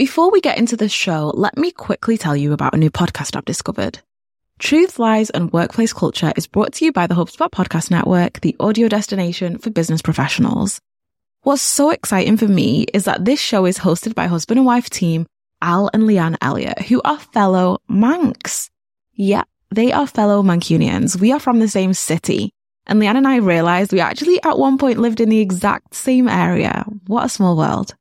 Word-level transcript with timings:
Before 0.00 0.30
we 0.30 0.40
get 0.40 0.56
into 0.56 0.78
the 0.78 0.88
show, 0.88 1.30
let 1.34 1.58
me 1.58 1.70
quickly 1.70 2.16
tell 2.16 2.34
you 2.34 2.54
about 2.54 2.72
a 2.72 2.78
new 2.78 2.90
podcast 2.90 3.36
I've 3.36 3.44
discovered. 3.44 3.98
Truth, 4.58 4.98
Lies 4.98 5.28
and 5.28 5.52
Workplace 5.52 5.92
Culture 5.92 6.32
is 6.36 6.46
brought 6.46 6.72
to 6.72 6.86
you 6.86 6.90
by 6.90 7.06
the 7.06 7.14
HubSpot 7.14 7.50
Podcast 7.50 7.90
Network, 7.90 8.40
the 8.40 8.56
audio 8.58 8.88
destination 8.88 9.58
for 9.58 9.68
business 9.68 10.00
professionals. 10.00 10.80
What's 11.42 11.60
so 11.60 11.90
exciting 11.90 12.38
for 12.38 12.48
me 12.48 12.86
is 12.94 13.04
that 13.04 13.26
this 13.26 13.42
show 13.42 13.66
is 13.66 13.76
hosted 13.76 14.14
by 14.14 14.26
husband 14.26 14.58
and 14.58 14.64
wife 14.64 14.88
team 14.88 15.26
Al 15.60 15.90
and 15.92 16.04
Leanne 16.04 16.38
Elliott, 16.40 16.80
who 16.80 17.02
are 17.02 17.18
fellow 17.18 17.76
Mancs. 17.86 18.70
Yeah, 19.12 19.44
they 19.70 19.92
are 19.92 20.06
fellow 20.06 20.42
Mancunians. 20.42 21.20
We 21.20 21.30
are 21.32 21.40
from 21.40 21.58
the 21.58 21.68
same 21.68 21.92
city. 21.92 22.54
And 22.86 23.02
Leanne 23.02 23.18
and 23.18 23.28
I 23.28 23.36
realized 23.36 23.92
we 23.92 24.00
actually 24.00 24.42
at 24.44 24.58
one 24.58 24.78
point 24.78 24.98
lived 24.98 25.20
in 25.20 25.28
the 25.28 25.40
exact 25.40 25.94
same 25.94 26.26
area. 26.26 26.86
What 27.06 27.26
a 27.26 27.28
small 27.28 27.54
world. 27.54 27.94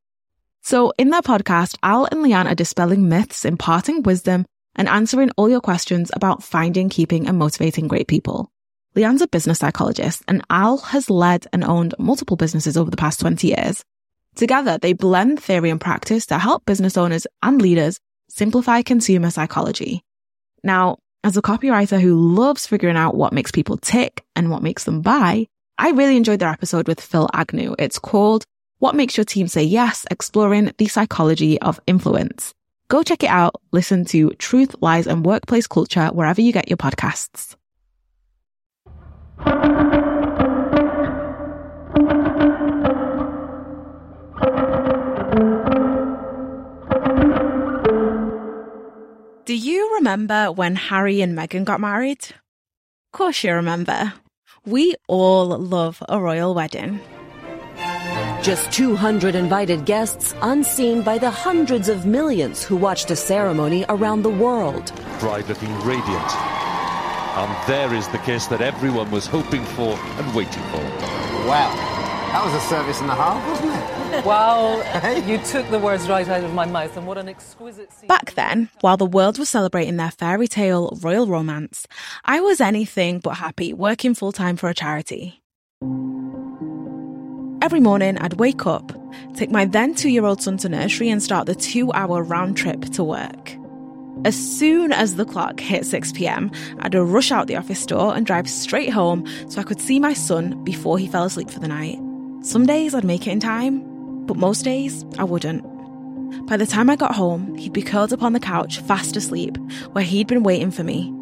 So 0.61 0.93
in 0.97 1.09
their 1.09 1.21
podcast, 1.21 1.77
Al 1.83 2.05
and 2.05 2.23
Leanne 2.23 2.51
are 2.51 2.55
dispelling 2.55 3.09
myths, 3.09 3.45
imparting 3.45 4.03
wisdom, 4.03 4.45
and 4.75 4.87
answering 4.87 5.31
all 5.37 5.49
your 5.49 5.61
questions 5.61 6.11
about 6.13 6.43
finding, 6.43 6.89
keeping, 6.89 7.27
and 7.27 7.37
motivating 7.37 7.87
great 7.87 8.07
people. 8.07 8.51
Leanne's 8.95 9.21
a 9.21 9.27
business 9.27 9.59
psychologist, 9.59 10.23
and 10.27 10.43
Al 10.49 10.77
has 10.77 11.09
led 11.09 11.47
and 11.53 11.63
owned 11.63 11.95
multiple 11.99 12.37
businesses 12.37 12.77
over 12.77 12.89
the 12.89 12.97
past 12.97 13.19
20 13.19 13.47
years. 13.47 13.83
Together, 14.35 14.77
they 14.77 14.93
blend 14.93 15.41
theory 15.41 15.69
and 15.69 15.81
practice 15.81 16.25
to 16.27 16.37
help 16.37 16.65
business 16.65 16.97
owners 16.97 17.27
and 17.43 17.61
leaders 17.61 17.99
simplify 18.29 18.81
consumer 18.81 19.31
psychology. 19.31 20.03
Now, 20.63 20.97
as 21.23 21.35
a 21.35 21.41
copywriter 21.41 21.99
who 21.99 22.15
loves 22.15 22.67
figuring 22.67 22.95
out 22.95 23.15
what 23.15 23.33
makes 23.33 23.51
people 23.51 23.77
tick 23.77 24.23
and 24.35 24.49
what 24.49 24.63
makes 24.63 24.85
them 24.85 25.01
buy, 25.01 25.47
I 25.77 25.91
really 25.91 26.17
enjoyed 26.17 26.39
their 26.39 26.49
episode 26.49 26.87
with 26.87 27.01
Phil 27.01 27.29
Agnew. 27.33 27.75
It's 27.77 27.99
called 27.99 28.45
What 28.79 28.95
Makes 28.95 29.17
Your 29.17 29.25
Team 29.25 29.49
Say 29.49 29.63
Yes, 29.63 30.05
Exploring 30.09 30.71
the 30.77 30.87
Psychology 30.87 31.59
of 31.59 31.81
Influence. 31.85 32.53
Go 32.87 33.03
check 33.03 33.23
it 33.23 33.29
out. 33.29 33.55
Listen 33.73 34.05
to 34.05 34.29
Truth, 34.35 34.75
Lies 34.79 35.05
and 35.05 35.25
Workplace 35.25 35.67
Culture 35.67 36.07
wherever 36.07 36.39
you 36.39 36.53
get 36.53 36.69
your 36.69 36.77
podcasts. 36.77 37.57
Do 49.43 49.55
you 49.55 49.95
remember 49.95 50.53
when 50.53 50.77
Harry 50.77 51.19
and 51.19 51.37
Meghan 51.37 51.65
got 51.65 51.81
married? 51.81 52.23
Of 52.23 53.11
course 53.11 53.43
you 53.43 53.51
remember. 53.51 54.13
We 54.65 54.95
all 55.09 55.47
love 55.47 56.01
a 56.07 56.17
royal 56.21 56.53
wedding. 56.55 57.01
Just 58.41 58.71
200 58.71 59.35
invited 59.35 59.83
guests, 59.83 60.33
unseen 60.41 61.01
by 61.01 61.17
the 61.17 61.29
hundreds 61.29 61.89
of 61.89 62.05
millions 62.05 62.63
who 62.63 62.77
watched 62.77 63.11
a 63.11 63.15
ceremony 63.15 63.83
around 63.89 64.21
the 64.21 64.29
world. 64.29 64.93
Bride 65.19 65.47
looking 65.49 65.73
radiant. 65.81 66.31
And 67.35 67.67
there 67.67 67.93
is 67.93 68.07
the 68.07 68.17
kiss 68.19 68.47
that 68.47 68.61
everyone 68.61 69.11
was 69.11 69.27
hoping 69.27 69.63
for 69.65 69.99
and 70.17 70.33
waiting 70.33 70.63
for. 70.63 70.81
Wow. 71.47 71.75
That 72.31 72.45
was 72.45 72.53
a 72.53 72.65
service 72.67 73.01
and 73.01 73.09
a 73.09 73.15
half, 73.15 73.45
wasn't 73.49 73.71
it? 74.13 74.25
Wow, 74.25 74.81
you 75.27 75.37
took 75.39 75.69
the 75.69 75.79
words 75.79 76.07
right 76.07 76.27
out 76.27 76.43
of 76.43 76.53
my 76.53 76.65
mouth, 76.65 76.95
and 76.95 77.07
what 77.07 77.17
an 77.17 77.27
exquisite 77.27 77.91
scene. 77.91 78.07
Back 78.07 78.33
then, 78.35 78.69
while 78.81 78.97
the 78.97 79.05
world 79.05 79.37
was 79.37 79.49
celebrating 79.49 79.97
their 79.97 80.11
fairy 80.11 80.47
tale 80.47 80.97
royal 81.01 81.27
romance, 81.27 81.87
I 82.25 82.39
was 82.39 82.61
anything 82.61 83.19
but 83.19 83.35
happy 83.35 83.73
working 83.73 84.13
full 84.13 84.31
time 84.31 84.57
for 84.57 84.69
a 84.69 84.73
charity. 84.73 85.41
Every 87.69 87.81
morning, 87.81 88.17
I'd 88.17 88.39
wake 88.39 88.65
up, 88.65 88.91
take 89.35 89.51
my 89.51 89.63
then 89.63 89.93
two 89.93 90.09
year 90.09 90.25
old 90.25 90.41
son 90.41 90.57
to 90.57 90.69
nursery, 90.69 91.07
and 91.07 91.21
start 91.21 91.45
the 91.45 91.53
two 91.53 91.93
hour 91.93 92.23
round 92.23 92.57
trip 92.57 92.81
to 92.93 93.03
work. 93.03 93.55
As 94.25 94.35
soon 94.35 94.91
as 94.91 95.17
the 95.17 95.23
clock 95.23 95.59
hit 95.59 95.85
6 95.85 96.13
pm, 96.13 96.49
I'd 96.79 96.95
rush 96.95 97.31
out 97.31 97.45
the 97.45 97.57
office 97.57 97.85
door 97.85 98.15
and 98.15 98.25
drive 98.25 98.49
straight 98.49 98.89
home 98.89 99.23
so 99.49 99.61
I 99.61 99.63
could 99.63 99.79
see 99.79 99.99
my 99.99 100.13
son 100.13 100.63
before 100.63 100.97
he 100.97 101.05
fell 101.05 101.25
asleep 101.25 101.51
for 101.51 101.59
the 101.59 101.67
night. 101.67 101.99
Some 102.41 102.65
days 102.65 102.95
I'd 102.95 103.03
make 103.03 103.27
it 103.27 103.33
in 103.33 103.39
time, 103.39 104.25
but 104.25 104.35
most 104.35 104.63
days 104.63 105.05
I 105.19 105.23
wouldn't. 105.23 105.61
By 106.47 106.57
the 106.57 106.65
time 106.65 106.89
I 106.89 106.95
got 106.95 107.13
home, 107.13 107.53
he'd 107.53 107.71
be 107.71 107.83
curled 107.83 108.13
up 108.13 108.23
on 108.23 108.33
the 108.33 108.39
couch, 108.39 108.79
fast 108.79 109.15
asleep, 109.15 109.57
where 109.91 110.03
he'd 110.03 110.25
been 110.25 110.41
waiting 110.41 110.71
for 110.71 110.83
me. 110.83 111.13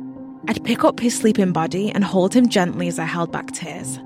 I'd 0.47 0.63
pick 0.63 0.85
up 0.85 1.01
his 1.01 1.13
sleeping 1.13 1.51
body 1.51 1.91
and 1.91 2.05
hold 2.05 2.33
him 2.33 2.47
gently 2.47 2.88
as 2.88 3.00
I 3.00 3.03
held 3.03 3.33
back 3.33 3.51
tears. 3.51 4.00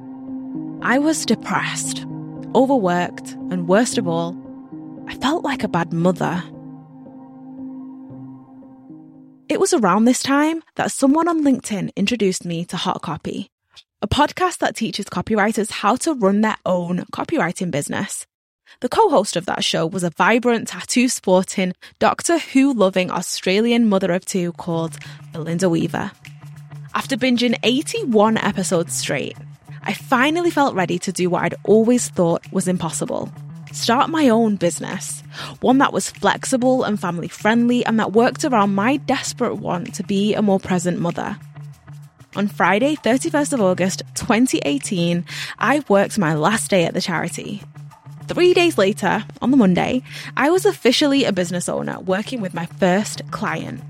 I 0.81 0.97
was 0.97 1.27
depressed, 1.27 2.07
overworked, 2.55 3.31
and 3.49 3.67
worst 3.67 3.97
of 3.97 4.07
all, 4.07 4.35
I 5.07 5.15
felt 5.15 5.43
like 5.43 5.63
a 5.63 5.67
bad 5.67 5.93
mother. 5.93 6.43
It 9.49 9.59
was 9.59 9.73
around 9.73 10.05
this 10.05 10.23
time 10.23 10.63
that 10.75 10.91
someone 10.91 11.27
on 11.27 11.43
LinkedIn 11.43 11.95
introduced 11.95 12.45
me 12.45 12.63
to 12.65 12.77
Hot 12.77 13.01
Copy, 13.01 13.49
a 14.01 14.07
podcast 14.07 14.59
that 14.59 14.75
teaches 14.75 15.05
copywriters 15.05 15.69
how 15.69 15.95
to 15.97 16.13
run 16.13 16.41
their 16.41 16.57
own 16.65 16.99
copywriting 17.11 17.69
business. 17.69 18.25
The 18.79 18.89
co-host 18.89 19.35
of 19.35 19.45
that 19.47 19.63
show 19.63 19.85
was 19.85 20.03
a 20.03 20.09
vibrant 20.11 20.69
tattoo 20.69 21.09
sporting, 21.09 21.73
Doctor 21.99 22.39
Who 22.39 22.73
loving 22.73 23.11
Australian 23.11 23.89
mother 23.89 24.11
of 24.13 24.23
two 24.23 24.53
called 24.53 24.97
Belinda 25.33 25.69
Weaver. 25.69 26.11
After 26.93 27.17
binging 27.17 27.59
81 27.63 28.37
episodes 28.37 28.93
straight, 28.93 29.37
I 29.83 29.93
finally 29.93 30.51
felt 30.51 30.75
ready 30.75 30.99
to 30.99 31.11
do 31.11 31.29
what 31.29 31.43
I'd 31.43 31.55
always 31.63 32.09
thought 32.09 32.51
was 32.51 32.67
impossible. 32.67 33.31
Start 33.71 34.09
my 34.09 34.29
own 34.29 34.57
business. 34.57 35.21
One 35.61 35.77
that 35.77 35.93
was 35.93 36.09
flexible 36.09 36.83
and 36.83 36.99
family 36.99 37.29
friendly 37.29 37.85
and 37.85 37.99
that 37.99 38.11
worked 38.11 38.43
around 38.43 38.75
my 38.75 38.97
desperate 38.97 39.55
want 39.55 39.95
to 39.95 40.03
be 40.03 40.33
a 40.33 40.41
more 40.41 40.59
present 40.59 40.99
mother. 40.99 41.37
On 42.35 42.47
Friday, 42.47 42.95
31st 42.95 43.53
of 43.53 43.61
August 43.61 44.03
2018, 44.15 45.25
I 45.59 45.83
worked 45.87 46.17
my 46.17 46.33
last 46.33 46.69
day 46.69 46.85
at 46.85 46.93
the 46.93 47.01
charity. 47.01 47.61
Three 48.27 48.53
days 48.53 48.77
later, 48.77 49.25
on 49.41 49.51
the 49.51 49.57
Monday, 49.57 50.03
I 50.37 50.49
was 50.49 50.65
officially 50.65 51.25
a 51.25 51.33
business 51.33 51.67
owner 51.67 51.99
working 51.99 52.39
with 52.39 52.53
my 52.53 52.65
first 52.65 53.21
client. 53.31 53.81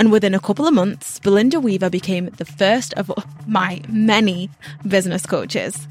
And 0.00 0.10
within 0.10 0.32
a 0.32 0.40
couple 0.40 0.66
of 0.66 0.72
months, 0.72 1.18
Belinda 1.18 1.60
Weaver 1.60 1.90
became 1.90 2.30
the 2.38 2.46
first 2.46 2.94
of 2.94 3.12
my 3.46 3.82
many 3.86 4.48
business 4.88 5.26
coaches. 5.26 5.86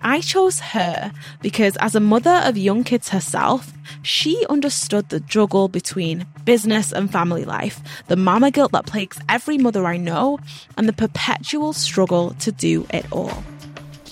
I 0.00 0.22
chose 0.22 0.58
her 0.58 1.12
because, 1.42 1.76
as 1.76 1.94
a 1.94 2.00
mother 2.00 2.40
of 2.44 2.56
young 2.56 2.82
kids 2.82 3.10
herself, 3.10 3.70
she 4.00 4.46
understood 4.48 5.10
the 5.10 5.20
juggle 5.20 5.68
between 5.68 6.24
business 6.46 6.92
and 6.92 7.12
family 7.12 7.44
life, 7.44 7.78
the 8.08 8.16
mama 8.16 8.50
guilt 8.50 8.72
that 8.72 8.86
plagues 8.86 9.20
every 9.28 9.58
mother 9.58 9.84
I 9.84 9.98
know, 9.98 10.38
and 10.78 10.88
the 10.88 10.94
perpetual 10.94 11.74
struggle 11.74 12.30
to 12.38 12.52
do 12.52 12.86
it 12.88 13.04
all. 13.12 13.44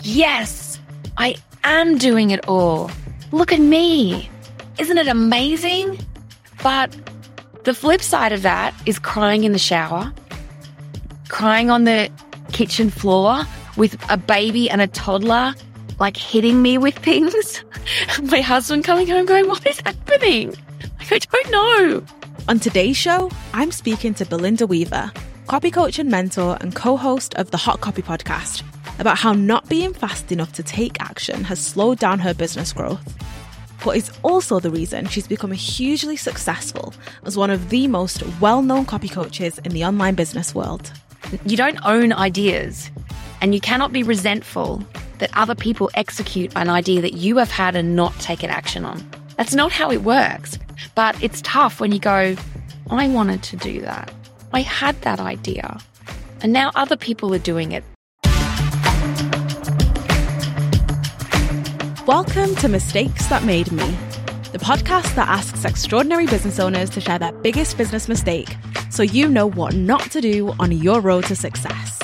Yes, 0.02 0.78
I 1.16 1.36
am 1.64 1.96
doing 1.96 2.30
it 2.30 2.46
all. 2.46 2.90
Look 3.32 3.54
at 3.54 3.60
me. 3.60 4.28
Isn't 4.78 4.98
it 4.98 5.08
amazing? 5.08 5.98
But 6.62 6.94
the 7.64 7.74
flip 7.74 8.00
side 8.00 8.32
of 8.32 8.42
that 8.42 8.74
is 8.86 8.98
crying 8.98 9.44
in 9.44 9.52
the 9.52 9.58
shower, 9.58 10.12
crying 11.28 11.70
on 11.70 11.84
the 11.84 12.10
kitchen 12.52 12.90
floor 12.90 13.42
with 13.76 13.96
a 14.10 14.16
baby 14.16 14.68
and 14.68 14.80
a 14.80 14.86
toddler 14.86 15.54
like 15.98 16.16
hitting 16.16 16.62
me 16.62 16.78
with 16.78 16.96
things. 16.98 17.62
My 18.22 18.40
husband 18.40 18.84
coming 18.84 19.06
home 19.06 19.26
going, 19.26 19.46
What 19.46 19.66
is 19.66 19.80
happening? 19.80 20.54
Like, 20.98 21.12
I 21.12 21.18
don't 21.18 21.50
know. 21.50 22.04
On 22.48 22.58
today's 22.58 22.96
show, 22.96 23.30
I'm 23.52 23.70
speaking 23.70 24.14
to 24.14 24.24
Belinda 24.24 24.66
Weaver, 24.66 25.12
copy 25.46 25.70
coach 25.70 25.98
and 25.98 26.10
mentor 26.10 26.56
and 26.60 26.74
co 26.74 26.96
host 26.96 27.34
of 27.34 27.50
the 27.50 27.56
Hot 27.58 27.80
Copy 27.80 28.02
podcast, 28.02 28.62
about 28.98 29.18
how 29.18 29.32
not 29.32 29.68
being 29.68 29.92
fast 29.92 30.32
enough 30.32 30.52
to 30.54 30.62
take 30.62 31.00
action 31.00 31.44
has 31.44 31.64
slowed 31.64 31.98
down 31.98 32.18
her 32.18 32.32
business 32.34 32.72
growth. 32.72 33.04
But 33.84 33.96
it's 33.96 34.10
also 34.22 34.60
the 34.60 34.70
reason 34.70 35.06
she's 35.08 35.26
become 35.26 35.52
hugely 35.52 36.16
successful 36.16 36.92
as 37.24 37.36
one 37.36 37.50
of 37.50 37.70
the 37.70 37.86
most 37.86 38.22
well 38.40 38.62
known 38.62 38.84
copy 38.84 39.08
coaches 39.08 39.58
in 39.64 39.72
the 39.72 39.84
online 39.84 40.14
business 40.14 40.54
world. 40.54 40.92
You 41.44 41.56
don't 41.56 41.78
own 41.84 42.12
ideas, 42.12 42.90
and 43.40 43.54
you 43.54 43.60
cannot 43.60 43.92
be 43.92 44.02
resentful 44.02 44.82
that 45.18 45.30
other 45.34 45.54
people 45.54 45.90
execute 45.94 46.52
an 46.56 46.68
idea 46.68 47.00
that 47.00 47.14
you 47.14 47.36
have 47.36 47.50
had 47.50 47.76
and 47.76 47.94
not 47.94 48.12
taken 48.20 48.50
action 48.50 48.84
on. 48.84 49.08
That's 49.36 49.54
not 49.54 49.72
how 49.72 49.90
it 49.90 50.02
works. 50.02 50.58
But 50.94 51.22
it's 51.22 51.40
tough 51.42 51.80
when 51.80 51.92
you 51.92 51.98
go, 51.98 52.36
I 52.90 53.08
wanted 53.08 53.42
to 53.44 53.56
do 53.56 53.80
that. 53.82 54.12
I 54.52 54.62
had 54.62 55.00
that 55.02 55.20
idea. 55.20 55.78
And 56.42 56.52
now 56.52 56.72
other 56.74 56.96
people 56.96 57.34
are 57.34 57.38
doing 57.38 57.72
it. 57.72 57.84
Welcome 62.06 62.54
to 62.56 62.68
Mistakes 62.68 63.26
That 63.26 63.44
Made 63.44 63.70
Me, 63.70 63.84
the 64.52 64.58
podcast 64.58 65.14
that 65.14 65.28
asks 65.28 65.64
extraordinary 65.64 66.26
business 66.26 66.58
owners 66.58 66.90
to 66.90 67.00
share 67.00 67.18
their 67.18 67.32
biggest 67.32 67.76
business 67.76 68.08
mistake 68.08 68.56
so 68.90 69.02
you 69.02 69.28
know 69.28 69.46
what 69.46 69.74
not 69.74 70.10
to 70.12 70.20
do 70.20 70.52
on 70.58 70.72
your 70.72 71.00
road 71.00 71.24
to 71.26 71.36
success. 71.36 72.00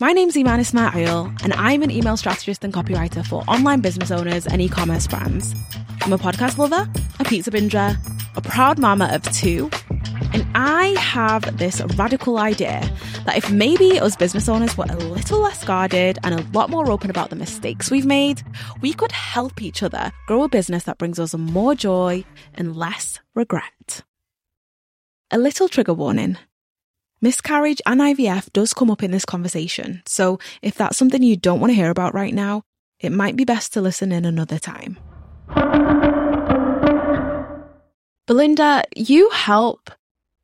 My 0.00 0.12
name's 0.12 0.34
Eman 0.34 0.60
Ismail, 0.60 1.32
and 1.44 1.52
I'm 1.52 1.82
an 1.82 1.90
email 1.90 2.16
strategist 2.16 2.64
and 2.64 2.72
copywriter 2.72 3.24
for 3.26 3.42
online 3.42 3.80
business 3.82 4.10
owners 4.10 4.46
and 4.46 4.60
e 4.60 4.68
commerce 4.68 5.06
brands. 5.06 5.54
I'm 6.02 6.12
a 6.12 6.18
podcast 6.18 6.58
lover, 6.58 6.90
a 7.20 7.24
pizza 7.24 7.50
binger, 7.50 7.96
a 8.36 8.40
proud 8.40 8.78
mama 8.78 9.10
of 9.12 9.22
two, 9.32 9.70
and 10.32 10.46
I 10.54 10.94
have 10.98 11.58
this 11.58 11.80
radical 11.96 12.38
idea 12.38 12.88
that 13.24 13.36
if 13.36 13.50
maybe 13.50 13.98
us 14.00 14.16
business 14.16 14.48
owners 14.48 14.76
were 14.76 14.86
a 14.88 14.96
little 14.96 15.40
less 15.40 15.64
guarded 15.64 16.18
and 16.22 16.34
a 16.34 16.42
lot 16.52 16.70
more 16.70 16.90
open 16.90 17.10
about 17.10 17.30
the 17.30 17.36
mistakes 17.36 17.90
we've 17.90 18.06
made, 18.06 18.42
we 18.80 18.92
could 18.92 19.12
help 19.12 19.62
each 19.62 19.82
other 19.82 20.12
grow 20.26 20.42
a 20.42 20.48
business 20.48 20.84
that 20.84 20.98
brings 20.98 21.18
us 21.18 21.34
more 21.34 21.74
joy 21.74 22.24
and 22.54 22.76
less 22.76 23.20
regret. 23.34 24.02
A 25.30 25.38
little 25.38 25.68
trigger 25.68 25.94
warning. 25.94 26.38
Miscarriage 27.20 27.80
and 27.86 28.00
IVF 28.00 28.52
does 28.52 28.74
come 28.74 28.90
up 28.90 29.02
in 29.02 29.10
this 29.10 29.24
conversation, 29.24 30.02
so 30.06 30.38
if 30.62 30.74
that's 30.74 30.98
something 30.98 31.22
you 31.22 31.36
don't 31.36 31.60
want 31.60 31.70
to 31.70 31.74
hear 31.74 31.90
about 31.90 32.14
right 32.14 32.34
now, 32.34 32.62
it 33.00 33.10
might 33.10 33.36
be 33.36 33.44
best 33.44 33.72
to 33.72 33.80
listen 33.80 34.12
in 34.12 34.24
another 34.24 34.58
time. 34.58 34.98
Belinda, 38.26 38.82
you 38.96 39.30
help 39.30 39.90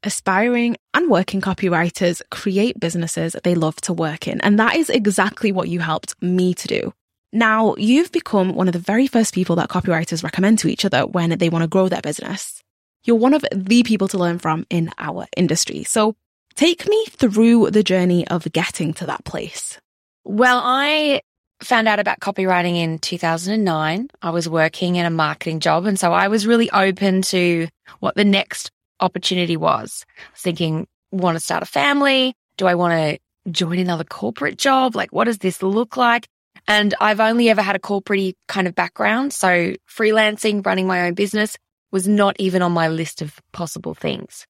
aspiring 0.05 0.77
and 0.95 1.11
working 1.11 1.41
copywriters 1.41 2.21
create 2.31 2.79
businesses 2.79 3.37
they 3.45 3.55
love 3.55 3.77
to 3.83 3.93
work 3.93 4.29
in, 4.29 4.41
and 4.41 4.59
that 4.59 4.77
is 4.77 4.91
exactly 4.91 5.53
what 5.53 5.69
you 5.69 5.81
helped 5.81 6.21
me 6.23 6.55
to 6.55 6.69
do. 6.69 6.93
Now, 7.33 7.75
you've 7.77 8.13
become 8.13 8.55
one 8.55 8.69
of 8.69 8.73
the 8.73 8.79
very 8.79 9.07
first 9.07 9.33
people 9.33 9.57
that 9.57 9.71
copywriters 9.71 10.23
recommend 10.23 10.59
to 10.61 10.69
each 10.69 10.85
other 10.85 11.07
when 11.07 11.31
they 11.39 11.49
want 11.49 11.63
to 11.63 11.69
grow 11.69 11.89
their 11.89 12.03
business. 12.03 12.63
You're 13.05 13.17
one 13.17 13.33
of 13.33 13.45
the 13.53 13.83
people 13.85 14.09
to 14.09 14.19
learn 14.19 14.39
from 14.39 14.67
in 14.69 14.91
our 14.99 15.27
industry. 15.37 15.85
So 15.85 16.15
take 16.55 16.87
me 16.87 17.07
through 17.07 17.71
the 17.71 17.83
journey 17.83 18.27
of 18.29 18.51
getting 18.53 18.93
to 18.95 19.07
that 19.07 19.25
place. 19.25 19.81
Well, 20.25 20.61
I 20.63 21.23
found 21.63 21.89
out 21.89 22.01
about 22.01 22.21
copywriting 22.21 22.77
in 22.77 22.99
2009. 22.99 24.09
I 24.21 24.31
was 24.31 24.49
working 24.49 24.97
in 24.97 25.07
a 25.07 25.11
marketing 25.11 25.61
job. 25.61 25.87
And 25.87 25.99
so 25.99 26.13
I 26.13 26.29
was 26.29 26.47
really 26.47 26.71
open 26.71 27.23
to 27.23 27.69
what 28.01 28.15
the 28.15 28.25
next 28.25 28.71
opportunity 29.03 29.57
was. 29.57 30.07
Thinking, 30.37 30.87
want 31.11 31.37
to 31.37 31.41
start 31.41 31.63
a 31.63 31.67
family? 31.67 32.35
Do 32.57 32.67
I 32.67 32.75
want 32.75 32.93
to 32.93 33.51
join 33.51 33.79
another 33.79 34.05
corporate 34.05 34.57
job? 34.57 34.97
Like, 34.97 35.13
what 35.13 35.25
does 35.25 35.39
this 35.39 35.63
look 35.63 35.97
like? 35.97 36.29
And 36.69 36.95
I've 37.01 37.21
only 37.21 37.51
ever 37.51 37.61
had 37.61 37.77
a 37.77 37.81
corporate 37.81 38.37
kind 38.49 38.67
of 38.67 38.75
background. 38.75 39.33
So 39.33 39.75
freelancing, 39.89 40.65
running 40.65 40.87
my 40.87 41.07
own 41.07 41.15
business 41.15 41.57
was 41.91 42.09
not 42.09 42.37
even 42.39 42.63
on 42.63 42.73
my 42.73 42.89
list 42.89 43.21
of 43.21 43.39
possible 43.53 43.95
things. 43.95 44.47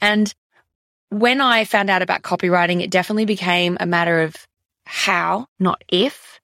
And 0.00 0.34
when 1.10 1.40
I 1.40 1.64
found 1.64 1.88
out 1.88 2.02
about 2.02 2.22
copywriting, 2.22 2.82
it 2.82 2.90
definitely 2.90 3.24
became 3.24 3.76
a 3.80 3.86
matter 3.86 4.22
of 4.22 4.36
how, 4.84 5.46
not 5.58 5.82
if. 5.88 6.40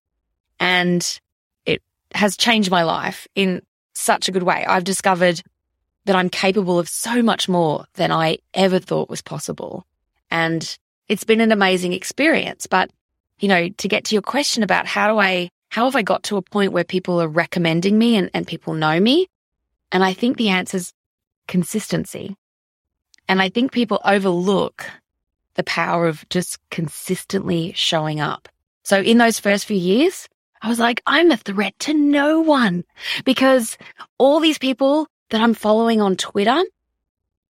And 0.60 1.20
it 1.66 1.82
has 2.14 2.36
changed 2.36 2.70
my 2.70 2.84
life 2.84 3.26
in 3.34 3.62
such 3.94 4.28
a 4.28 4.32
good 4.32 4.44
way. 4.44 4.64
I've 4.64 4.84
discovered 4.84 5.42
that 6.04 6.16
I'm 6.16 6.28
capable 6.28 6.78
of 6.78 6.88
so 6.88 7.22
much 7.22 7.49
more 7.49 7.84
than 7.94 8.10
I 8.10 8.38
ever 8.54 8.78
thought 8.78 9.10
was 9.10 9.22
possible. 9.22 9.87
And 10.31 10.78
it's 11.08 11.25
been 11.25 11.40
an 11.40 11.52
amazing 11.52 11.93
experience. 11.93 12.66
But, 12.66 12.90
you 13.38 13.49
know, 13.49 13.69
to 13.69 13.88
get 13.88 14.04
to 14.04 14.14
your 14.14 14.22
question 14.22 14.62
about 14.62 14.87
how 14.87 15.08
do 15.12 15.19
I, 15.19 15.49
how 15.70 15.84
have 15.84 15.96
I 15.96 16.02
got 16.02 16.22
to 16.25 16.37
a 16.37 16.43
point 16.43 16.72
where 16.72 16.84
people 16.84 17.20
are 17.20 17.28
recommending 17.28 17.99
me 17.99 18.16
and, 18.16 18.31
and 18.34 18.46
people 18.46 18.75
know 18.75 18.99
me? 18.99 19.28
And 19.93 20.02
I 20.02 20.12
think 20.12 20.37
the 20.37 20.49
answer 20.49 20.78
is 20.78 20.93
consistency. 21.46 22.37
And 23.28 23.40
I 23.40 23.48
think 23.48 23.72
people 23.72 24.00
overlook 24.05 24.84
the 25.55 25.62
power 25.62 26.06
of 26.06 26.28
just 26.31 26.58
consistently 26.70 27.72
showing 27.75 28.20
up. 28.20 28.48
So 28.84 29.00
in 29.00 29.19
those 29.19 29.38
first 29.38 29.66
few 29.66 29.76
years, 29.76 30.28
I 30.62 30.69
was 30.69 30.78
like, 30.78 31.02
I'm 31.06 31.31
a 31.31 31.37
threat 31.37 31.78
to 31.81 31.94
no 31.94 32.40
one 32.40 32.84
because 33.25 33.76
all 34.19 34.40
these 34.40 34.58
people 34.58 35.08
that 35.32 35.40
I'm 35.40 35.55
following 35.55 36.00
on 36.02 36.17
Twitter, 36.17 36.62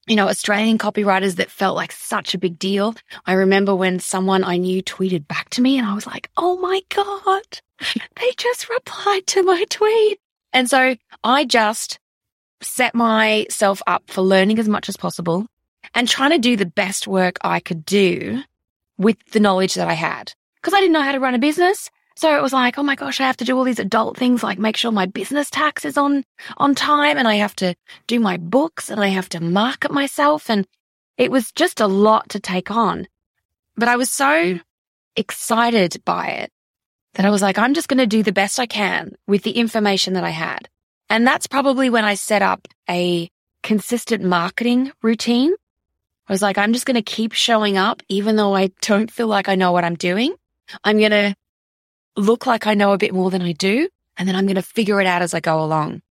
you 0.07 0.15
know, 0.15 0.29
Australian 0.29 0.79
copywriters 0.79 1.37
that 1.37 1.51
felt 1.51 1.77
like 1.77 1.91
such 1.91 2.33
a 2.33 2.39
big 2.39 2.57
deal. 2.59 2.95
I 3.27 3.33
remember 3.33 3.75
when 3.75 3.99
someone 3.99 4.45
I 4.45 4.57
knew 4.57 4.83
tweeted 4.85 5.27
back 5.27 5.51
to 5.51 5.61
me 5.61 5.79
and 5.79 5.87
I 5.87 5.95
was 5.95 6.07
like, 6.07 6.31
Oh 6.37 6.59
my 6.59 6.81
God, 6.89 7.43
they 8.17 8.31
just 8.37 8.69
replied 8.69 9.27
to 9.29 9.43
my 9.43 9.65
tweet. 9.69 10.21
And 10.53 10.71
so 10.71 10.95
I 11.25 11.45
just 11.45 11.99
set 12.61 12.95
myself 12.95 13.83
up 13.89 14.05
for 14.07 14.23
learning 14.23 14.61
as 14.61 14.69
much 14.69 14.89
as 14.89 14.97
possible 14.97 15.47
and 15.93 16.09
trying 16.09 16.31
to 16.31 16.39
do 16.39 16.57
the 16.57 16.67
best 16.67 17.09
work 17.09 17.37
I 17.43 17.59
could 17.59 17.85
do 17.85 18.43
with 18.97 19.17
the 19.33 19.41
knowledge 19.41 19.75
that 19.75 19.89
I 19.89 19.95
had. 19.95 20.33
Cause 20.63 20.73
I 20.73 20.79
didn't 20.79 20.93
know 20.93 21.03
how 21.03 21.11
to 21.11 21.19
run 21.21 21.35
a 21.35 21.41
business. 21.41 21.91
So 22.17 22.37
it 22.37 22.43
was 22.43 22.53
like, 22.53 22.79
oh 22.79 22.83
my 22.83 22.95
gosh, 22.95 23.21
I 23.21 23.27
have 23.27 23.37
to 23.39 23.45
do 23.45 23.57
all 23.57 23.65
these 23.65 23.79
adult 23.79 24.17
things 24.17 24.43
like 24.43 24.59
make 24.59 24.77
sure 24.77 24.93
my 24.93 25.07
business 25.07 25.51
tax 25.51 25.85
is 25.85 25.97
on, 25.97 26.25
on 26.59 26.75
time 26.75 27.17
and 27.17 27.27
I 27.27 27.37
have 27.37 27.57
to 27.57 27.75
do 28.07 28.21
my 28.21 28.37
books 28.37 28.91
and 28.91 29.01
I 29.01 29.09
have 29.09 29.29
to 29.31 29.41
market 29.41 29.91
myself. 29.91 30.51
And 30.51 30.67
it 31.17 31.31
was 31.31 31.53
just 31.53 31.81
a 31.81 31.87
lot 31.87 32.29
to 32.31 32.41
take 32.41 32.71
on. 32.71 33.07
But 33.77 33.89
I 33.89 33.97
was 33.97 34.11
so 34.11 34.59
excited 35.17 36.03
by 36.05 36.29
it 36.29 36.53
that 37.15 37.27
I 37.27 37.31
was 37.31 37.43
like, 37.43 37.59
I'm 37.59 37.75
just 37.75 37.89
going 37.89 37.99
to 37.99 38.07
do 38.07 38.23
the 38.23 38.33
best 38.33 38.59
I 38.59 38.67
can 38.67 39.13
with 39.27 39.43
the 39.43 39.53
information 39.53 40.15
that 40.15 40.25
I 40.25 40.31
had. 40.31 40.69
And 41.09 41.27
that's 41.27 41.47
probably 41.47 41.91
when 41.91 42.05
I 42.05 42.15
set 42.15 42.43
up 42.43 42.69
a 42.89 43.31
consistent 43.63 44.25
marketing 44.25 44.93
routine. 45.03 45.53
I 46.29 46.33
was 46.33 46.43
like, 46.43 46.57
I'm 46.57 46.73
just 46.73 46.87
going 46.87 46.95
to 46.95 47.03
keep 47.03 47.33
showing 47.33 47.77
up, 47.77 48.03
even 48.09 48.37
though 48.37 48.55
I 48.55 48.71
don't 48.81 49.11
feel 49.11 49.27
like 49.27 49.49
I 49.49 49.55
know 49.55 49.73
what 49.73 49.85
I'm 49.85 49.97
doing. 49.97 50.35
I'm 50.85 50.99
going 50.99 51.11
to 51.11 51.35
look 52.17 52.47
like 52.47 52.67
I 52.67 52.75
know 52.75 52.93
a 52.93 52.99
bit 52.99 53.15
more 53.15 53.31
than 53.31 53.43
I 53.43 53.53
do. 53.53 53.89
And 54.17 54.29
then 54.29 54.37
I'm 54.37 54.47
going 54.47 54.57
to 54.57 54.63
figure 54.63 55.01
it 55.01 55.07
out 55.07 55.23
as 55.23 55.35
I 55.35 55.41
go 55.41 55.63
along. 55.63 56.03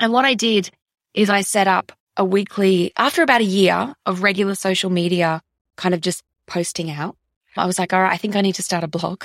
And 0.00 0.12
what 0.12 0.24
I 0.24 0.34
did 0.34 0.70
is 1.14 1.30
I 1.30 1.42
set 1.42 1.68
up 1.68 1.92
a 2.16 2.24
weekly, 2.24 2.92
after 2.96 3.22
about 3.22 3.40
a 3.40 3.44
year 3.44 3.94
of 4.04 4.22
regular 4.22 4.54
social 4.54 4.90
media, 4.90 5.40
kind 5.76 5.94
of 5.94 6.00
just 6.00 6.24
posting 6.46 6.90
out. 6.90 7.16
I 7.56 7.66
was 7.66 7.78
like, 7.78 7.92
all 7.92 8.02
right, 8.02 8.12
I 8.12 8.16
think 8.16 8.34
I 8.34 8.40
need 8.40 8.56
to 8.56 8.62
start 8.62 8.84
a 8.84 8.88
blog. 8.88 9.24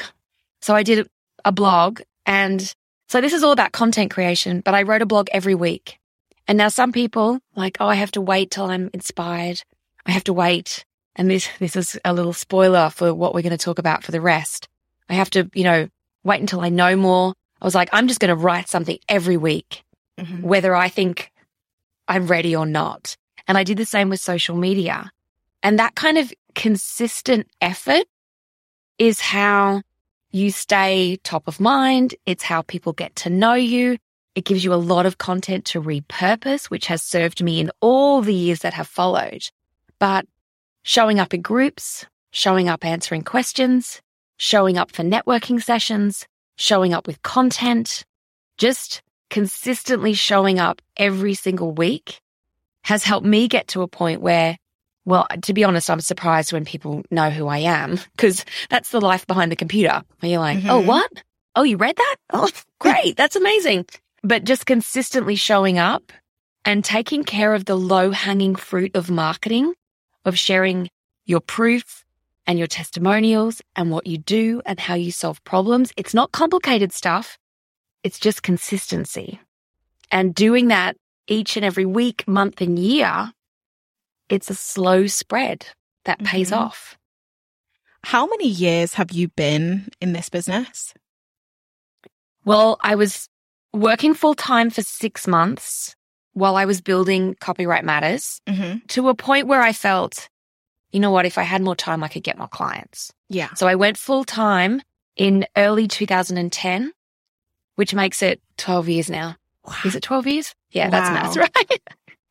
So 0.62 0.76
I 0.76 0.84
did 0.84 1.08
a 1.44 1.52
blog 1.52 2.02
and 2.26 2.74
so 3.10 3.22
this 3.22 3.34
is 3.34 3.44
all 3.44 3.54
about 3.54 3.72
content 3.72 4.12
creation, 4.12 4.60
but 4.60 4.76
I 4.76 4.84
wrote 4.84 5.02
a 5.02 5.06
blog 5.06 5.30
every 5.32 5.56
week. 5.56 5.98
And 6.48 6.58
now 6.58 6.68
some 6.68 6.92
people 6.92 7.40
like, 7.56 7.78
oh, 7.80 7.88
I 7.88 7.96
have 7.96 8.12
to 8.12 8.22
wait 8.22 8.52
till 8.52 8.66
I'm 8.66 8.90
inspired. 8.94 9.64
I 10.06 10.12
have 10.12 10.26
to 10.26 10.34
wait. 10.34 10.86
And 11.16 11.30
this, 11.32 11.48
this 11.60 11.76
is 11.76 11.98
a 12.04 12.14
little 12.14 12.34
spoiler 12.34 12.90
for 12.90 13.14
what 13.14 13.34
we're 13.34 13.42
going 13.42 13.52
to 13.52 13.58
talk 13.58 13.80
about 13.80 14.04
for 14.04 14.12
the 14.12 14.22
rest. 14.22 14.68
I 15.10 15.14
have 15.16 15.30
to, 15.32 15.50
you 15.54 15.64
know, 15.64 15.88
wait 16.24 16.42
until 16.42 16.62
I 16.62 16.70
know 16.70 16.96
more. 16.96 17.34
I 17.62 17.66
was 17.66 17.76
like, 17.76 17.90
I'm 17.92 18.08
just 18.08 18.20
going 18.20 18.30
to 18.30 18.36
write 18.36 18.70
something 18.70 19.00
every 19.10 19.38
week, 19.38 19.84
mm-hmm. 20.20 20.42
whether 20.42 20.76
I 20.76 20.90
think 20.90 21.32
I'm 22.08 22.28
ready 22.28 22.56
or 22.56 22.66
not. 22.66 23.16
And 23.48 23.58
I 23.58 23.64
did 23.64 23.78
the 23.78 23.86
same 23.86 24.10
with 24.10 24.20
social 24.20 24.56
media. 24.56 25.12
And 25.64 25.80
that 25.80 25.96
kind 25.96 26.18
of 26.18 26.32
consistent 26.54 27.48
effort 27.62 28.06
is 28.98 29.20
how 29.20 29.82
you 30.32 30.52
stay 30.52 31.18
top 31.24 31.48
of 31.48 31.60
mind. 31.60 32.16
It's 32.26 32.44
how 32.44 32.62
people 32.62 32.94
get 32.94 33.16
to 33.18 33.30
know 33.30 33.54
you. 33.54 33.98
It 34.36 34.46
gives 34.46 34.64
you 34.64 34.74
a 34.74 34.76
lot 34.76 35.06
of 35.06 35.18
content 35.18 35.66
to 35.66 35.82
repurpose, 35.82 36.66
which 36.66 36.88
has 36.88 37.02
served 37.02 37.42
me 37.42 37.60
in 37.60 37.72
all 37.82 38.22
the 38.22 38.34
years 38.34 38.60
that 38.60 38.74
have 38.74 38.88
followed. 38.88 39.50
But 40.00 40.26
showing 40.84 41.20
up 41.20 41.34
in 41.34 41.42
groups, 41.42 42.06
showing 42.32 42.70
up 42.70 42.86
answering 42.86 43.24
questions, 43.24 44.02
showing 44.38 44.78
up 44.78 44.92
for 44.92 45.04
networking 45.04 45.62
sessions, 45.62 46.28
showing 46.56 46.94
up 46.94 47.08
with 47.08 47.22
content, 47.22 48.06
just 48.58 49.02
consistently 49.30 50.14
showing 50.14 50.60
up 50.60 50.82
every 50.96 51.34
single 51.34 51.72
week 51.72 52.22
has 52.84 53.04
helped 53.04 53.26
me 53.26 53.48
get 53.48 53.68
to 53.70 53.82
a 53.82 53.88
point 53.88 54.22
where, 54.22 54.58
well, 55.06 55.28
to 55.42 55.54
be 55.54 55.64
honest, 55.64 55.90
I'm 55.90 56.00
surprised 56.00 56.54
when 56.54 56.66
people 56.66 57.04
know 57.12 57.30
who 57.30 57.48
I 57.48 57.60
am 57.60 58.00
because 58.16 58.46
that's 58.70 58.92
the 58.92 59.02
life 59.02 59.28
behind 59.28 59.52
the 59.52 59.58
computer 59.58 60.04
where 60.20 60.32
you're 60.32 60.40
like, 60.40 60.58
oh, 60.58 60.62
mm-hmm. 60.62 60.70
oh, 60.70 60.80
what? 60.82 61.12
Oh, 61.56 61.64
you 61.64 61.78
read 61.78 61.98
that? 61.98 62.16
Oh, 62.32 62.50
great. 62.80 63.18
That's 63.18 63.36
amazing. 63.36 63.86
But 64.24 64.46
just 64.46 64.66
consistently 64.66 65.36
showing 65.36 65.78
up 65.78 66.14
and 66.66 66.84
taking 66.84 67.24
care 67.24 67.54
of 67.54 67.66
the 67.66 67.78
low 67.78 68.12
hanging 68.12 68.56
fruit 68.56 68.96
of 68.96 69.10
marketing, 69.10 69.74
of 70.26 70.38
sharing 70.38 70.90
your 71.26 71.40
proof, 71.40 72.06
and 72.48 72.58
your 72.58 72.68
testimonials 72.68 73.62
and 73.76 73.92
what 73.92 74.08
you 74.08 74.18
do 74.18 74.62
and 74.66 74.80
how 74.80 74.96
you 74.96 75.12
solve 75.12 75.44
problems. 75.44 75.92
It's 75.98 76.14
not 76.14 76.32
complicated 76.32 76.94
stuff. 76.94 77.38
It's 78.04 78.20
just 78.20 78.42
consistency 78.42 79.40
and 80.10 80.34
doing 80.34 80.70
that 80.70 80.96
each 81.28 81.58
and 81.58 81.66
every 81.66 81.86
week, 81.86 82.26
month 82.28 82.62
and 82.62 82.80
year. 82.80 83.34
It's 84.30 84.50
a 84.50 84.56
slow 84.56 85.08
spread 85.08 85.68
that 86.06 86.24
pays 86.24 86.52
mm-hmm. 86.52 86.64
off. 86.64 86.98
How 88.04 88.26
many 88.26 88.48
years 88.48 88.94
have 88.94 89.12
you 89.12 89.28
been 89.30 89.90
in 90.00 90.14
this 90.14 90.30
business? 90.30 90.94
Well, 92.46 92.78
I 92.82 92.96
was 92.96 93.28
working 93.74 94.14
full 94.14 94.36
time 94.36 94.70
for 94.70 94.82
six 94.82 95.28
months 95.28 95.96
while 96.34 96.56
I 96.56 96.66
was 96.66 96.80
building 96.80 97.36
Copywrite 97.36 97.84
Matters 97.84 98.40
mm-hmm. 98.48 98.78
to 98.88 99.10
a 99.10 99.16
point 99.16 99.48
where 99.48 99.62
I 99.62 99.74
felt 99.74 100.30
you 100.92 101.00
know 101.00 101.12
what? 101.12 101.26
If 101.26 101.38
I 101.38 101.44
had 101.44 101.62
more 101.62 101.76
time, 101.76 102.04
I 102.04 102.08
could 102.08 102.24
get 102.24 102.38
more 102.38 102.48
clients. 102.48 103.12
Yeah. 103.30 103.54
So 103.56 103.68
I 103.68 103.76
went 103.76 103.98
full 103.98 104.24
time 104.24 104.82
in 105.16 105.46
early 105.56 105.88
2010, 105.88 106.92
which 107.76 107.94
makes 107.94 108.22
it 108.22 108.42
12 108.58 108.90
years 108.90 109.10
now. 109.10 109.36
Wow. 109.66 109.76
Is 109.86 109.96
it 109.96 110.04
12 110.04 110.28
years? 110.28 110.56
Yeah, 110.72 110.90
wow. 110.90 111.32
that's 111.34 111.38
right? 111.56 111.82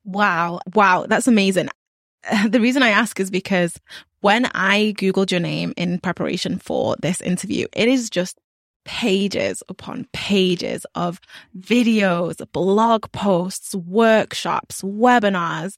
Wow. 0.04 0.60
Wow. 0.74 1.06
That's 1.08 1.28
amazing. 1.28 1.68
The 2.48 2.60
reason 2.60 2.82
I 2.82 2.88
ask 2.88 3.20
is 3.20 3.30
because 3.30 3.78
when 4.20 4.46
I 4.46 4.94
Googled 4.98 5.30
your 5.30 5.38
name 5.38 5.72
in 5.76 6.00
preparation 6.00 6.58
for 6.58 6.96
this 7.00 7.20
interview, 7.20 7.68
it 7.72 7.86
is 7.86 8.10
just 8.10 8.40
pages 8.84 9.62
upon 9.68 10.08
pages 10.12 10.86
of 10.94 11.20
videos, 11.56 12.44
blog 12.50 13.12
posts, 13.12 13.74
workshops, 13.74 14.82
webinars. 14.82 15.76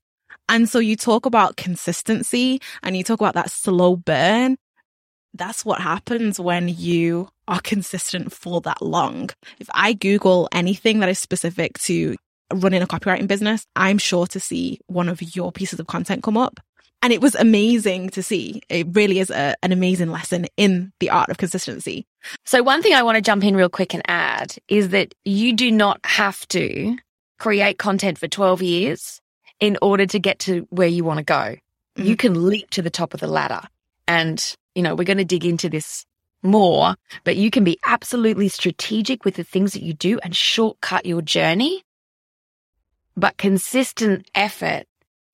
And 0.49 0.69
so 0.69 0.79
you 0.79 0.97
talk 0.97 1.27
about 1.27 1.57
consistency 1.57 2.61
and 2.83 2.97
you 2.97 3.05
talk 3.05 3.21
about 3.21 3.35
that 3.35 3.51
slow 3.51 3.97
burn. 3.97 4.57
That's 5.35 5.65
what 5.65 5.81
happens 5.81 6.41
when 6.41 6.69
you 6.69 7.29
are 7.47 7.61
consistent 7.61 8.33
for 8.33 8.61
that 8.63 8.81
long. 8.81 9.31
If 9.59 9.69
I 9.75 9.93
Google 9.93 10.49
anything 10.53 11.01
that 11.01 11.09
is 11.09 11.19
specific 11.19 11.79
to 11.81 12.17
running 12.53 12.83
a 12.83 12.87
copywriting 12.87 13.29
business, 13.29 13.67
I'm 13.77 13.99
sure 13.99 14.27
to 14.29 14.41
see 14.41 14.81
one 14.87 15.09
of 15.09 15.37
your 15.37 15.53
pieces 15.53 15.81
of 15.81 15.87
content 15.87 16.23
come 16.23 16.37
up. 16.37 16.61
And 17.01 17.13
it 17.13 17.21
was 17.21 17.37
amazing 17.37 18.11
to 18.11 18.23
see. 18.23 18.61
It 18.69 18.89
really 18.91 19.21
is 19.21 19.31
a, 19.31 19.55
an 19.63 19.71
amazing 19.71 20.11
lesson 20.11 20.47
in 20.57 20.93
the 20.99 21.11
art 21.11 21.29
of 21.29 21.39
consistency. 21.39 22.07
So, 22.45 22.61
one 22.63 22.83
thing 22.83 22.93
I 22.93 23.05
want 23.05 23.15
to 23.15 23.23
jump 23.23 23.45
in 23.45 23.55
real 23.55 23.69
quick 23.69 23.95
and 23.95 24.03
add 24.09 24.57
is 24.67 24.89
that 24.89 25.15
you 25.25 25.53
do 25.53 25.71
not 25.71 26.01
have 26.05 26.47
to 26.49 26.97
create 27.39 27.79
content 27.79 28.19
for 28.19 28.27
12 28.27 28.63
years 28.63 29.21
in 29.61 29.79
order 29.83 30.07
to 30.07 30.19
get 30.19 30.39
to 30.41 30.67
where 30.71 30.89
you 30.89 31.05
want 31.05 31.19
to 31.19 31.25
go. 31.25 31.35
Mm-hmm. 31.35 32.05
You 32.05 32.17
can 32.17 32.49
leap 32.49 32.71
to 32.71 32.83
the 32.83 32.91
top 32.91 33.15
of 33.15 33.21
the 33.21 33.27
ladder. 33.27 33.63
And, 34.07 34.57
you 34.75 34.83
know, 34.83 34.95
we're 34.95 35.05
going 35.05 35.19
to 35.19 35.25
dig 35.25 35.45
into 35.45 35.69
this 35.69 36.07
more, 36.43 36.95
but 37.25 37.37
you 37.37 37.51
can 37.51 37.65
be 37.65 37.79
absolutely 37.85 38.49
strategic 38.49 39.25
with 39.25 39.35
the 39.35 39.45
things 39.45 39.73
that 39.73 39.83
you 39.83 39.93
do 39.93 40.19
and 40.21 40.35
shortcut 40.35 41.07
your 41.07 41.23
journey. 41.23 41.83
But 43.17 43.37
consistent 43.37 44.31
effort 44.35 44.87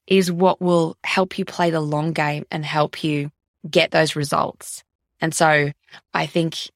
is 0.06 0.32
what 0.32 0.60
will 0.60 0.96
help 1.04 1.38
you 1.38 1.44
play 1.44 1.70
the 1.70 1.80
long 1.80 2.12
game 2.12 2.44
and 2.50 2.64
help 2.64 3.04
you 3.04 3.30
get 3.68 3.90
those 3.90 4.16
results. 4.16 4.82
And 5.20 5.34
so 5.34 5.72
I 6.12 6.26
think 6.26 6.70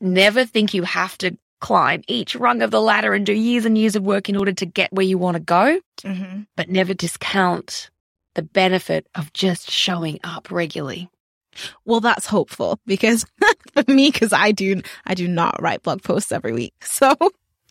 never 0.00 0.44
think 0.44 0.74
you 0.74 0.82
have 0.82 1.16
to 1.18 1.36
climb 1.60 2.02
each 2.08 2.34
rung 2.34 2.62
of 2.62 2.70
the 2.70 2.80
ladder 2.80 3.14
and 3.14 3.24
do 3.24 3.32
years 3.32 3.64
and 3.64 3.78
years 3.78 3.96
of 3.96 4.02
work 4.02 4.28
in 4.28 4.36
order 4.36 4.52
to 4.52 4.66
get 4.66 4.92
where 4.92 5.06
you 5.06 5.18
want 5.18 5.36
to 5.36 5.42
go, 5.42 5.80
mm-hmm. 6.02 6.42
but 6.56 6.68
never 6.68 6.94
discount 6.94 7.90
the 8.34 8.42
benefit 8.42 9.06
of 9.14 9.32
just 9.32 9.70
showing 9.70 10.18
up 10.24 10.50
regularly. 10.50 11.08
Well, 11.84 12.00
that's 12.00 12.26
hopeful 12.26 12.78
because 12.86 13.24
for 13.72 13.84
me, 13.88 14.10
because 14.10 14.32
I 14.32 14.52
do, 14.52 14.82
I 15.06 15.14
do 15.14 15.28
not 15.28 15.60
write 15.62 15.82
blog 15.82 16.02
posts 16.02 16.32
every 16.32 16.52
week. 16.52 16.74
So 16.84 17.16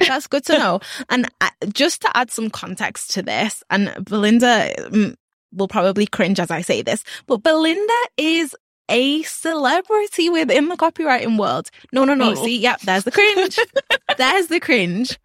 that's 0.07 0.27
good 0.27 0.43
to 0.45 0.57
know. 0.57 0.79
and 1.09 1.29
uh, 1.39 1.49
just 1.71 2.01
to 2.01 2.17
add 2.17 2.31
some 2.31 2.49
context 2.49 3.11
to 3.11 3.21
this, 3.21 3.63
and 3.69 3.93
Belinda 4.03 4.73
mm, 4.89 5.15
will 5.51 5.67
probably 5.67 6.07
cringe 6.07 6.39
as 6.39 6.51
I 6.51 6.61
say 6.61 6.81
this, 6.81 7.03
but 7.27 7.43
Belinda 7.43 7.93
is 8.17 8.55
a 8.89 9.23
celebrity 9.23 10.29
within 10.29 10.69
the 10.69 10.75
copywriting 10.75 11.37
world. 11.37 11.69
No, 11.91 12.05
no, 12.05 12.13
no. 12.13 12.31
Oh. 12.31 12.35
See, 12.35 12.57
yep, 12.57 12.81
there's 12.81 13.03
the 13.03 13.11
cringe. 13.11 13.57
there's 14.17 14.47
the 14.47 14.59
cringe. 14.59 15.19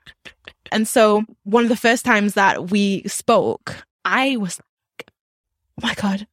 And 0.71 0.87
so 0.87 1.25
one 1.45 1.65
of 1.65 1.69
the 1.69 1.77
first 1.77 2.05
times 2.05 2.35
that 2.35 2.71
we 2.71 3.03
spoke, 3.07 3.85
I 4.05 4.37
was 4.37 4.59
like, 4.59 5.11
oh 5.11 5.87
my 5.87 5.95
God, 5.95 6.27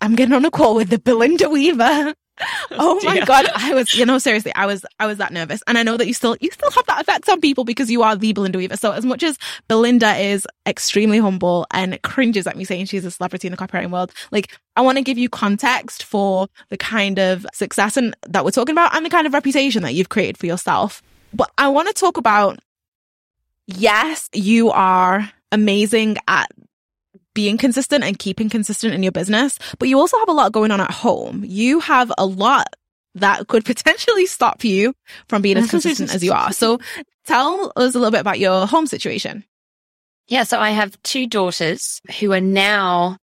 I'm 0.00 0.14
getting 0.14 0.34
on 0.34 0.44
a 0.44 0.50
call 0.50 0.74
with 0.74 0.90
the 0.90 0.98
Belinda 0.98 1.48
Weaver 1.48 2.14
oh 2.72 3.00
my 3.04 3.20
god 3.24 3.46
i 3.54 3.74
was 3.74 3.94
you 3.94 4.06
know 4.06 4.18
seriously 4.18 4.52
i 4.54 4.66
was 4.66 4.84
i 4.98 5.06
was 5.06 5.18
that 5.18 5.32
nervous. 5.32 5.62
And 5.66 5.76
i 5.76 5.82
know 5.82 5.96
that 5.96 6.06
you 6.06 6.14
still 6.14 6.36
you 6.40 6.50
still 6.50 6.70
have 6.70 6.86
that 6.86 7.00
effect 7.02 7.28
on 7.28 7.40
people 7.40 7.64
because 7.64 7.90
you 7.90 8.02
are 8.02 8.16
the 8.16 8.32
belinda 8.32 8.58
weaver. 8.58 8.76
So 8.76 8.92
as 8.92 9.04
much 9.04 9.22
as 9.22 9.38
belinda 9.68 10.16
is 10.16 10.46
extremely 10.66 11.18
humble 11.18 11.66
and 11.72 12.00
cringes 12.02 12.46
at 12.46 12.56
me 12.56 12.64
saying 12.64 12.86
she's 12.86 13.04
a 13.04 13.10
celebrity 13.10 13.48
in 13.48 13.52
the 13.52 13.56
copywriting 13.56 13.90
world 13.90 14.12
like 14.30 14.56
i 14.76 14.80
want 14.80 14.98
to 14.98 15.02
give 15.02 15.18
you 15.18 15.28
context 15.28 16.04
for 16.04 16.48
the 16.68 16.76
kind 16.76 17.18
of 17.18 17.46
success 17.52 17.96
and 17.96 18.16
that 18.28 18.44
we're 18.44 18.50
talking 18.50 18.74
about 18.74 18.94
and 18.94 19.04
the 19.04 19.10
kind 19.10 19.26
of 19.26 19.32
reputation 19.32 19.82
that 19.82 19.94
you've 19.94 20.08
created 20.08 20.38
for 20.38 20.46
yourself. 20.46 21.02
But 21.32 21.50
i 21.58 21.68
want 21.68 21.88
to 21.88 21.94
talk 21.94 22.16
about 22.16 22.58
yes 23.66 24.28
you 24.32 24.70
are 24.70 25.30
amazing 25.52 26.16
at 26.28 26.50
being 27.34 27.56
consistent 27.56 28.04
and 28.04 28.18
keeping 28.18 28.48
consistent 28.48 28.94
in 28.94 29.02
your 29.02 29.12
business, 29.12 29.58
but 29.78 29.88
you 29.88 29.98
also 29.98 30.18
have 30.18 30.28
a 30.28 30.32
lot 30.32 30.52
going 30.52 30.70
on 30.70 30.80
at 30.80 30.90
home. 30.90 31.44
You 31.46 31.80
have 31.80 32.12
a 32.18 32.26
lot 32.26 32.74
that 33.14 33.48
could 33.48 33.64
potentially 33.66 34.26
stop 34.26 34.64
you 34.64 34.94
from 35.28 35.42
being 35.42 35.56
as 35.56 35.70
consistent 35.70 36.14
as 36.14 36.22
you 36.22 36.32
are. 36.32 36.52
So 36.52 36.78
tell 37.26 37.72
us 37.76 37.94
a 37.94 37.98
little 37.98 38.10
bit 38.10 38.20
about 38.20 38.38
your 38.38 38.66
home 38.66 38.86
situation. 38.86 39.44
Yeah. 40.28 40.44
So 40.44 40.60
I 40.60 40.70
have 40.70 41.00
two 41.02 41.26
daughters 41.26 42.00
who 42.20 42.32
are 42.32 42.40
now 42.40 43.18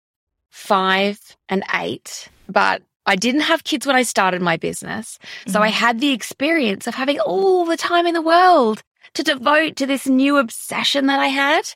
five 0.51 1.21
and 1.49 1.63
eight, 1.75 2.29
but 2.49 2.83
I 3.07 3.15
didn't 3.15 3.43
have 3.43 3.63
kids 3.63 3.87
when 3.87 3.95
I 3.95 4.03
started 4.03 4.43
my 4.43 4.57
business. 4.57 5.19
So 5.47 5.55
mm-hmm. 5.55 5.63
I 5.63 5.69
had 5.69 6.01
the 6.01 6.13
experience 6.13 6.89
of 6.89 6.95
having 6.95 7.21
all 7.21 7.65
the 7.65 7.77
time 7.77 8.07
in 8.07 8.15
the 8.15 8.23
world 8.23 8.83
to 9.15 9.23
devote 9.23 9.77
to 9.77 9.87
this 9.87 10.07
new 10.07 10.37
obsession 10.37 11.07
that 11.07 11.21
I 11.21 11.29
had. 11.29 11.73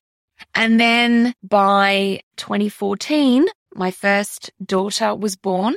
And 0.55 0.81
then 0.81 1.35
by 1.43 2.21
2014, 2.37 3.47
my 3.75 3.91
first 3.91 4.51
daughter 4.65 5.15
was 5.15 5.37
born 5.37 5.77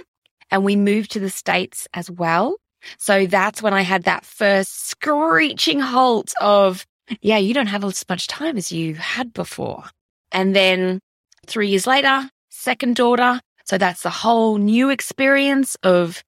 and 0.51 0.63
we 0.63 0.75
moved 0.75 1.11
to 1.11 1.19
the 1.19 1.29
States 1.29 1.87
as 1.93 2.09
well. 2.09 2.57
So 2.97 3.25
that's 3.25 3.61
when 3.61 3.73
I 3.73 3.81
had 3.81 4.03
that 4.03 4.25
first 4.25 4.87
screeching 4.87 5.79
halt 5.79 6.33
of, 6.41 6.85
yeah, 7.21 7.37
you 7.37 7.53
don't 7.53 7.67
have 7.67 7.83
as 7.83 8.03
much 8.09 8.27
time 8.27 8.57
as 8.57 8.71
you 8.71 8.95
had 8.95 9.33
before. 9.33 9.85
And 10.31 10.55
then 10.55 10.99
three 11.45 11.69
years 11.69 11.87
later, 11.87 12.29
second 12.49 12.95
daughter. 12.95 13.39
So 13.65 13.77
that's 13.77 14.03
the 14.03 14.09
whole 14.09 14.57
new 14.57 14.89
experience 14.89 15.77
of, 15.83 16.23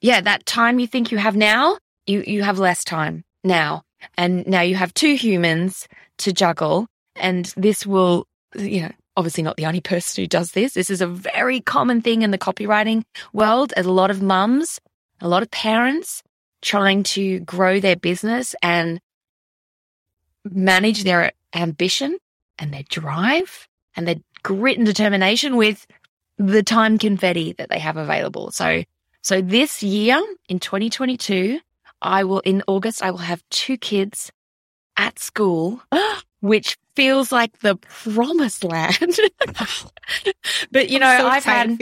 yeah, 0.00 0.20
that 0.22 0.46
time 0.46 0.78
you 0.78 0.86
think 0.86 1.12
you 1.12 1.18
have 1.18 1.36
now, 1.36 1.78
you, 2.06 2.22
you 2.26 2.42
have 2.42 2.58
less 2.58 2.84
time 2.84 3.24
now. 3.44 3.82
And 4.16 4.46
now 4.46 4.62
you 4.62 4.76
have 4.76 4.94
two 4.94 5.14
humans 5.14 5.86
to 6.18 6.32
juggle 6.32 6.86
and 7.20 7.52
this 7.56 7.86
will, 7.86 8.26
you 8.54 8.82
know, 8.82 8.92
obviously 9.16 9.42
not 9.42 9.56
the 9.56 9.66
only 9.66 9.80
person 9.80 10.22
who 10.22 10.28
does 10.28 10.52
this. 10.52 10.74
This 10.74 10.90
is 10.90 11.00
a 11.00 11.06
very 11.06 11.60
common 11.60 12.00
thing 12.00 12.22
in 12.22 12.30
the 12.30 12.38
copywriting 12.38 13.02
world 13.32 13.72
a 13.76 13.82
lot 13.82 14.10
of 14.10 14.22
mums, 14.22 14.80
a 15.20 15.28
lot 15.28 15.42
of 15.42 15.50
parents 15.50 16.22
trying 16.62 17.02
to 17.02 17.40
grow 17.40 17.80
their 17.80 17.96
business 17.96 18.54
and 18.62 19.00
manage 20.44 21.04
their 21.04 21.32
ambition 21.54 22.18
and 22.58 22.72
their 22.72 22.84
drive 22.88 23.68
and 23.96 24.06
their 24.06 24.16
grit 24.42 24.78
and 24.78 24.86
determination 24.86 25.56
with 25.56 25.86
the 26.38 26.62
time 26.62 26.98
confetti 26.98 27.52
that 27.54 27.68
they 27.68 27.78
have 27.78 27.96
available. 27.96 28.50
So, 28.50 28.84
so 29.22 29.40
this 29.40 29.82
year 29.82 30.20
in 30.48 30.60
2022, 30.60 31.60
I 32.00 32.24
will, 32.24 32.40
in 32.40 32.62
August, 32.68 33.02
I 33.02 33.10
will 33.10 33.18
have 33.18 33.42
two 33.50 33.76
kids 33.76 34.30
at 34.96 35.18
school, 35.18 35.82
which 36.40 36.76
feels 36.98 37.30
like 37.30 37.56
the 37.60 37.76
promised 37.76 38.64
land. 38.64 39.20
but 40.72 40.90
you 40.90 40.98
know, 40.98 41.16
so 41.16 41.28
I've 41.28 41.44
had 41.44 41.78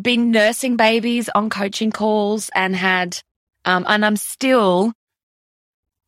been 0.00 0.30
nursing 0.30 0.78
babies 0.78 1.28
on 1.34 1.50
coaching 1.50 1.92
calls 1.92 2.50
and 2.54 2.74
had, 2.74 3.20
um, 3.66 3.84
and 3.86 4.06
I'm 4.06 4.16
still 4.16 4.94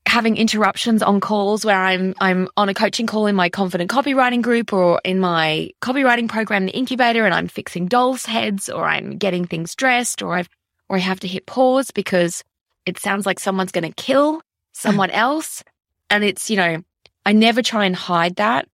having 0.07 0.39
interruptions 0.39 1.03
on 1.03 1.21
calls 1.21 1.67
where 1.67 1.79
I'm 1.79 2.15
I'm 2.19 2.49
on 2.57 2.71
a 2.71 2.75
coaching 2.75 3.07
call 3.07 3.27
in 3.27 3.37
my 3.37 3.51
confident 3.51 3.91
copywriting 3.91 4.41
group 4.41 4.73
or 4.73 5.03
in 5.05 5.21
my 5.21 5.69
copywriting 5.83 6.27
program, 6.27 6.65
the 6.65 6.73
incubator, 6.73 7.27
and 7.27 7.35
I'm 7.35 7.47
fixing 7.47 7.89
dolls' 7.89 8.25
heads 8.25 8.71
or 8.71 8.87
I'm 8.87 9.19
getting 9.19 9.45
things 9.45 9.75
dressed 9.75 10.23
or 10.23 10.35
I've 10.35 10.49
or 10.89 10.97
I 10.97 11.01
have 11.01 11.21
to 11.21 11.29
hit 11.29 11.45
pause 11.45 11.91
because 11.91 12.43
it 12.87 12.99
sounds 12.99 13.27
like 13.27 13.39
someone's 13.39 13.71
going 13.71 13.93
to 13.93 14.03
kill 14.03 14.41
someone 14.73 15.11
else, 15.27 15.63
and 16.09 16.25
it's 16.25 16.49
you 16.49 16.57
know 16.57 16.83
I 17.25 17.33
never 17.33 17.63
try 17.63 17.85
and 17.85 17.97
hide 17.97 18.37
that 18.37 18.67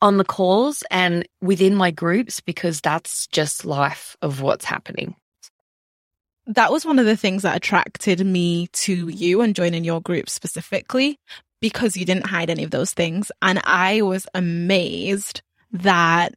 on 0.00 0.16
the 0.16 0.24
calls 0.24 0.82
and 0.90 1.26
within 1.40 1.74
my 1.74 1.90
groups 1.90 2.40
because 2.40 2.80
that's 2.80 3.26
just 3.28 3.64
life 3.64 4.16
of 4.22 4.40
what's 4.40 4.64
happening. 4.64 5.14
That 6.46 6.70
was 6.70 6.84
one 6.84 6.98
of 6.98 7.06
the 7.06 7.16
things 7.16 7.42
that 7.42 7.56
attracted 7.56 8.24
me 8.24 8.66
to 8.72 9.08
you 9.08 9.40
and 9.40 9.56
joining 9.56 9.82
your 9.82 10.02
group 10.02 10.28
specifically 10.28 11.18
because 11.60 11.96
you 11.96 12.04
didn't 12.04 12.26
hide 12.26 12.50
any 12.50 12.64
of 12.64 12.70
those 12.70 12.92
things. 12.92 13.32
And 13.40 13.60
I 13.64 14.02
was 14.02 14.26
amazed 14.34 15.40
that 15.72 16.34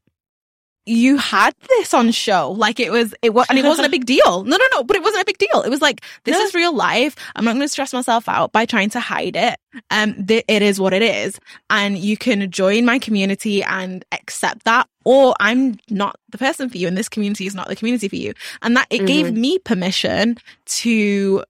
you 0.88 1.18
had 1.18 1.54
this 1.68 1.94
on 1.94 2.12
show. 2.12 2.52
Like 2.52 2.80
it 2.80 2.92
was, 2.92 3.14
it 3.22 3.34
was, 3.34 3.46
and 3.50 3.60
it 3.60 3.66
wasn't 3.66 3.88
a 3.88 3.90
big 3.90 4.06
deal. 4.16 4.44
No, 4.44 4.58
no, 4.58 4.66
no, 4.72 4.84
but 4.84 4.96
it 4.96 5.04
wasn't 5.04 5.22
a 5.22 5.26
big 5.26 5.38
deal. 5.38 5.62
It 5.62 5.70
was 5.70 5.82
like, 5.82 6.02
this 6.24 6.38
no. 6.38 6.44
is 6.44 6.54
real 6.54 6.74
life. 6.74 7.16
I'm 7.36 7.46
not 7.46 7.54
going 7.54 7.66
to 7.66 7.70
stress 7.70 7.94
myself 7.94 8.28
out 8.30 8.52
by 8.52 8.66
trying 8.66 8.90
to 8.92 9.00
hide 9.00 9.36
it. 9.36 9.60
Um, 9.92 10.26
th- 10.26 10.46
it 10.48 10.62
is 10.62 10.80
what 10.80 10.94
it 10.94 11.02
is. 11.02 11.40
And 11.70 11.98
you 11.98 12.18
can 12.18 12.50
join 12.50 12.86
my 12.86 13.00
community 13.00 13.64
and 13.64 14.06
accept 14.12 14.64
that. 14.64 14.88
Or 15.04 15.36
I'm 15.40 15.80
not 15.90 16.18
the 16.30 16.38
person 16.38 16.70
for 16.70 16.78
you 16.78 16.88
and 16.88 16.98
this 16.98 17.10
community 17.10 17.46
is 17.46 17.56
not 17.56 17.68
the 17.68 17.76
community 17.76 18.08
for 18.08 18.16
you. 18.16 18.34
And 18.62 18.76
that 18.76 18.88
it 18.90 18.98
mm-hmm. 18.98 19.06
gave 19.06 19.34
me 19.34 19.60
permission 19.60 20.38
to 20.66 21.44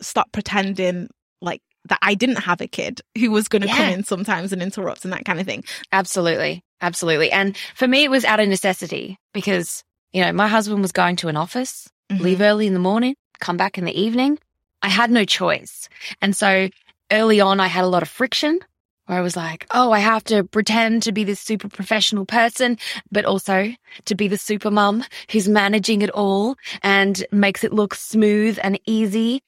stop 0.00 0.30
pretending 0.32 1.08
like 1.40 1.62
that 1.86 1.98
I 2.02 2.14
didn't 2.14 2.36
have 2.36 2.60
a 2.60 2.66
kid 2.66 3.00
who 3.18 3.30
was 3.30 3.48
going 3.48 3.62
to 3.62 3.68
yeah. 3.68 3.76
come 3.76 3.90
in 3.90 4.04
sometimes 4.04 4.52
and 4.52 4.62
interrupt 4.62 5.04
and 5.04 5.12
that 5.12 5.24
kind 5.24 5.40
of 5.40 5.46
thing. 5.46 5.64
Absolutely. 5.92 6.64
Absolutely. 6.80 7.30
And 7.32 7.56
for 7.74 7.88
me, 7.88 8.04
it 8.04 8.10
was 8.10 8.24
out 8.24 8.40
of 8.40 8.48
necessity 8.48 9.18
because, 9.32 9.82
you 10.12 10.22
know, 10.22 10.32
my 10.32 10.48
husband 10.48 10.82
was 10.82 10.92
going 10.92 11.16
to 11.16 11.28
an 11.28 11.36
office, 11.36 11.88
Mhm. 12.10 12.20
leave 12.20 12.40
early 12.40 12.66
in 12.66 12.74
the 12.74 12.78
morning, 12.78 13.14
come 13.40 13.56
back 13.56 13.78
in 13.78 13.84
the 13.84 13.98
evening. 13.98 14.38
I 14.82 14.88
had 14.88 15.10
no 15.10 15.24
choice. 15.24 15.88
And 16.20 16.36
so 16.36 16.68
early 17.10 17.40
on, 17.40 17.60
I 17.60 17.66
had 17.66 17.84
a 17.84 17.88
lot 17.88 18.02
of 18.02 18.08
friction 18.08 18.60
where 19.06 19.18
I 19.18 19.22
was 19.22 19.36
like, 19.36 19.66
oh, 19.70 19.92
I 19.92 20.00
have 20.00 20.24
to 20.24 20.44
pretend 20.44 21.02
to 21.04 21.12
be 21.12 21.24
this 21.24 21.40
super 21.40 21.68
professional 21.68 22.26
person, 22.26 22.76
but 23.10 23.24
also 23.24 23.72
to 24.04 24.14
be 24.14 24.28
the 24.28 24.36
super 24.38 24.70
mum 24.70 25.04
who's 25.30 25.48
managing 25.48 26.02
it 26.02 26.10
all 26.10 26.56
and 26.82 27.24
makes 27.32 27.64
it 27.64 27.72
look 27.72 27.94
smooth 27.94 28.58
and 28.62 28.78
easy. 28.84 29.42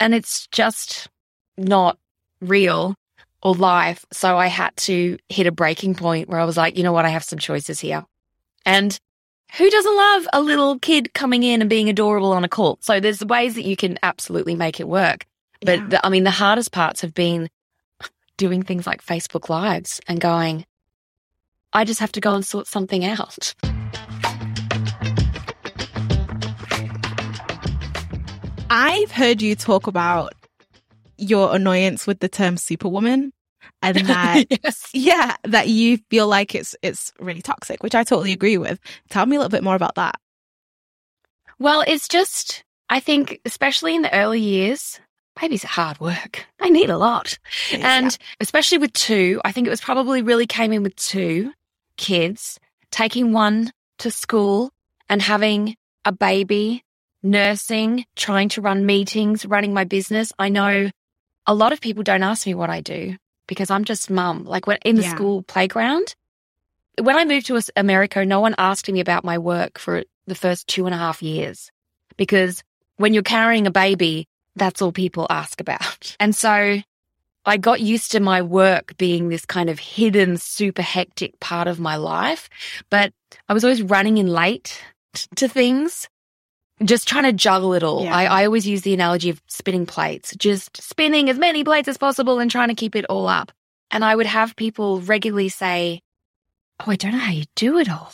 And 0.00 0.14
it's 0.14 0.46
just 0.48 1.08
not 1.58 1.98
real 2.40 2.94
or 3.44 3.54
life. 3.54 4.04
So 4.12 4.36
I 4.36 4.46
had 4.46 4.74
to 4.78 5.18
hit 5.28 5.46
a 5.46 5.52
breaking 5.52 5.94
point 5.94 6.28
where 6.28 6.40
I 6.40 6.44
was 6.44 6.56
like, 6.56 6.76
you 6.76 6.82
know 6.82 6.92
what? 6.92 7.04
I 7.04 7.10
have 7.10 7.22
some 7.24 7.38
choices 7.38 7.78
here. 7.78 8.04
And 8.66 8.98
who 9.58 9.70
doesn't 9.70 9.96
love 9.96 10.26
a 10.32 10.40
little 10.40 10.78
kid 10.78 11.12
coming 11.14 11.42
in 11.42 11.60
and 11.60 11.68
being 11.70 11.88
adorable 11.88 12.32
on 12.32 12.42
a 12.42 12.48
call? 12.48 12.78
So 12.80 12.98
there's 12.98 13.24
ways 13.24 13.54
that 13.54 13.64
you 13.64 13.76
can 13.76 13.98
absolutely 14.02 14.54
make 14.56 14.80
it 14.80 14.88
work. 14.88 15.26
But 15.60 15.78
Yeah. 15.78 15.86
the, 15.88 16.06
I 16.06 16.08
mean, 16.08 16.24
the 16.24 16.30
hardest 16.30 16.72
parts 16.72 17.02
have 17.02 17.14
been 17.14 17.48
doing 18.36 18.62
things 18.62 18.86
like 18.86 19.04
Facebook 19.04 19.48
Lives 19.48 20.00
and 20.08 20.20
going, 20.20 20.64
I 21.72 21.84
just 21.84 22.00
have 22.00 22.12
to 22.12 22.20
go 22.20 22.34
and 22.34 22.44
sort 22.44 22.66
something 22.66 23.04
out. 23.04 23.54
I've 28.70 29.10
heard 29.12 29.40
you 29.42 29.54
talk 29.54 29.86
about 29.86 30.32
your 31.24 31.54
annoyance 31.54 32.06
with 32.06 32.20
the 32.20 32.28
term 32.28 32.56
superwoman 32.56 33.32
and 33.82 33.96
that 34.06 34.44
yes. 34.50 34.88
yeah, 34.92 35.36
that 35.44 35.68
you 35.68 35.98
feel 36.10 36.26
like 36.28 36.54
it's 36.54 36.74
it's 36.82 37.12
really 37.18 37.42
toxic, 37.42 37.82
which 37.82 37.94
I 37.94 38.04
totally 38.04 38.32
agree 38.32 38.58
with. 38.58 38.78
Tell 39.10 39.26
me 39.26 39.36
a 39.36 39.38
little 39.38 39.50
bit 39.50 39.64
more 39.64 39.76
about 39.76 39.96
that. 39.96 40.16
Well, 41.58 41.84
it's 41.86 42.08
just, 42.08 42.64
I 42.90 43.00
think, 43.00 43.40
especially 43.44 43.94
in 43.94 44.02
the 44.02 44.14
early 44.14 44.40
years, 44.40 45.00
babies 45.40 45.64
are 45.64 45.68
hard 45.68 46.00
work. 46.00 46.44
They 46.58 46.70
need 46.70 46.90
a 46.90 46.98
lot. 46.98 47.38
And 47.72 48.16
especially 48.40 48.78
with 48.78 48.92
two, 48.92 49.40
I 49.44 49.52
think 49.52 49.66
it 49.66 49.70
was 49.70 49.80
probably 49.80 50.22
really 50.22 50.46
came 50.46 50.72
in 50.72 50.82
with 50.82 50.96
two 50.96 51.52
kids, 51.96 52.58
taking 52.90 53.32
one 53.32 53.70
to 53.98 54.10
school 54.10 54.70
and 55.08 55.22
having 55.22 55.76
a 56.04 56.12
baby, 56.12 56.82
nursing, 57.22 58.04
trying 58.16 58.48
to 58.50 58.60
run 58.60 58.84
meetings, 58.84 59.46
running 59.46 59.72
my 59.72 59.84
business. 59.84 60.32
I 60.38 60.48
know 60.48 60.90
a 61.46 61.54
lot 61.54 61.72
of 61.72 61.80
people 61.80 62.02
don't 62.02 62.22
ask 62.22 62.46
me 62.46 62.54
what 62.54 62.70
I 62.70 62.80
do 62.80 63.16
because 63.46 63.70
I'm 63.70 63.84
just 63.84 64.10
mum. 64.10 64.44
Like 64.44 64.66
when 64.66 64.78
in 64.84 64.96
the 64.96 65.02
Yeah. 65.02 65.10
school 65.14 65.42
playground, 65.42 66.14
when 67.00 67.16
I 67.16 67.24
moved 67.24 67.46
to 67.46 67.60
America, 67.76 68.24
no 68.24 68.40
one 68.40 68.54
asked 68.58 68.90
me 68.90 69.00
about 69.00 69.24
my 69.24 69.38
work 69.38 69.78
for 69.78 70.04
the 70.26 70.34
first 70.34 70.66
two 70.68 70.86
and 70.86 70.94
a 70.94 70.98
half 70.98 71.22
years 71.22 71.70
because 72.16 72.62
when 72.96 73.12
you're 73.12 73.22
carrying 73.22 73.66
a 73.66 73.70
baby, 73.70 74.26
that's 74.56 74.80
all 74.80 74.92
people 74.92 75.26
ask 75.30 75.60
about. 75.60 76.16
And 76.20 76.34
so 76.34 76.80
I 77.44 77.56
got 77.58 77.80
used 77.80 78.12
to 78.12 78.20
my 78.20 78.40
work 78.40 78.96
being 78.96 79.28
this 79.28 79.44
kind 79.44 79.68
of 79.68 79.78
hidden, 79.78 80.38
super 80.38 80.82
hectic 80.82 81.38
part 81.40 81.68
of 81.68 81.78
my 81.78 81.96
life, 81.96 82.48
but 82.88 83.12
I 83.48 83.52
was 83.52 83.64
always 83.64 83.82
running 83.82 84.16
in 84.18 84.28
late 84.28 84.80
to 85.36 85.48
things, 85.48 86.08
just 86.82 87.06
trying 87.06 87.24
to 87.24 87.32
juggle 87.32 87.74
it 87.74 87.82
all. 87.82 88.04
Yeah. 88.04 88.16
I, 88.16 88.24
I 88.24 88.46
always 88.46 88.66
use 88.66 88.82
the 88.82 88.94
analogy 88.94 89.30
of 89.30 89.40
spinning 89.46 89.86
plates, 89.86 90.34
just 90.36 90.82
spinning 90.82 91.30
as 91.30 91.38
many 91.38 91.62
plates 91.62 91.88
as 91.88 91.96
possible 91.96 92.40
and 92.40 92.50
trying 92.50 92.68
to 92.68 92.74
keep 92.74 92.96
it 92.96 93.04
all 93.06 93.28
up. 93.28 93.52
And 93.90 94.04
I 94.04 94.16
would 94.16 94.26
have 94.26 94.56
people 94.56 95.00
regularly 95.00 95.48
say, 95.48 96.00
Oh, 96.80 96.90
I 96.90 96.96
don't 96.96 97.12
know 97.12 97.18
how 97.18 97.30
you 97.30 97.44
do 97.54 97.78
it 97.78 97.88
all. 97.88 98.12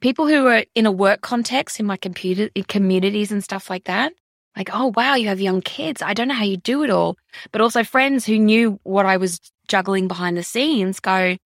People 0.00 0.26
who 0.26 0.46
are 0.46 0.64
in 0.74 0.84
a 0.84 0.92
work 0.92 1.22
context 1.22 1.80
in 1.80 1.86
my 1.86 1.96
computer 1.96 2.50
in 2.54 2.64
communities 2.64 3.32
and 3.32 3.42
stuff 3.42 3.70
like 3.70 3.84
that, 3.84 4.12
like, 4.56 4.70
oh 4.72 4.92
wow, 4.94 5.14
you 5.14 5.28
have 5.28 5.40
young 5.40 5.62
kids. 5.62 6.02
I 6.02 6.12
don't 6.12 6.28
know 6.28 6.34
how 6.34 6.44
you 6.44 6.58
do 6.58 6.82
it 6.82 6.90
all. 6.90 7.16
But 7.50 7.62
also 7.62 7.82
friends 7.82 8.26
who 8.26 8.38
knew 8.38 8.78
what 8.82 9.06
I 9.06 9.16
was 9.16 9.40
juggling 9.68 10.08
behind 10.08 10.36
the 10.36 10.42
scenes 10.42 11.00
go, 11.00 11.36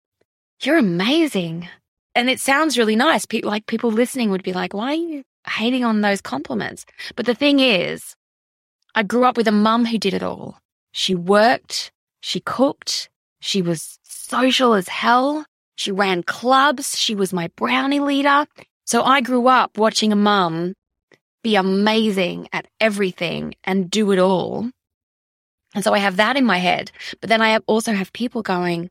You're 0.62 0.78
amazing. 0.78 1.68
And 2.14 2.28
it 2.28 2.40
sounds 2.40 2.78
really 2.78 2.96
nice. 2.96 3.26
People 3.26 3.50
like 3.50 3.66
people 3.66 3.90
listening 3.90 4.30
would 4.30 4.42
be 4.42 4.52
like, 4.52 4.74
Why 4.74 4.92
are 4.92 4.94
you 4.94 5.22
hating 5.48 5.85
on 5.85 6.00
those 6.00 6.20
compliments? 6.20 6.87
But 7.14 7.26
the 7.26 7.35
thing 7.35 7.61
is, 7.61 8.14
I 8.94 9.02
grew 9.02 9.24
up 9.24 9.37
with 9.37 9.48
a 9.48 9.52
mum 9.52 9.85
who 9.85 9.98
did 9.98 10.14
it 10.14 10.22
all. 10.22 10.59
She 10.92 11.14
worked, 11.14 11.92
she 12.20 12.40
cooked, 12.40 13.09
she 13.40 13.62
was 13.62 13.98
social 14.04 14.74
as 14.74 14.88
hell. 14.88 15.44
She 15.76 15.92
ran 15.92 16.22
clubs. 16.22 16.98
She 16.98 17.14
was 17.14 17.32
my 17.32 17.48
brownie 17.54 18.00
leader. 18.00 18.46
So 18.85 19.02
I 19.02 19.20
grew 19.20 19.46
up 19.46 19.78
watching 19.78 20.12
a 20.12 20.16
mum 20.16 20.74
be 21.42 21.54
amazing 21.54 22.48
at 22.52 22.66
everything 22.80 23.54
and 23.62 23.90
do 23.90 24.11
it 24.11 24.18
all. 24.18 24.70
And 25.74 25.85
so 25.85 25.92
I 25.92 25.98
have 25.98 26.16
that 26.16 26.37
in 26.37 26.44
my 26.44 26.59
head. 26.59 26.90
But 27.20 27.28
then 27.28 27.42
I 27.42 27.59
also 27.66 27.92
have 27.92 28.12
people 28.12 28.42
going, 28.42 28.90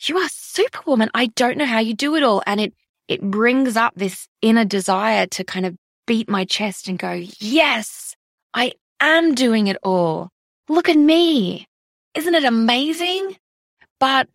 you 0.00 0.18
are 0.18 0.28
superwoman. 0.28 1.10
I 1.14 1.26
don't 1.26 1.58
know 1.58 1.66
how 1.66 1.78
you 1.78 1.94
do 1.94 2.16
it 2.16 2.22
all. 2.22 2.42
And 2.46 2.60
it, 2.60 2.74
it 3.08 3.20
brings 3.20 3.76
up 3.76 3.94
this 3.96 4.28
inner 4.40 4.64
desire 4.64 5.26
to 5.26 5.44
kind 5.44 5.66
of 5.66 5.76
beat 6.06 6.28
my 6.28 6.44
chest 6.44 6.88
and 6.88 6.98
go, 6.98 7.12
yes, 7.38 8.16
I 8.54 8.72
am 9.00 9.34
doing 9.34 9.66
it 9.66 9.76
all. 9.82 10.30
Look 10.68 10.88
at 10.88 10.96
me. 10.96 11.66
Isn't 12.14 12.34
it 12.34 12.44
amazing? 12.44 13.36
But 13.98 14.28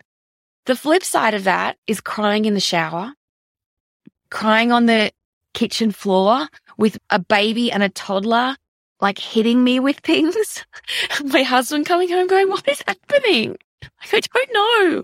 the 0.65 0.75
flip 0.75 1.03
side 1.03 1.33
of 1.33 1.45
that 1.45 1.77
is 1.87 2.01
crying 2.01 2.45
in 2.45 2.53
the 2.53 2.59
shower, 2.59 3.13
crying 4.29 4.71
on 4.71 4.85
the 4.85 5.11
kitchen 5.53 5.91
floor 5.91 6.47
with 6.77 6.97
a 7.09 7.19
baby 7.19 7.71
and 7.71 7.83
a 7.83 7.89
toddler, 7.89 8.55
like 8.99 9.19
hitting 9.19 9.63
me 9.63 9.79
with 9.79 9.97
things. 9.99 10.65
My 11.23 11.43
husband 11.43 11.85
coming 11.85 12.09
home 12.09 12.27
going, 12.27 12.49
what 12.49 12.67
is 12.67 12.83
happening? 12.87 13.57
Like, 14.11 14.27
I 14.35 14.45
don't 14.45 14.53
know. 14.53 15.03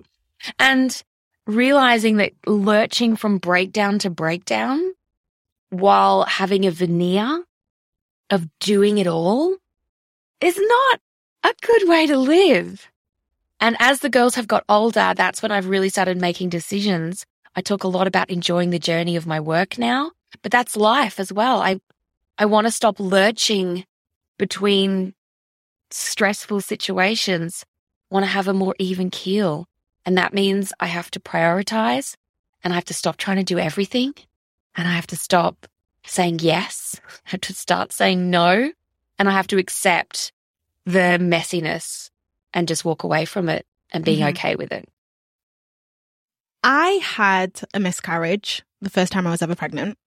And 0.59 1.03
realizing 1.45 2.17
that 2.17 2.33
lurching 2.45 3.15
from 3.15 3.37
breakdown 3.37 3.99
to 3.99 4.09
breakdown 4.09 4.93
while 5.69 6.23
having 6.23 6.65
a 6.65 6.71
veneer 6.71 7.43
of 8.29 8.47
doing 8.59 8.97
it 8.97 9.07
all 9.07 9.55
is 10.41 10.57
not 10.57 10.99
a 11.43 11.53
good 11.61 11.89
way 11.89 12.07
to 12.07 12.17
live. 12.17 12.89
And 13.59 13.75
as 13.79 13.99
the 13.99 14.09
girls 14.09 14.35
have 14.35 14.47
got 14.47 14.63
older, 14.67 15.13
that's 15.15 15.41
when 15.41 15.51
I've 15.51 15.67
really 15.67 15.89
started 15.89 16.19
making 16.19 16.49
decisions. 16.49 17.25
I 17.55 17.61
talk 17.61 17.83
a 17.83 17.87
lot 17.87 18.07
about 18.07 18.29
enjoying 18.29 18.71
the 18.71 18.79
journey 18.79 19.15
of 19.15 19.27
my 19.27 19.39
work 19.39 19.77
now, 19.77 20.11
but 20.41 20.51
that's 20.51 20.75
life 20.75 21.19
as 21.19 21.31
well. 21.31 21.61
I, 21.61 21.79
I 22.37 22.45
want 22.45 22.67
to 22.67 22.71
stop 22.71 22.99
lurching 22.99 23.85
between 24.37 25.13
stressful 25.91 26.61
situations, 26.61 27.63
want 28.09 28.25
to 28.25 28.31
have 28.31 28.47
a 28.47 28.53
more 28.53 28.75
even 28.79 29.09
keel. 29.09 29.67
And 30.05 30.17
that 30.17 30.33
means 30.33 30.73
I 30.79 30.87
have 30.87 31.09
to 31.11 31.19
prioritize 31.19 32.15
and 32.63 32.73
I 32.73 32.75
have 32.75 32.85
to 32.85 32.93
stop 32.93 33.17
trying 33.17 33.37
to 33.37 33.43
do 33.43 33.59
everything 33.59 34.13
and 34.75 34.87
I 34.87 34.91
have 34.91 35.07
to 35.07 35.15
stop 35.15 35.67
saying 36.05 36.39
yes. 36.39 36.99
I 37.25 37.29
have 37.31 37.41
to 37.41 37.53
start 37.53 37.93
saying 37.93 38.29
no 38.29 38.71
and 39.17 39.29
I 39.29 39.31
have 39.31 39.47
to 39.47 39.57
accept 39.57 40.31
the 40.85 41.17
messiness 41.19 42.09
and 42.53 42.67
just 42.67 42.83
walk 42.83 43.03
away 43.03 43.25
from 43.25 43.47
it 43.49 43.65
and 43.91 44.03
being 44.03 44.19
Mhm. 44.19 44.29
okay 44.31 44.55
with 44.55 44.71
it. 44.71 44.87
I 46.63 46.89
had 47.03 47.61
a 47.73 47.79
miscarriage 47.79 48.63
the 48.81 48.89
first 48.89 49.11
time 49.11 49.27
I 49.27 49.31
was 49.31 49.41
ever 49.41 49.55
pregnant. 49.55 49.97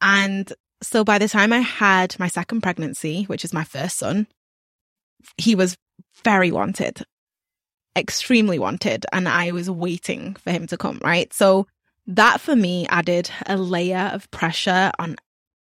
And 0.00 0.52
so 0.82 1.04
by 1.04 1.18
the 1.18 1.28
time 1.28 1.52
I 1.52 1.60
had 1.60 2.18
my 2.18 2.28
second 2.28 2.62
pregnancy, 2.62 3.24
which 3.24 3.44
is 3.44 3.52
my 3.52 3.64
first 3.64 3.98
son, 3.98 4.26
he 5.36 5.54
was 5.54 5.76
very 6.24 6.50
wanted, 6.50 7.04
extremely 7.96 8.58
wanted. 8.58 9.06
And 9.12 9.28
I 9.28 9.50
was 9.52 9.70
waiting 9.70 10.34
for 10.36 10.50
him 10.50 10.66
to 10.68 10.76
come, 10.76 11.00
right? 11.02 11.32
So 11.32 11.66
that 12.06 12.40
for 12.40 12.56
me 12.56 12.86
added 12.88 13.30
a 13.46 13.56
layer 13.56 14.10
of 14.12 14.30
pressure 14.30 14.90
on, 14.98 15.16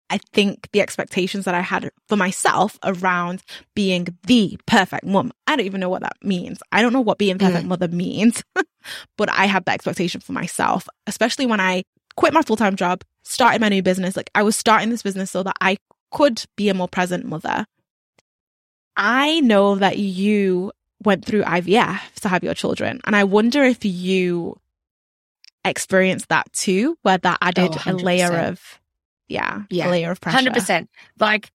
I 0.10 0.20
think, 0.34 0.70
the 0.72 0.82
expectations 0.82 1.46
that 1.46 1.56
I 1.56 1.62
had 1.62 1.92
for 2.08 2.16
myself 2.16 2.78
around 2.84 3.44
being 3.76 4.08
the 4.28 4.58
perfect 4.66 5.06
mom. 5.06 5.32
I 5.48 5.56
don't 5.56 5.66
even 5.66 5.82
know 5.82 5.90
what 5.90 6.02
that 6.02 6.18
means. 6.24 6.62
I 6.72 6.82
don't 6.82 6.94
know 6.94 7.02
what 7.02 7.18
being 7.18 7.38
mm. 7.38 7.42
perfect 7.42 7.66
mother 7.66 7.88
means, 7.88 8.44
but 9.18 9.30
I 9.30 9.46
had 9.46 9.66
that 9.66 9.74
expectation 9.74 10.22
for 10.22 10.34
myself, 10.34 10.88
especially 11.08 11.46
when 11.46 11.60
I 11.60 11.84
quit 12.16 12.34
my 12.34 12.42
full 12.42 12.58
time 12.58 12.76
job, 12.76 13.04
started 13.24 13.62
my 13.62 13.70
new 13.70 13.82
business. 13.82 14.16
Like 14.16 14.30
I 14.36 14.44
was 14.44 14.56
starting 14.56 14.90
this 14.90 15.04
business 15.04 15.32
so 15.32 15.44
that 15.44 15.56
I 15.62 15.78
could 16.12 16.44
be 16.56 16.70
a 16.70 16.74
more 16.74 16.88
present 16.88 17.26
mother. 17.26 17.66
I 18.98 19.40
know 19.40 19.76
that 19.76 19.98
you 19.98 20.72
went 21.04 21.26
through 21.26 21.44
IVF 21.44 22.00
to 22.22 22.30
have 22.30 22.44
your 22.44 22.54
children, 22.54 23.02
and 23.06 23.16
I 23.16 23.24
wonder 23.24 23.64
if 23.64 23.84
you 23.86 24.60
experienced 25.64 26.30
that 26.30 26.52
too, 26.54 26.98
where 27.04 27.18
that 27.20 27.38
added 27.42 27.72
Oh, 27.74 27.82
a 27.86 27.94
layer 27.94 28.32
of, 28.36 28.80
yeah, 29.28 29.64
Yeah. 29.70 29.90
a 29.90 29.92
layer 29.92 30.12
of 30.12 30.20
pressure. 30.22 30.38
Hundred 30.38 30.54
percent. 30.54 30.90
Like 31.20 31.52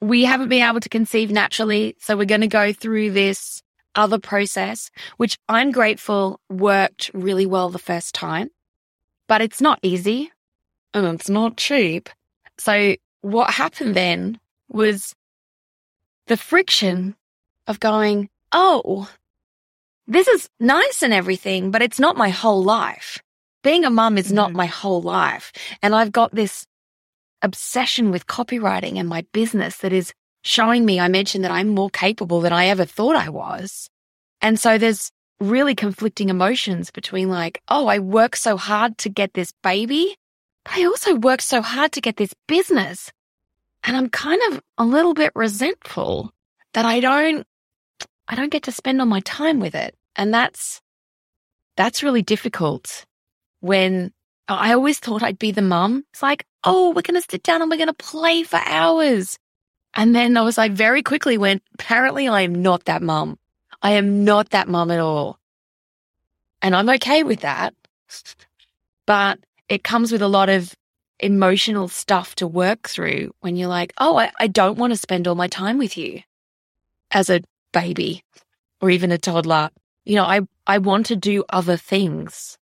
we 0.00 0.24
haven't 0.24 0.48
been 0.48 0.62
able 0.66 0.80
to 0.80 0.88
conceive 0.88 1.30
naturally, 1.30 1.96
so 2.00 2.16
we're 2.16 2.24
going 2.24 2.40
to 2.42 2.46
go 2.48 2.72
through 2.72 3.10
this 3.12 3.62
other 3.94 4.18
process, 4.18 4.90
which 5.16 5.38
I'm 5.48 5.70
grateful 5.70 6.40
worked 6.50 7.10
really 7.14 7.46
well 7.46 7.70
the 7.70 7.78
first 7.78 8.14
time, 8.14 8.50
but 9.26 9.40
it's 9.40 9.60
not 9.60 9.78
easy 9.82 10.30
and 10.92 11.06
it's 11.06 11.30
not 11.30 11.56
cheap. 11.56 12.08
So 12.58 12.96
what 13.22 13.50
happened 13.50 13.94
then 13.94 14.38
was 14.68 15.14
the 16.26 16.36
friction 16.36 17.16
of 17.66 17.80
going, 17.80 18.28
Oh, 18.58 19.10
this 20.06 20.26
is 20.28 20.48
nice 20.58 21.02
and 21.02 21.12
everything, 21.12 21.70
but 21.70 21.82
it's 21.82 22.00
not 22.00 22.16
my 22.16 22.30
whole 22.30 22.64
life. 22.64 23.22
Being 23.62 23.84
a 23.84 23.90
mum 23.90 24.16
is 24.16 24.32
not 24.32 24.50
Mhm. 24.50 24.54
my 24.54 24.66
whole 24.66 25.02
life. 25.02 25.52
And 25.82 25.94
I've 25.94 26.10
got 26.10 26.34
this 26.34 26.66
obsession 27.42 28.10
with 28.10 28.26
copywriting 28.26 28.96
and 28.98 29.10
my 29.10 29.26
business 29.32 29.76
that 29.78 29.92
is 29.92 30.14
showing 30.42 30.86
me, 30.86 30.98
I 30.98 31.08
mentioned 31.08 31.44
that 31.44 31.50
I'm 31.50 31.68
more 31.68 31.90
capable 31.90 32.40
than 32.40 32.54
I 32.54 32.68
ever 32.68 32.86
thought 32.86 33.14
I 33.14 33.28
was. 33.28 33.90
And 34.40 34.58
so 34.58 34.78
there's 34.78 35.10
really 35.38 35.74
conflicting 35.74 36.30
emotions 36.30 36.90
between 36.90 37.28
like, 37.28 37.60
oh, 37.68 37.88
I 37.88 37.98
work 37.98 38.36
so 38.36 38.56
hard 38.56 38.96
to 38.98 39.10
get 39.10 39.34
this 39.34 39.52
baby, 39.62 40.16
but 40.64 40.78
I 40.78 40.86
also 40.86 41.14
work 41.14 41.42
so 41.42 41.60
hard 41.60 41.92
to 41.92 42.00
get 42.00 42.16
this 42.16 42.32
business. 42.48 43.12
And 43.84 43.98
I'm 43.98 44.08
kind 44.08 44.40
of 44.48 44.62
a 44.78 44.84
little 44.86 45.12
bit 45.12 45.32
resentful 45.34 46.32
that 46.72 46.86
I 46.86 47.00
don't, 47.00 47.46
I 48.28 48.34
don't 48.34 48.50
get 48.52 48.64
to 48.64 48.72
spend 48.72 49.00
all 49.00 49.06
my 49.06 49.20
time 49.20 49.60
with 49.60 49.74
it. 49.74 49.94
And 50.16 50.32
that's, 50.32 50.80
that's 51.76 52.02
really 52.02 52.22
difficult 52.22 53.04
when 53.60 54.12
I 54.48 54.72
always 54.72 54.98
thought 54.98 55.22
I'd 55.22 55.38
be 55.38 55.50
the 55.50 55.62
mum. 55.62 56.04
It's 56.12 56.22
like, 56.22 56.46
oh, 56.64 56.88
we're 56.88 57.02
going 57.02 57.20
to 57.20 57.28
sit 57.28 57.42
down 57.42 57.62
and 57.62 57.70
we're 57.70 57.76
going 57.76 57.88
to 57.88 57.94
play 57.94 58.42
for 58.42 58.60
hours. 58.64 59.38
And 59.94 60.14
then 60.14 60.36
I 60.36 60.42
was 60.42 60.58
like, 60.58 60.72
very 60.72 61.02
quickly 61.02 61.38
went, 61.38 61.62
apparently 61.74 62.28
I 62.28 62.42
am 62.42 62.62
not 62.62 62.84
that 62.84 63.02
mum. 63.02 63.38
I 63.82 63.92
am 63.92 64.24
not 64.24 64.50
that 64.50 64.68
mum 64.68 64.90
at 64.90 65.00
all. 65.00 65.38
And 66.62 66.74
I'm 66.74 66.88
okay 66.90 67.22
with 67.22 67.40
that. 67.40 67.74
But 69.06 69.38
it 69.68 69.84
comes 69.84 70.12
with 70.12 70.22
a 70.22 70.28
lot 70.28 70.48
of 70.48 70.74
emotional 71.20 71.88
stuff 71.88 72.34
to 72.36 72.46
work 72.46 72.88
through 72.88 73.32
when 73.40 73.56
you're 73.56 73.68
like, 73.68 73.92
oh, 73.98 74.16
I, 74.16 74.30
I 74.38 74.46
don't 74.46 74.78
want 74.78 74.92
to 74.92 74.98
spend 74.98 75.26
all 75.26 75.34
my 75.34 75.48
time 75.48 75.78
with 75.78 75.96
you 75.96 76.20
as 77.10 77.30
a 77.30 77.40
baby 77.76 78.24
or 78.80 78.88
even 78.88 79.12
a 79.12 79.18
toddler. 79.18 79.68
You 80.04 80.16
know, 80.16 80.24
I, 80.24 80.40
I 80.66 80.78
want 80.78 81.06
to 81.06 81.16
do 81.16 81.44
other 81.50 81.76
things. 81.76 82.56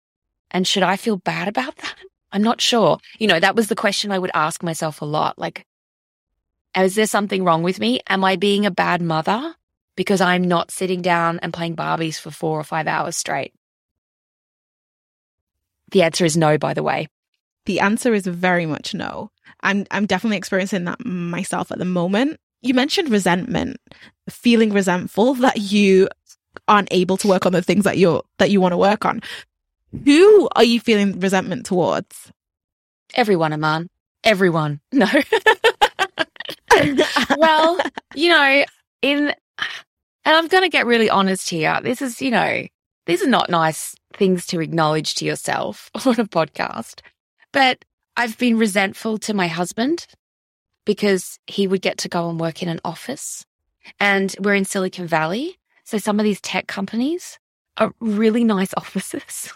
And 0.52 0.66
should 0.66 0.84
I 0.84 0.96
feel 0.96 1.18
bad 1.18 1.48
about 1.50 1.76
that? 1.78 1.96
I'm 2.32 2.44
not 2.44 2.62
sure. 2.62 2.98
You 3.20 3.28
know, 3.28 3.40
that 3.40 3.56
was 3.56 3.68
the 3.68 3.76
question 3.76 4.12
I 4.12 4.20
would 4.20 4.32
ask 4.34 4.64
myself 4.64 5.02
a 5.02 5.06
lot. 5.06 5.38
Like, 5.38 5.66
is 6.78 6.96
there 6.96 7.08
something 7.08 7.44
wrong 7.44 7.62
with 7.62 7.80
me? 7.80 8.00
Am 8.08 8.24
I 8.24 8.38
being 8.38 8.66
a 8.66 8.72
bad 8.72 9.02
mother 9.02 9.56
because 9.98 10.22
I'm 10.22 10.44
not 10.44 10.72
sitting 10.72 11.02
down 11.02 11.40
and 11.40 11.54
playing 11.54 11.76
Barbies 11.76 12.20
for 12.20 12.32
four 12.32 12.58
or 12.58 12.64
five 12.64 12.88
hours 12.88 13.18
straight? 13.18 13.54
The 15.92 16.04
answer 16.04 16.24
is 16.24 16.38
no, 16.38 16.58
by 16.58 16.74
the 16.74 16.84
way. 16.84 17.10
The 17.66 17.82
answer 17.82 18.14
is 18.14 18.26
very 18.26 18.66
much 18.66 18.94
no. 18.94 19.30
I'm 19.62 19.86
I'm 19.92 20.06
definitely 20.06 20.38
experiencing 20.38 20.86
that 20.86 21.06
myself 21.06 21.72
at 21.72 21.80
the 21.80 21.86
moment. 21.86 22.40
You 22.62 22.74
mentioned 22.74 23.10
resentment, 23.10 23.78
feeling 24.30 24.72
resentful 24.72 25.34
that 25.36 25.58
you 25.58 26.10
aren't 26.68 26.90
able 26.92 27.18
to 27.18 27.28
work 27.28 27.46
on 27.46 27.54
the 27.54 27.62
things 27.62 27.86
that 27.86 27.98
you're 27.98 28.24
that 28.38 28.52
you 28.52 28.62
want 28.62 28.74
to 28.74 28.78
work 28.78 29.06
on. 29.06 29.22
Who 30.06 30.50
are 30.56 30.64
you 30.64 30.80
feeling 30.80 31.20
resentment 31.20 31.66
towards? 31.66 32.32
Everyone, 33.16 33.52
Eman. 33.52 33.88
Everyone. 34.24 34.80
No. 34.92 35.08
well, 37.38 37.80
you 38.16 38.30
know, 38.30 38.66
in, 39.02 39.28
and 39.28 40.36
I'm 40.36 40.48
going 40.48 40.64
to 40.64 40.70
get 40.70 40.86
really 40.86 41.10
honest 41.10 41.50
here. 41.50 41.80
This 41.84 42.02
is, 42.02 42.22
you 42.22 42.32
know, 42.32 42.66
these 43.06 43.24
are 43.24 43.30
not 43.30 43.50
nice 43.50 43.96
things 44.14 44.46
to 44.48 44.62
acknowledge 44.62 45.16
to 45.16 45.26
yourself 45.26 45.90
on 46.06 46.20
a 46.20 46.26
podcast, 46.26 47.02
but 47.52 47.84
I've 48.16 48.38
been 48.38 48.58
resentful 48.58 49.18
to 49.20 49.34
my 49.34 49.48
husband 49.48 50.08
because 50.86 51.40
he 51.48 51.68
would 51.68 51.82
get 51.82 51.98
to 52.00 52.10
go 52.10 52.30
and 52.30 52.40
work 52.40 52.62
in 52.64 52.70
an 52.70 52.80
office 52.86 53.46
and 54.00 54.36
we're 54.40 54.56
in 54.56 54.66
Silicon 54.66 55.08
Valley. 55.08 55.58
So 55.84 55.98
some 55.98 56.20
of 56.20 56.24
these 56.24 56.42
tech 56.42 56.68
companies 56.68 57.40
are 57.78 57.92
really 58.00 58.44
nice 58.44 58.74
offices. 58.78 59.52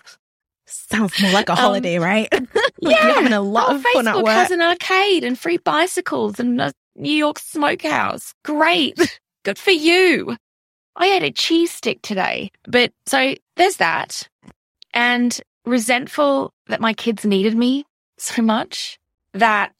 Sounds 0.65 1.19
more 1.21 1.31
like 1.31 1.49
a 1.49 1.53
Um, 1.53 1.57
holiday, 1.57 1.99
right? 1.99 2.27
Like 2.81 3.01
you're 3.03 3.13
having 3.13 3.33
a 3.33 3.41
lot 3.41 3.69
Oh, 3.69 3.75
of 3.75 3.81
fun 3.93 4.07
at 4.07 4.17
work. 4.17 4.27
has 4.27 4.51
an 4.51 4.61
arcade 4.61 5.23
and 5.23 5.39
free 5.39 5.57
bicycles 5.57 6.39
and 6.39 6.59
a 6.59 6.73
New 6.95 7.11
York 7.11 7.39
smokehouse. 7.39 8.33
Great. 8.43 9.19
Good 9.43 9.57
for 9.57 9.71
you. 9.71 10.35
I 10.97 11.07
ate 11.07 11.23
a 11.23 11.31
cheese 11.31 11.71
stick 11.71 12.01
today. 12.01 12.51
But 12.67 12.91
so 13.05 13.35
there's 13.55 13.77
that. 13.77 14.27
And 14.93 15.39
resentful 15.65 16.51
that 16.67 16.81
my 16.81 16.93
kids 16.93 17.25
needed 17.25 17.55
me 17.55 17.85
so 18.17 18.41
much 18.41 18.99
that 19.33 19.71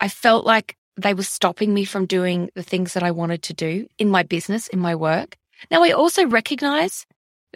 I 0.00 0.08
felt 0.08 0.46
like 0.46 0.76
they 0.96 1.14
were 1.14 1.22
stopping 1.22 1.72
me 1.74 1.84
from 1.84 2.06
doing 2.06 2.50
the 2.54 2.62
things 2.62 2.94
that 2.94 3.02
I 3.02 3.10
wanted 3.10 3.42
to 3.44 3.54
do 3.54 3.86
in 3.98 4.08
my 4.10 4.22
business, 4.22 4.68
in 4.68 4.78
my 4.78 4.94
work. 4.94 5.36
Now, 5.70 5.82
I 5.82 5.92
also 5.92 6.26
recognize 6.26 7.06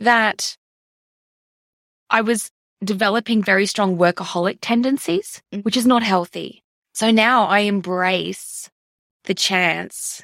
that 0.01 0.57
I 2.11 2.21
was 2.21 2.51
developing 2.85 3.43
very 3.43 3.67
strong 3.67 3.97
workaholic 3.97 4.59
tendencies, 4.61 5.43
Mm. 5.53 5.65
which 5.65 5.77
is 5.77 5.87
not 5.87 6.03
healthy. 6.03 6.63
So 6.93 7.11
now 7.11 7.47
I 7.47 7.61
embrace 7.61 8.71
the 9.25 9.35
chance 9.35 10.23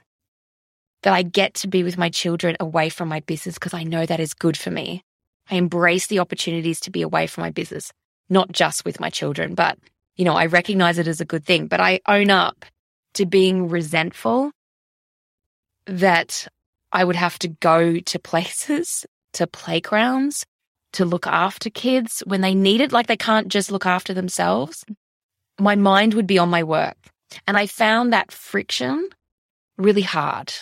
that 1.03 1.15
I 1.15 1.23
get 1.23 1.55
to 1.55 1.69
be 1.69 1.83
with 1.83 1.97
my 1.97 2.11
children 2.11 2.57
away 2.61 2.91
from 2.91 3.09
my 3.09 3.21
business 3.21 3.55
because 3.55 3.73
I 3.75 3.83
know 3.83 4.05
that 4.05 4.21
is 4.21 4.35
good 4.35 4.57
for 4.57 4.71
me. 4.71 5.03
I 5.51 5.55
embrace 5.57 6.07
the 6.07 6.19
opportunities 6.19 6.81
to 6.81 6.91
be 6.91 7.03
away 7.03 7.27
from 7.27 7.43
my 7.43 7.51
business, 7.51 7.93
not 8.29 8.53
just 8.53 8.85
with 8.85 9.01
my 9.01 9.11
children, 9.11 9.55
but 9.55 9.79
you 10.17 10.25
know, 10.25 10.35
I 10.35 10.47
recognize 10.47 10.99
it 10.99 11.09
as 11.09 11.21
a 11.21 11.25
good 11.25 11.45
thing, 11.45 11.67
but 11.67 11.81
I 11.81 12.01
own 12.07 12.31
up 12.31 12.65
to 13.15 13.27
being 13.27 13.69
resentful 13.69 14.53
that 15.87 16.47
I 16.93 17.05
would 17.05 17.17
have 17.17 17.39
to 17.41 17.49
go 17.49 17.99
to 17.99 18.19
places, 18.19 19.07
to 19.35 19.47
playgrounds, 19.47 20.45
to 20.93 21.05
look 21.05 21.27
after 21.27 21.71
kids 21.71 22.23
when 22.27 22.41
they 22.41 22.55
need 22.55 22.81
it, 22.81 22.93
like 22.93 23.07
they 23.07 23.17
can't 23.17 23.49
just 23.49 23.71
look 23.71 23.87
after 23.87 24.13
themselves. 24.13 24.85
My 25.59 25.77
mind 25.77 26.15
would 26.15 26.27
be 26.27 26.39
on 26.39 26.49
my 26.49 26.63
work. 26.63 26.97
And 27.47 27.57
I 27.57 27.67
found 27.67 28.13
that 28.13 28.33
friction 28.33 29.09
really 29.77 30.03
hard 30.03 30.53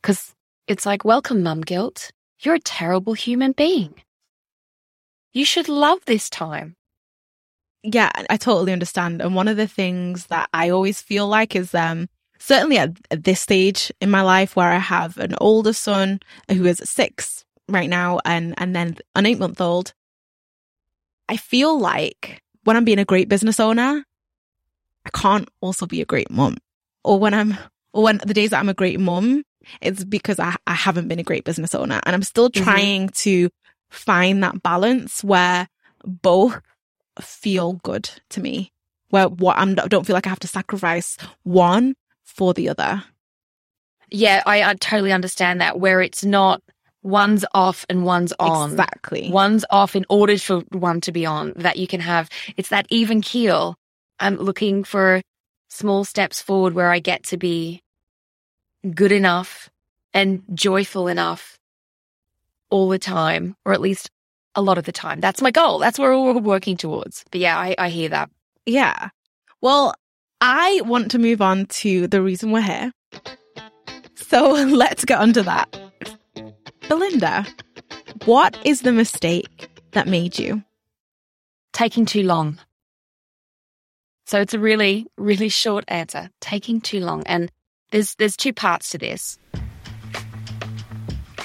because 0.00 0.34
it's 0.66 0.86
like, 0.86 1.04
welcome, 1.04 1.42
mum 1.42 1.60
guilt. 1.60 2.10
You're 2.40 2.56
a 2.56 2.60
terrible 2.60 3.14
human 3.14 3.52
being. 3.52 3.94
You 5.32 5.44
should 5.44 5.68
love 5.68 6.04
this 6.04 6.28
time. 6.28 6.74
Yeah, 7.82 8.10
I 8.30 8.36
totally 8.36 8.72
understand. 8.72 9.20
And 9.20 9.34
one 9.34 9.48
of 9.48 9.56
the 9.56 9.66
things 9.68 10.26
that 10.26 10.48
I 10.52 10.70
always 10.70 11.00
feel 11.00 11.26
like 11.28 11.56
is 11.56 11.74
um 11.74 12.08
certainly 12.38 12.78
at, 12.78 12.90
at 13.10 13.24
this 13.24 13.40
stage 13.40 13.92
in 14.00 14.10
my 14.10 14.22
life 14.22 14.56
where 14.56 14.70
I 14.70 14.78
have 14.78 15.16
an 15.18 15.34
older 15.40 15.72
son 15.72 16.20
who 16.50 16.64
is 16.66 16.80
six 16.84 17.44
right 17.68 17.88
now 17.88 18.18
and 18.24 18.54
and 18.58 18.74
then 18.74 18.96
an 19.14 19.26
eight 19.26 19.38
month 19.38 19.60
old, 19.60 19.94
I 21.28 21.36
feel 21.36 21.78
like 21.78 22.40
when 22.64 22.76
I'm 22.76 22.84
being 22.84 22.98
a 22.98 23.04
great 23.04 23.28
business 23.28 23.58
owner, 23.58 24.04
I 25.04 25.10
can't 25.10 25.48
also 25.60 25.86
be 25.86 26.00
a 26.00 26.06
great 26.06 26.30
mum. 26.30 26.58
Or 27.04 27.18
when 27.18 27.34
I'm 27.34 27.56
or 27.92 28.04
when 28.04 28.18
the 28.24 28.34
days 28.34 28.50
that 28.50 28.60
I'm 28.60 28.68
a 28.68 28.74
great 28.74 29.00
mum, 29.00 29.42
it's 29.80 30.04
because 30.04 30.38
I, 30.38 30.56
I 30.66 30.74
haven't 30.74 31.08
been 31.08 31.18
a 31.18 31.24
great 31.24 31.44
business 31.44 31.74
owner. 31.74 32.00
And 32.04 32.14
I'm 32.14 32.22
still 32.22 32.50
Mhm. 32.50 32.64
trying 32.64 33.08
to 33.08 33.50
find 33.90 34.42
that 34.42 34.62
balance 34.62 35.22
where 35.22 35.68
both 36.04 36.60
feel 37.20 37.74
good 37.84 38.10
to 38.30 38.40
me 38.40 38.72
where 39.10 39.28
what 39.28 39.58
I'm, 39.58 39.72
I 39.78 39.88
don't 39.88 40.06
feel 40.06 40.14
like 40.14 40.26
I 40.26 40.30
have 40.30 40.40
to 40.40 40.48
sacrifice 40.48 41.18
one 41.42 41.94
for 42.24 42.54
the 42.54 42.70
other. 42.70 43.04
Yeah, 44.10 44.42
I, 44.46 44.62
I 44.62 44.74
totally 44.74 45.12
understand 45.12 45.60
that 45.60 45.78
where 45.78 46.00
it's 46.00 46.24
not 46.24 46.62
one's 47.02 47.44
off 47.52 47.84
and 47.90 48.04
one's 48.04 48.32
on. 48.38 48.70
Exactly. 48.70 49.30
One's 49.30 49.64
off 49.70 49.94
in 49.94 50.06
order 50.08 50.38
for 50.38 50.60
one 50.70 51.00
to 51.02 51.12
be 51.12 51.26
on, 51.26 51.52
that 51.56 51.76
you 51.76 51.86
can 51.86 52.00
have. 52.00 52.30
It's 52.56 52.70
that 52.70 52.86
even 52.88 53.20
keel. 53.20 53.76
I'm 54.18 54.36
looking 54.36 54.82
for 54.82 55.20
small 55.68 56.04
steps 56.04 56.40
forward 56.40 56.72
where 56.72 56.90
I 56.90 56.98
get 56.98 57.22
to 57.24 57.36
be 57.36 57.82
good 58.94 59.12
enough 59.12 59.68
and 60.14 60.42
joyful 60.54 61.08
enough 61.08 61.58
all 62.70 62.88
the 62.88 62.98
time, 62.98 63.56
or 63.64 63.72
at 63.72 63.80
least 63.80 64.10
a 64.54 64.62
lot 64.62 64.78
of 64.78 64.84
the 64.84 64.92
time. 64.92 65.20
That's 65.20 65.42
my 65.42 65.50
goal. 65.50 65.78
That's 65.78 65.98
where 65.98 66.18
we're 66.18 66.34
working 66.34 66.76
towards. 66.76 67.24
But 67.30 67.40
yeah, 67.40 67.58
I, 67.58 67.74
I 67.78 67.88
hear 67.88 68.08
that. 68.10 68.30
Yeah. 68.66 69.08
Well, 69.60 69.94
I 70.40 70.80
want 70.84 71.10
to 71.12 71.18
move 71.18 71.40
on 71.40 71.66
to 71.66 72.06
the 72.06 72.22
reason 72.22 72.50
we're 72.50 72.62
here. 72.62 72.92
So 74.16 74.50
let's 74.52 75.04
get 75.04 75.20
onto 75.20 75.42
that. 75.42 75.78
Belinda, 76.88 77.46
what 78.24 78.58
is 78.64 78.82
the 78.82 78.92
mistake 78.92 79.68
that 79.92 80.06
made 80.06 80.38
you? 80.38 80.62
Taking 81.72 82.04
too 82.04 82.22
long. 82.22 82.58
So 84.26 84.40
it's 84.40 84.54
a 84.54 84.58
really, 84.58 85.06
really 85.16 85.48
short 85.48 85.84
answer. 85.88 86.30
Taking 86.40 86.80
too 86.80 87.00
long. 87.00 87.22
And 87.26 87.50
there's 87.90 88.14
there's 88.16 88.36
two 88.36 88.52
parts 88.52 88.90
to 88.90 88.98
this. 88.98 89.38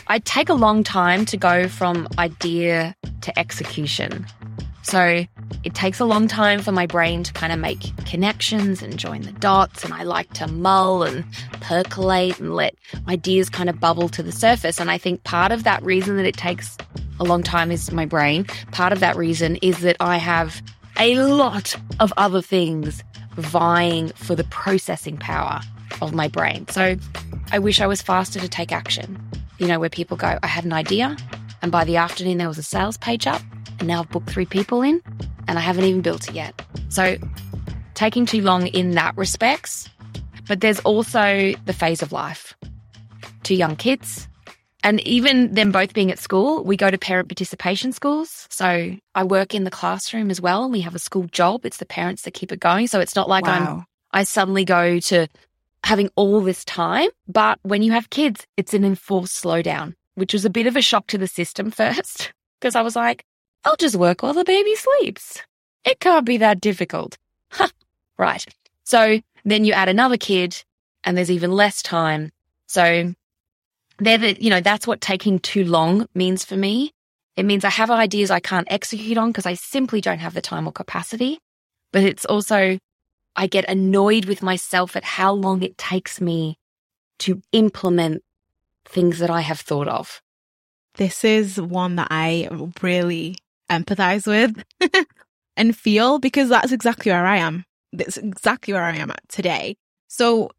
I 0.10 0.20
take 0.20 0.48
a 0.48 0.54
long 0.54 0.84
time 0.84 1.26
to 1.26 1.36
go 1.36 1.68
from 1.68 2.08
idea 2.18 2.96
to 3.22 3.38
execution. 3.38 4.26
So 4.84 5.26
it 5.66 5.76
takes 5.76 6.00
a 6.00 6.06
long 6.06 6.30
time 6.30 6.62
for 6.62 6.72
my 6.72 6.86
brain 6.86 7.24
to 7.24 7.34
kind 7.34 7.52
of 7.52 7.60
make 7.60 7.94
connections 8.06 8.82
and 8.82 8.98
join 8.98 9.24
the 9.24 9.34
dots. 9.34 9.84
And 9.84 9.94
I 9.94 10.04
like 10.04 10.32
to 10.36 10.48
mull 10.48 11.04
and 11.04 11.26
percolate 11.60 12.40
and 12.40 12.56
let 12.56 12.74
ideas 13.10 13.50
kind 13.50 13.70
of 13.70 13.82
bubble 13.82 14.08
to 14.10 14.24
the 14.24 14.32
surface. 14.32 14.80
And 14.80 14.90
I 14.90 14.98
think 14.98 15.26
part 15.26 15.52
of 15.52 15.66
that 15.66 15.84
reason 15.84 16.16
that 16.16 16.26
it 16.26 16.38
takes 16.38 16.78
a 17.20 17.26
long 17.26 17.44
time 17.44 17.70
is 17.70 17.92
my 17.92 18.06
brain. 18.06 18.46
Part 18.72 18.94
of 18.94 19.02
that 19.02 19.18
reason 19.18 19.58
is 19.58 19.80
that 19.80 19.98
I 20.00 20.18
have 20.18 20.62
a 20.98 21.20
lot 21.20 21.76
of 22.00 22.14
other 22.16 22.42
things 22.42 23.04
vying 23.36 24.08
for 24.10 24.36
the 24.36 24.46
processing 24.46 25.18
power 25.18 25.60
of 26.02 26.14
my 26.14 26.30
brain. 26.30 26.66
So 26.70 26.96
I 27.52 27.60
wish 27.60 27.82
I 27.82 27.88
was 27.88 28.02
faster 28.02 28.40
to 28.40 28.48
take 28.48 28.72
action. 28.72 29.22
You 29.60 29.68
know, 29.68 29.80
where 29.80 29.90
people 29.90 30.18
go, 30.18 30.38
I 30.44 30.48
had 30.48 30.66
an 30.66 30.74
idea, 30.74 31.18
and 31.62 31.72
by 31.72 31.84
the 31.84 31.98
afternoon 31.98 32.38
there 32.38 32.48
was 32.48 32.58
a 32.58 32.64
sales 32.64 32.98
page 32.98 33.28
up 33.28 33.42
and 33.80 33.88
now 33.88 34.02
I've 34.02 34.10
booked 34.10 34.30
three 34.30 34.46
people 34.46 34.82
in 34.82 35.02
and 35.48 35.58
I 35.58 35.62
haven't 35.62 35.86
even 35.86 36.02
built 36.02 36.28
it 36.30 36.36
yet. 36.36 36.62
So 36.90 37.18
taking 37.94 38.26
too 38.26 38.42
long 38.42 38.68
in 38.68 38.92
that 38.92 39.16
respects. 39.18 39.90
But 40.48 40.62
there's 40.62 40.80
also 40.82 41.54
the 41.66 41.74
phase 41.74 42.02
of 42.02 42.12
life. 42.12 42.56
Two 43.44 43.56
young 43.56 43.76
kids. 43.76 44.28
And 44.84 45.02
even 45.02 45.54
them 45.54 45.72
both 45.72 45.94
being 45.94 46.12
at 46.12 46.20
school, 46.20 46.64
we 46.64 46.78
go 46.78 46.90
to 46.90 46.98
parent 46.98 47.28
participation 47.28 47.92
schools. 47.92 48.48
So 48.50 48.96
I 49.16 49.24
work 49.24 49.54
in 49.54 49.66
the 49.66 49.72
classroom 49.72 50.32
as 50.32 50.40
well. 50.40 50.70
We 50.70 50.82
have 50.82 50.96
a 50.96 51.00
school 51.00 51.28
job. 51.32 51.66
It's 51.66 51.78
the 51.78 51.86
parents 51.86 52.22
that 52.22 52.34
keep 52.34 52.52
it 52.52 52.60
going. 52.60 52.88
So 52.88 53.00
it's 53.00 53.16
not 53.16 53.28
like 53.28 53.46
Wow. 53.46 53.78
I'm 53.80 53.86
I 54.12 54.24
suddenly 54.24 54.64
go 54.64 55.00
to 55.00 55.28
having 55.84 56.10
all 56.16 56.42
this 56.42 56.66
time. 56.66 57.10
But 57.28 57.60
when 57.64 57.82
you 57.82 57.92
have 57.92 58.10
kids, 58.10 58.46
it's 58.58 58.74
an 58.74 58.84
enforced 58.84 59.44
slowdown, 59.44 59.94
which 60.16 60.34
was 60.34 60.46
a 60.46 60.50
bit 60.50 60.68
of 60.68 60.76
a 60.76 60.82
shock 60.82 61.08
to 61.08 61.18
the 61.18 61.28
system 61.28 61.72
first. 61.82 62.34
Because 62.60 62.76
I 62.76 62.82
was 62.82 62.96
like, 62.96 63.24
I'll 63.64 63.76
just 63.76 63.96
work 63.96 64.24
while 64.24 64.34
the 64.34 64.44
baby 64.44 64.76
sleeps. 64.76 65.42
It 65.86 66.00
can't 66.00 66.26
be 66.26 66.38
that 66.38 66.62
difficult. 66.62 67.18
Huh. 67.50 67.70
Right. 68.18 68.44
So 68.84 69.22
then 69.46 69.64
you 69.64 69.72
add 69.72 69.88
another 69.88 70.18
kid 70.18 70.62
and 71.06 71.18
there's 71.18 71.32
even 71.32 71.52
less 71.54 71.82
time. 71.82 72.32
So 72.68 73.14
they're 74.00 74.18
the, 74.18 74.44
you 74.44 74.50
know, 74.50 74.60
that's 74.60 74.86
what 74.86 75.00
taking 75.00 75.40
too 75.40 75.64
long 75.64 76.08
means 76.14 76.44
for 76.44 76.58
me. 76.58 76.92
It 77.38 77.46
means 77.46 77.64
I 77.64 77.70
have 77.70 77.90
ideas 77.90 78.32
I 78.32 78.42
can't 78.42 78.68
execute 78.70 79.18
on 79.18 79.30
because 79.30 79.46
I 79.46 79.54
simply 79.54 80.02
don't 80.02 80.20
have 80.20 80.34
the 80.34 80.42
time 80.42 80.68
or 80.68 80.74
capacity. 80.74 81.40
But 81.94 82.04
it's 82.04 82.26
also, 82.26 82.78
I 83.38 83.46
get 83.48 83.70
annoyed 83.70 84.26
with 84.26 84.42
myself 84.42 84.96
at 84.96 85.04
how 85.04 85.32
long 85.32 85.62
it 85.62 85.78
takes 85.78 86.20
me 86.20 86.58
to 87.20 87.42
implement 87.52 88.24
things 88.86 89.20
that 89.20 89.30
I 89.30 89.42
have 89.42 89.60
thought 89.60 89.88
of. 89.88 90.22
This 90.96 91.24
is 91.24 91.62
one 91.62 91.98
that 91.98 92.08
I 92.10 92.50
really 92.82 93.36
empathize 93.70 94.26
with 94.26 94.64
and 95.56 95.78
feel 95.78 96.18
because 96.18 96.50
that's 96.50 96.72
exactly 96.72 97.12
where 97.12 97.26
I 97.26 97.38
am. 97.38 97.64
That's 97.94 98.18
exactly 98.18 98.74
where 98.74 98.84
I 98.84 98.96
am 98.96 99.12
at 99.12 99.22
today. 99.30 99.76
So 100.08 100.50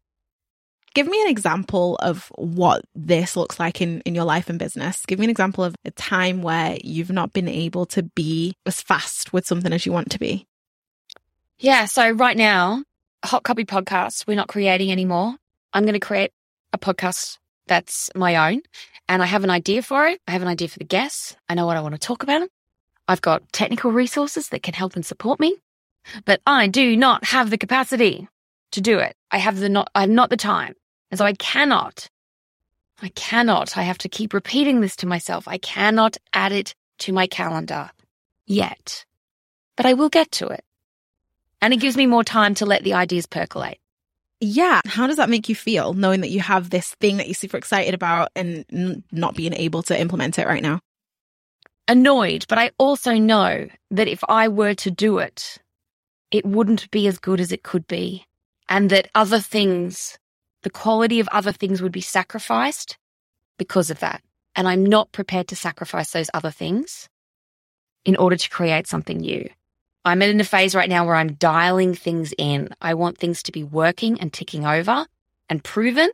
give 0.93 1.07
me 1.07 1.21
an 1.21 1.29
example 1.29 1.97
of 1.97 2.31
what 2.35 2.83
this 2.95 3.35
looks 3.35 3.59
like 3.59 3.81
in, 3.81 4.01
in 4.01 4.15
your 4.15 4.23
life 4.23 4.49
and 4.49 4.57
business. 4.57 5.05
Give 5.05 5.19
me 5.19 5.25
an 5.25 5.31
example 5.31 5.65
of 5.65 5.75
a 5.83 5.91
time 5.91 6.41
where 6.41 6.77
you've 6.83 7.11
not 7.11 7.33
been 7.33 7.49
able 7.49 7.85
to 7.87 8.03
be 8.03 8.55
as 8.65 8.81
fast 8.81 9.33
with 9.33 9.45
something 9.45 9.73
as 9.73 9.85
you 9.85 9.91
want 9.91 10.11
to 10.11 10.19
be. 10.19 10.45
Yeah. 11.59 11.85
So 11.85 12.11
right 12.11 12.37
now, 12.37 12.83
Hot 13.25 13.43
Copy 13.43 13.65
Podcast, 13.65 14.25
we're 14.25 14.37
not 14.37 14.47
creating 14.47 14.91
anymore. 14.91 15.35
I'm 15.73 15.83
going 15.83 15.93
to 15.93 15.99
create 15.99 16.31
a 16.71 16.77
podcast 16.77 17.37
that's 17.67 18.09
my 18.15 18.49
own 18.49 18.61
and 19.09 19.21
I 19.21 19.25
have 19.25 19.43
an 19.43 19.49
idea 19.49 19.81
for 19.81 20.07
it. 20.07 20.21
I 20.25 20.31
have 20.31 20.41
an 20.41 20.47
idea 20.47 20.69
for 20.69 20.79
the 20.79 20.85
guests. 20.85 21.35
I 21.49 21.55
know 21.55 21.65
what 21.65 21.75
I 21.75 21.81
want 21.81 21.95
to 21.95 21.99
talk 21.99 22.23
about. 22.23 22.47
I've 23.09 23.21
got 23.21 23.51
technical 23.51 23.91
resources 23.91 24.49
that 24.49 24.63
can 24.63 24.73
help 24.73 24.95
and 24.95 25.05
support 25.05 25.39
me, 25.39 25.57
but 26.25 26.41
I 26.45 26.67
do 26.67 26.95
not 26.95 27.25
have 27.25 27.49
the 27.49 27.57
capacity 27.57 28.29
to 28.71 28.81
do 28.81 28.99
it. 28.99 29.15
I 29.29 29.39
have 29.39 29.59
the 29.59 29.67
not, 29.67 29.89
I 29.93 30.01
have 30.01 30.09
not 30.09 30.29
the 30.29 30.37
time. 30.37 30.75
And 31.11 31.17
so 31.17 31.25
I 31.25 31.33
cannot, 31.33 32.07
I 33.01 33.09
cannot, 33.09 33.77
I 33.77 33.81
have 33.81 33.97
to 33.99 34.09
keep 34.09 34.33
repeating 34.33 34.79
this 34.79 34.95
to 34.97 35.07
myself. 35.07 35.47
I 35.47 35.57
cannot 35.57 36.15
add 36.33 36.51
it 36.51 36.73
to 36.99 37.11
my 37.11 37.27
calendar 37.27 37.89
yet, 38.45 39.05
but 39.75 39.85
I 39.85 39.93
will 39.93 40.09
get 40.09 40.31
to 40.33 40.47
it. 40.47 40.63
And 41.61 41.73
it 41.73 41.77
gives 41.77 41.97
me 41.97 42.05
more 42.05 42.23
time 42.23 42.55
to 42.55 42.65
let 42.65 42.83
the 42.83 42.93
ideas 42.93 43.25
percolate. 43.25 43.79
Yeah. 44.39 44.79
How 44.85 45.07
does 45.07 45.17
that 45.17 45.29
make 45.29 45.49
you 45.49 45.55
feel 45.55 45.93
knowing 45.93 46.21
that 46.21 46.29
you 46.29 46.39
have 46.39 46.69
this 46.69 46.95
thing 46.95 47.17
that 47.17 47.27
you're 47.27 47.33
super 47.33 47.57
excited 47.57 47.93
about 47.93 48.29
and 48.35 49.03
not 49.11 49.35
being 49.35 49.53
able 49.53 49.83
to 49.83 49.99
implement 49.99 50.39
it 50.39 50.47
right 50.47 50.63
now? 50.63 50.79
Annoyed, 51.87 52.45
but 52.47 52.57
I 52.57 52.71
also 52.77 53.15
know 53.15 53.67
that 53.91 54.07
if 54.07 54.23
I 54.29 54.47
were 54.47 54.75
to 54.75 54.91
do 54.91 55.17
it, 55.17 55.57
it 56.31 56.45
wouldn't 56.45 56.89
be 56.91 57.07
as 57.07 57.17
good 57.17 57.41
as 57.41 57.51
it 57.51 57.63
could 57.63 57.87
be. 57.87 58.25
And 58.69 58.89
that 58.91 59.09
other 59.15 59.39
things, 59.39 60.17
the 60.61 60.69
quality 60.69 61.19
of 61.19 61.27
other 61.29 61.51
things 61.51 61.81
would 61.81 61.91
be 61.91 62.01
sacrificed 62.01 62.97
because 63.57 63.89
of 63.89 63.99
that. 63.99 64.21
And 64.55 64.67
I'm 64.67 64.85
not 64.85 65.11
prepared 65.11 65.47
to 65.49 65.55
sacrifice 65.55 66.11
those 66.11 66.29
other 66.33 66.51
things 66.51 67.09
in 68.05 68.15
order 68.15 68.35
to 68.35 68.49
create 68.49 68.87
something 68.87 69.17
new. 69.17 69.49
I'm 70.05 70.21
in 70.21 70.39
a 70.39 70.45
phase 70.45 70.75
right 70.75 70.89
now 70.89 71.05
where 71.05 71.15
I'm 71.15 71.33
dialing 71.33 71.93
things 71.93 72.33
in. 72.37 72.69
I 72.81 72.93
want 72.93 73.17
things 73.17 73.43
to 73.43 73.51
be 73.51 73.63
working 73.63 74.19
and 74.19 74.31
ticking 74.31 74.65
over 74.65 75.05
and 75.49 75.63
proven 75.63 76.09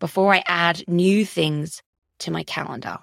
before 0.00 0.34
I 0.34 0.42
add 0.46 0.82
new 0.88 1.24
things 1.24 1.82
to 2.20 2.30
my 2.30 2.42
calendar. 2.42 2.98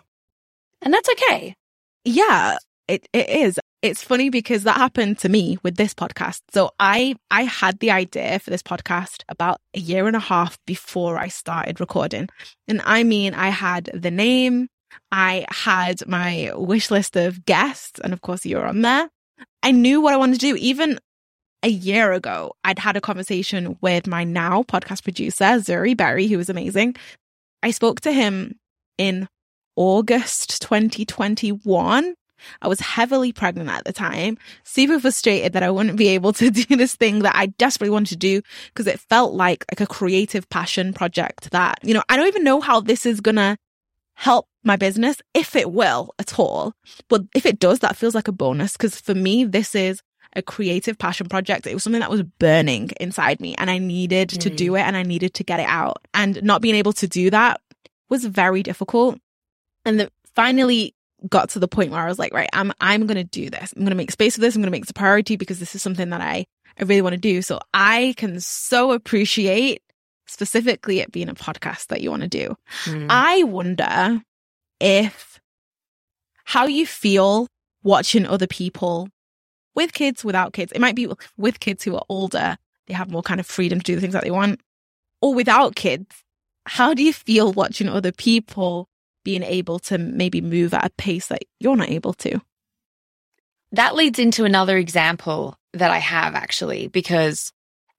And 0.82 0.94
that's 0.94 1.10
okay. 1.10 1.56
Yeah, 2.04 2.58
it, 2.88 3.08
it 3.13 3.30
is. 3.30 3.60
It's 3.82 4.04
funny 4.04 4.30
because 4.30 4.63
that 4.63 4.78
happened 4.78 5.20
to 5.20 5.30
me 5.30 5.60
with 5.63 5.78
this 5.78 5.94
podcast. 5.94 6.42
So 6.52 6.72
I, 6.80 7.16
I 7.30 7.44
had 7.44 7.80
the 7.80 7.92
idea 7.92 8.40
for 8.40 8.50
this 8.50 8.63
podcast 8.63 9.24
about 9.30 9.62
a 9.76 9.80
year 9.80 10.08
and 10.08 10.16
a 10.16 10.20
half 10.20 10.58
before 10.66 11.18
I 11.18 11.28
started 11.28 11.80
recording. 11.80 12.28
And 12.68 12.82
I 12.86 13.04
mean, 13.04 13.34
I 13.34 13.50
had 13.50 13.90
the 13.94 14.12
name, 14.12 14.68
I 15.12 15.46
had 15.50 16.08
my 16.08 16.52
wish 16.56 16.90
list 16.90 17.16
of 17.16 17.46
guests, 17.46 18.00
and 18.04 18.13
of 18.13 18.22
course 18.22 18.46
you're 18.46 18.66
on 18.66 18.82
there. 18.82 19.10
I 19.63 19.71
knew 19.71 20.02
what 20.02 20.13
I 20.13 20.17
wanted 20.17 20.39
to 20.39 20.39
do. 20.39 20.56
Even 20.56 21.00
a 21.63 21.69
year 21.69 22.13
ago, 22.13 22.54
I'd 22.63 22.80
had 22.80 22.97
a 22.97 23.02
conversation 23.02 23.78
with 23.82 24.08
my 24.08 24.23
now 24.23 24.63
podcast 24.63 25.04
producer, 25.04 25.43
Zuri 25.43 25.95
Berry, 25.95 26.28
who 26.28 26.38
was 26.38 26.50
amazing. 26.50 26.95
I 27.63 27.71
spoke 27.71 28.02
to 28.02 28.12
him 28.12 28.60
in 28.97 29.28
August 29.76 30.62
2021. 30.62 32.15
I 32.62 32.67
was 32.67 32.80
heavily 32.80 33.32
pregnant 33.34 33.69
at 33.69 33.84
the 33.84 33.93
time, 33.93 34.38
super 34.63 35.00
frustrated 35.00 35.54
that 35.54 35.63
I 35.63 35.71
wouldn't 35.71 35.97
be 35.97 36.10
able 36.10 36.34
to 36.34 36.52
do 36.67 36.76
this 36.76 36.95
thing 36.95 37.19
that 37.19 37.36
I 37.36 37.47
desperately 37.47 37.91
wanted 37.91 38.10
to 38.10 38.15
do 38.15 38.41
because 38.67 38.88
it 38.88 39.00
felt 39.00 39.34
like 39.34 39.65
like 39.71 39.82
a 39.82 39.91
creative 39.91 40.47
passion 40.50 40.93
project 40.93 41.52
that, 41.52 41.80
you 41.84 41.93
know, 41.93 42.04
I 42.10 42.17
don't 42.17 42.28
even 42.28 42.43
know 42.43 42.62
how 42.62 42.80
this 42.80 43.06
is 43.06 43.21
going 43.21 43.38
to 43.38 43.58
help 44.13 44.47
my 44.68 44.76
business 44.76 45.22
if 45.34 45.56
it 45.56 45.72
will 45.72 46.14
at 46.20 46.38
all. 46.38 46.74
But 47.10 47.24
if 47.34 47.46
it 47.46 47.60
does, 47.60 47.80
that 47.80 47.96
feels 47.96 48.14
like 48.14 48.28
a 48.28 48.32
bonus 48.32 48.74
because 48.74 49.00
for 49.00 49.16
me 49.16 49.46
this 49.46 49.74
is 49.74 50.02
a 50.36 50.42
creative 50.42 50.98
passion 50.98 51.28
project. 51.28 51.66
It 51.66 51.74
was 51.74 51.84
something 51.84 52.02
that 52.02 52.12
was 52.12 52.24
burning 52.24 52.92
inside 53.00 53.40
me 53.40 53.56
and 53.56 53.72
I 53.72 53.80
needed 53.80 54.30
to 54.30 54.50
do 54.50 54.72
mm. 54.74 54.80
it 54.80 54.84
and 54.84 54.96
I 54.96 55.04
needed 55.04 55.34
to 55.36 55.44
get 55.44 55.60
it 55.60 55.68
out. 55.68 56.06
And 56.14 56.42
not 56.44 56.62
being 56.62 56.76
able 56.76 56.94
to 56.94 57.08
do 57.08 57.30
that 57.32 57.62
was 58.10 58.26
very 58.26 58.62
difficult. 58.62 59.18
And 59.86 60.00
then 60.00 60.10
finally 60.36 60.94
got 61.28 61.50
to 61.50 61.60
the 61.60 61.68
point 61.68 61.92
where 61.92 62.02
I 62.02 62.08
was 62.08 62.20
like, 62.20 62.34
right, 62.34 62.50
I'm 62.54 62.72
I'm 62.80 63.08
gonna 63.08 63.24
do 63.24 63.50
this. 63.50 63.74
I'm 63.76 63.84
gonna 63.84 63.96
make 63.96 64.12
space 64.12 64.36
for 64.36 64.42
this. 64.42 64.56
I'm 64.56 64.62
gonna 64.62 64.72
make 64.72 64.84
this 64.84 64.92
a 64.92 64.94
priority 64.94 65.36
because 65.36 65.60
this 65.60 65.74
is 65.74 65.82
something 65.82 66.10
that 66.10 66.22
I 66.22 66.46
I 66.80 66.84
really 66.84 67.02
want 67.02 67.14
to 67.14 67.20
do. 67.20 67.42
So 67.42 67.60
I 67.74 68.14
can 68.18 68.40
so 68.40 68.92
appreciate 68.92 69.82
specifically 70.28 71.00
it 71.00 71.12
being 71.12 71.30
a 71.30 71.34
podcast 71.34 71.88
that 71.88 72.02
you 72.02 72.12
want 72.12 72.22
to 72.24 72.28
do. 72.28 72.56
Mm. 72.86 73.08
I 73.10 73.44
wonder 73.44 74.22
if 74.80 75.40
how 76.46 76.66
you 76.66 76.86
feel 76.86 77.48
watching 77.84 78.26
other 78.26 78.48
people 78.48 79.10
with 79.76 79.94
kids, 79.94 80.26
without 80.26 80.54
kids. 80.54 80.72
It 80.72 80.82
might 80.82 80.96
be 80.96 81.08
with 81.38 81.60
kids 81.60 81.84
who 81.84 81.96
are 81.96 82.06
older, 82.10 82.58
they 82.88 82.94
have 82.94 83.12
more 83.12 83.22
kind 83.22 83.40
of 83.40 83.46
freedom 83.46 83.80
to 83.80 83.84
do 83.84 83.96
the 83.96 84.02
things 84.02 84.13
that 84.13 84.24
they 84.24 84.32
want, 84.32 84.62
or 85.22 85.36
without 85.36 85.76
kids. 85.76 86.24
How 86.66 86.94
do 86.94 87.04
you 87.04 87.13
feel 87.13 87.54
watching 87.54 87.88
other 87.88 88.12
people 88.12 88.90
being 89.24 89.44
able 89.44 89.80
to 89.80 89.98
maybe 89.98 90.42
move 90.42 90.74
at 90.74 90.86
a 90.86 90.90
pace 90.98 91.28
that 91.28 91.44
you're 91.60 91.76
not 91.76 91.90
able 91.90 92.13
to? 92.13 92.42
That 93.72 93.96
leads 93.96 94.18
into 94.18 94.46
another 94.46 94.78
example 94.78 95.58
that 95.74 95.92
I 95.92 96.00
have 96.00 96.34
actually, 96.34 96.88
because 96.88 97.52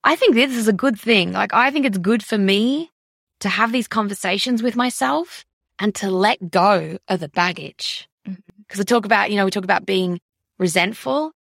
I 0.03 0.15
think 0.15 0.33
this 0.33 0.55
is 0.55 0.67
a 0.67 0.73
good 0.73 0.99
thing. 0.99 1.31
Like, 1.33 1.53
I 1.53 1.71
think 1.71 1.85
it's 1.85 1.97
good 1.97 2.23
for 2.23 2.37
me 2.37 2.91
to 3.39 3.49
have 3.49 3.71
these 3.71 3.87
conversations 3.87 4.61
with 4.61 4.75
myself 4.75 5.45
and 5.79 5.95
to 5.95 6.11
let 6.11 6.51
go 6.51 6.97
of 7.07 7.19
the 7.19 7.29
baggage. 7.29 8.07
Mm-hmm. 8.27 8.41
Because 8.59 8.79
I 8.79 8.83
talk 8.83 9.05
about, 9.05 9.31
you 9.31 9.37
know, 9.37 9.45
we 9.45 9.51
talk 9.51 9.63
about 9.63 9.85
being 9.85 10.19
resentful. 10.59 11.31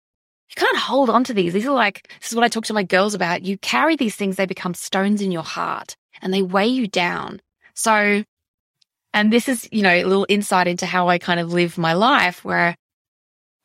You 0.49 0.55
can't 0.57 0.79
hold 0.79 1.11
on 1.11 1.25
to 1.25 1.35
these. 1.35 1.53
These 1.53 1.67
are 1.67 1.75
like, 1.75 2.09
this 2.21 2.31
is 2.31 2.35
what 2.35 2.45
I 2.45 2.49
talk 2.49 2.65
to 2.67 2.73
my 2.73 2.83
girls 2.83 3.13
about. 3.15 3.43
You 3.43 3.59
carry 3.59 3.97
these 3.97 4.17
things, 4.17 4.37
they 4.37 4.47
become 4.47 4.73
stones 4.73 5.21
in 5.21 5.31
your 5.31 5.43
heart 5.43 5.97
and 6.23 6.33
they 6.33 6.41
weigh 6.43 6.69
you 6.69 6.89
down. 6.89 7.43
So, 7.75 8.25
and 9.13 9.19
And 9.19 9.33
this 9.33 9.49
is, 9.49 9.69
you 9.73 9.83
know, 9.83 9.91
a 9.91 10.05
little 10.05 10.27
insight 10.29 10.69
into 10.69 10.87
how 10.87 11.09
I 11.09 11.19
kind 11.19 11.41
of 11.41 11.53
live 11.53 11.77
my 11.77 11.93
life 11.93 12.45
where 12.45 12.77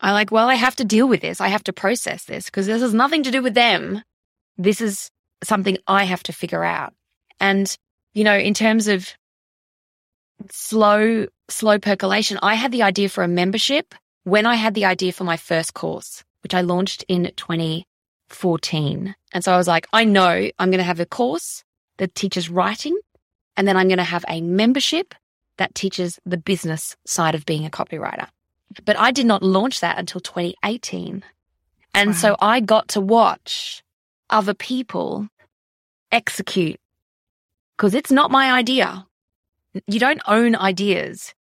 I 0.01 0.11
like, 0.11 0.31
well, 0.31 0.49
I 0.49 0.55
have 0.55 0.75
to 0.77 0.83
deal 0.83 1.07
with 1.07 1.21
this. 1.21 1.39
I 1.39 1.47
have 1.47 1.63
to 1.65 1.71
process 1.71 2.25
this 2.25 2.45
because 2.45 2.65
this 2.65 2.81
has 2.81 2.93
nothing 2.93 3.23
to 3.23 3.31
do 3.31 3.41
with 3.43 3.53
them. 3.53 4.01
This 4.57 4.81
is 4.81 5.09
something 5.43 5.77
I 5.87 6.05
have 6.05 6.23
to 6.23 6.33
figure 6.33 6.63
out. 6.63 6.93
And, 7.39 7.73
you 8.13 8.23
know, 8.23 8.35
in 8.35 8.53
terms 8.53 8.87
of 8.87 9.13
slow, 10.51 11.27
slow 11.49 11.79
percolation, 11.79 12.39
I 12.41 12.55
had 12.55 12.71
the 12.71 12.83
idea 12.83 13.09
for 13.09 13.23
a 13.23 13.27
membership 13.27 13.95
when 14.23 14.45
I 14.45 14.55
had 14.55 14.73
the 14.73 14.85
idea 14.85 15.11
for 15.11 15.23
my 15.23 15.37
first 15.37 15.73
course, 15.73 16.23
which 16.41 16.53
I 16.53 16.61
launched 16.61 17.03
in 17.07 17.31
2014. 17.35 19.15
And 19.31 19.43
so 19.43 19.53
I 19.53 19.57
was 19.57 19.67
like, 19.67 19.87
I 19.93 20.05
know 20.05 20.49
I'm 20.59 20.69
going 20.69 20.77
to 20.77 20.83
have 20.83 20.99
a 20.99 21.05
course 21.05 21.63
that 21.97 22.15
teaches 22.15 22.49
writing 22.49 22.97
and 23.55 23.67
then 23.67 23.77
I'm 23.77 23.87
going 23.87 23.97
to 23.97 24.03
have 24.03 24.25
a 24.27 24.41
membership 24.41 25.13
that 25.57 25.75
teaches 25.75 26.19
the 26.25 26.37
business 26.37 26.95
side 27.05 27.35
of 27.35 27.45
being 27.45 27.65
a 27.65 27.69
copywriter. 27.69 28.27
But 28.85 28.97
I 28.97 29.11
did 29.11 29.25
not 29.25 29.43
launch 29.43 29.81
that 29.81 29.99
until 29.99 30.21
2018. 30.21 31.23
And 31.93 32.09
wow. 32.09 32.15
so 32.15 32.35
I 32.39 32.59
got 32.59 32.87
to 32.89 33.01
watch 33.01 33.83
other 34.29 34.53
people 34.53 35.27
execute 36.11 36.79
because 37.77 37.93
it's 37.93 38.11
not 38.11 38.31
my 38.31 38.51
idea. 38.51 39.05
You 39.87 39.99
don't 39.99 40.21
own 40.27 40.55
ideas 40.55 41.33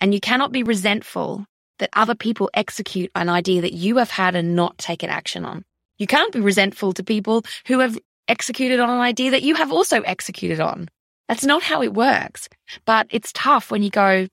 and 0.00 0.14
you 0.14 0.20
cannot 0.20 0.52
be 0.52 0.62
resentful 0.62 1.46
that 1.78 1.90
other 1.92 2.14
people 2.14 2.50
execute 2.54 3.10
an 3.14 3.28
idea 3.28 3.62
that 3.62 3.72
you 3.72 3.96
have 3.96 4.10
had 4.10 4.36
and 4.36 4.54
not 4.54 4.78
taken 4.78 5.10
action 5.10 5.44
on. 5.44 5.64
You 5.98 6.06
can't 6.06 6.32
be 6.32 6.40
resentful 6.40 6.92
to 6.94 7.02
people 7.02 7.44
who 7.66 7.78
have 7.80 7.98
executed 8.28 8.80
on 8.80 8.90
an 8.90 9.00
idea 9.00 9.32
that 9.32 9.42
you 9.42 9.54
have 9.54 9.72
also 9.72 10.00
executed 10.02 10.60
on. 10.60 10.88
That's 11.28 11.44
not 11.44 11.62
how 11.62 11.82
it 11.82 11.94
works. 11.94 12.48
But 12.84 13.06
it's 13.10 13.32
tough 13.32 13.70
when 13.70 13.82
you 13.82 13.90
go, 13.90 14.28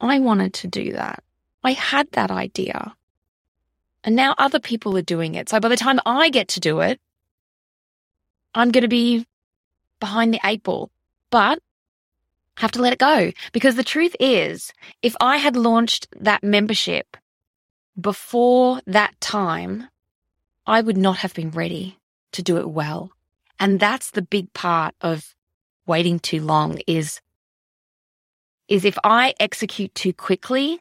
I 0.00 0.18
wanted 0.18 0.54
to 0.54 0.68
do 0.68 0.92
that. 0.92 1.22
I 1.62 1.72
had 1.72 2.10
that 2.12 2.30
idea. 2.30 2.94
And 4.04 4.14
now 4.14 4.34
other 4.38 4.60
people 4.60 4.96
are 4.96 5.02
doing 5.02 5.34
it. 5.34 5.48
So 5.48 5.58
by 5.60 5.68
the 5.68 5.76
time 5.76 5.98
I 6.06 6.30
get 6.30 6.48
to 6.48 6.60
do 6.60 6.80
it, 6.80 7.00
I'm 8.54 8.70
going 8.70 8.82
to 8.82 8.88
be 8.88 9.26
behind 9.98 10.32
the 10.32 10.40
eight 10.44 10.62
ball. 10.62 10.90
But 11.30 11.58
have 12.58 12.72
to 12.72 12.80
let 12.82 12.92
it 12.92 12.98
go 12.98 13.32
because 13.52 13.76
the 13.76 13.84
truth 13.84 14.16
is, 14.18 14.72
if 15.02 15.14
I 15.20 15.36
had 15.36 15.56
launched 15.56 16.08
that 16.18 16.42
membership 16.42 17.16
before 18.00 18.80
that 18.86 19.18
time, 19.20 19.88
I 20.66 20.80
would 20.80 20.96
not 20.96 21.18
have 21.18 21.34
been 21.34 21.50
ready 21.50 21.98
to 22.32 22.42
do 22.42 22.56
it 22.56 22.70
well. 22.70 23.12
And 23.58 23.80
that's 23.80 24.10
the 24.10 24.22
big 24.22 24.52
part 24.52 24.94
of 25.00 25.34
waiting 25.86 26.18
too 26.18 26.40
long 26.40 26.80
is 26.86 27.20
is 28.68 28.84
if 28.84 28.98
I 29.04 29.32
execute 29.38 29.94
too 29.94 30.12
quickly, 30.12 30.80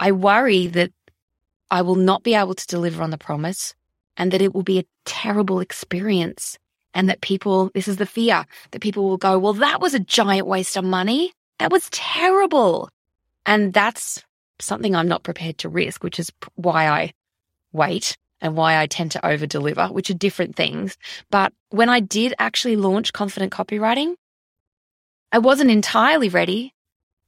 I 0.00 0.10
worry 0.10 0.66
that 0.66 0.90
I 1.70 1.82
will 1.82 1.94
not 1.94 2.24
be 2.24 2.34
able 2.34 2.54
to 2.54 2.66
deliver 2.66 3.02
on 3.02 3.10
the 3.10 3.18
promise 3.18 3.74
and 4.16 4.32
that 4.32 4.42
it 4.42 4.52
will 4.52 4.64
be 4.64 4.80
a 4.80 4.86
terrible 5.04 5.60
experience. 5.60 6.58
And 6.94 7.08
that 7.08 7.20
people, 7.20 7.70
this 7.74 7.86
is 7.86 7.96
the 7.96 8.06
fear 8.06 8.44
that 8.72 8.82
people 8.82 9.08
will 9.08 9.16
go, 9.16 9.38
well, 9.38 9.52
that 9.54 9.80
was 9.80 9.94
a 9.94 10.00
giant 10.00 10.46
waste 10.46 10.76
of 10.76 10.84
money. 10.84 11.32
That 11.58 11.70
was 11.70 11.88
terrible. 11.90 12.88
And 13.46 13.72
that's 13.72 14.24
something 14.60 14.94
I'm 14.94 15.08
not 15.08 15.22
prepared 15.22 15.58
to 15.58 15.68
risk, 15.68 16.02
which 16.02 16.18
is 16.18 16.32
why 16.56 16.88
I 16.88 17.12
wait 17.72 18.16
and 18.40 18.56
why 18.56 18.78
I 18.78 18.86
tend 18.86 19.12
to 19.12 19.24
over 19.24 19.46
deliver, 19.46 19.86
which 19.88 20.10
are 20.10 20.14
different 20.14 20.56
things. 20.56 20.96
But 21.30 21.52
when 21.68 21.88
I 21.88 22.00
did 22.00 22.34
actually 22.38 22.76
launch 22.76 23.12
confident 23.12 23.52
copywriting, 23.52 24.14
I 25.30 25.38
wasn't 25.38 25.70
entirely 25.70 26.28
ready 26.28 26.74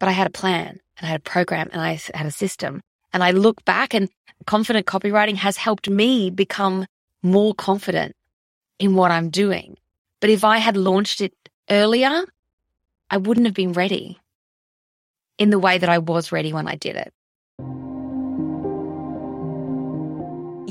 but 0.03 0.09
I 0.09 0.13
had 0.13 0.27
a 0.27 0.31
plan 0.31 0.81
and 0.97 1.07
I 1.07 1.11
had 1.11 1.21
a 1.21 1.31
program 1.31 1.69
and 1.73 1.81
I 1.81 1.97
had 2.13 2.27
a 2.27 2.33
system. 2.33 2.81
And 3.13 3.23
I 3.23 3.31
look 3.31 3.65
back 3.65 3.95
and 3.95 4.09
confident 4.47 4.85
copywriting 4.85 5.37
has 5.37 5.57
helped 5.57 5.89
me 5.89 6.29
become 6.29 6.87
more 7.23 7.55
confident 7.55 8.17
in 8.79 8.95
what 8.95 9.11
I'm 9.11 9.31
doing. 9.31 9.77
But 10.21 10.31
if 10.31 10.45
I 10.45 10.59
had 10.59 10.77
launched 10.77 11.21
it 11.21 11.35
earlier, 11.69 12.25
I 13.11 13.17
wouldn't 13.17 13.47
have 13.47 13.55
been 13.55 13.73
ready 13.73 14.19
in 15.39 15.51
the 15.51 15.59
way 15.59 15.79
that 15.79 15.89
I 15.89 15.99
was 15.99 16.33
ready 16.33 16.53
when 16.53 16.69
I 16.69 16.77
did 16.77 16.97
it. 16.97 17.13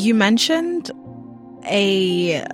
You 0.01 0.15
mentioned 0.15 0.89
a, 1.65 2.41
I 2.41 2.45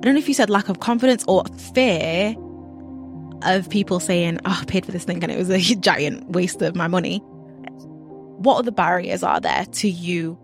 don't 0.00 0.04
know 0.04 0.16
if 0.16 0.28
you 0.28 0.34
said 0.34 0.50
lack 0.50 0.68
of 0.68 0.80
confidence 0.80 1.24
or 1.28 1.44
fear 1.74 2.34
of 3.42 3.68
people 3.70 4.00
saying, 4.00 4.40
oh, 4.44 4.58
I 4.62 4.64
paid 4.64 4.86
for 4.86 4.92
this 4.92 5.04
thing 5.04 5.22
and 5.22 5.30
it 5.30 5.38
was 5.38 5.50
a 5.50 5.58
giant 5.76 6.30
waste 6.30 6.62
of 6.62 6.74
my 6.74 6.88
money. 6.88 7.18
What 8.38 8.56
other 8.56 8.70
barriers 8.70 9.22
are 9.22 9.40
there 9.40 9.66
to 9.66 9.88
you 9.88 10.38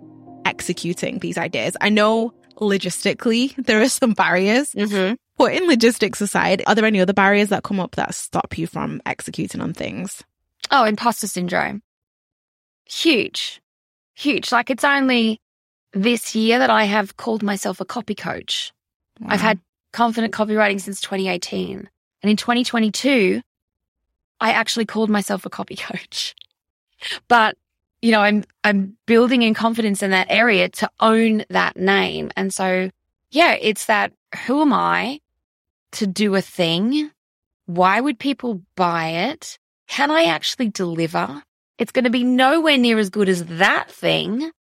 executing 0.45 1.19
these 1.19 1.39
ideas? 1.39 1.77
I 1.81 1.89
know 1.89 2.35
logistically 2.57 3.55
there 3.57 3.81
are 3.81 3.89
some 3.89 4.13
barriers. 4.13 4.73
Mm-hmm. 4.73 5.15
in 5.47 5.67
logistics 5.67 6.21
aside, 6.21 6.63
are 6.67 6.75
there 6.75 6.87
any 6.87 7.01
other 7.01 7.13
barriers 7.13 7.51
that 7.51 7.63
come 7.63 7.81
up 7.81 7.97
that 7.97 8.15
stop 8.15 8.57
you 8.59 8.67
from 8.67 9.01
executing 9.07 9.61
on 9.61 9.73
things? 9.73 10.23
Oh, 10.71 10.85
imposter 10.85 11.27
syndrome. 11.27 11.83
Huge. 12.87 13.61
Huge. 14.15 14.53
Like 14.53 14.71
it's 14.71 14.85
only 14.85 15.41
this 15.93 16.35
year 16.35 16.59
that 16.59 16.71
I 16.71 16.85
have 16.85 17.17
called 17.17 17.43
myself 17.43 17.81
a 17.81 17.85
copy 17.85 18.15
coach. 18.15 18.73
Wow. 19.21 19.29
I've 19.31 19.41
had 19.41 19.61
confident 19.93 20.33
copywriting 20.35 20.81
since 20.81 21.01
2018. 21.01 21.89
And 22.23 22.31
in 22.31 22.37
2022, 22.37 23.41
I 24.41 24.53
actually 24.53 24.85
called 24.87 25.11
myself 25.11 25.47
a 25.47 25.51
copy 25.51 25.77
coach. 25.77 26.35
But, 27.29 27.57
you 28.03 28.13
know, 28.13 28.21
I'm, 28.21 28.45
I'm 28.65 28.97
building 29.07 29.43
in 29.43 29.55
confidence 29.55 30.03
in 30.03 30.11
that 30.11 30.29
area 30.31 30.69
to 30.69 30.91
own 31.01 31.45
that 31.51 31.77
name. 31.77 32.31
And 32.37 32.53
so, 32.53 32.91
yeah, 33.31 33.57
it's 33.61 33.87
that 33.87 34.13
who 34.47 34.63
am 34.63 34.73
I 34.73 35.21
to 35.93 36.07
do 36.07 36.35
a 36.35 36.43
thing? 36.43 37.11
Why 37.67 38.01
would 38.01 38.19
people 38.19 38.63
buy 38.77 39.09
it? 39.09 39.59
Can 39.89 40.11
I 40.11 40.25
actually 40.25 40.69
deliver? 40.69 41.43
It's 41.79 41.93
going 41.93 42.05
to 42.05 42.11
be 42.11 42.25
nowhere 42.25 42.79
near 42.79 42.99
as 42.99 43.11
good 43.11 43.29
as 43.29 43.45
that 43.47 43.91
thing, 43.91 44.51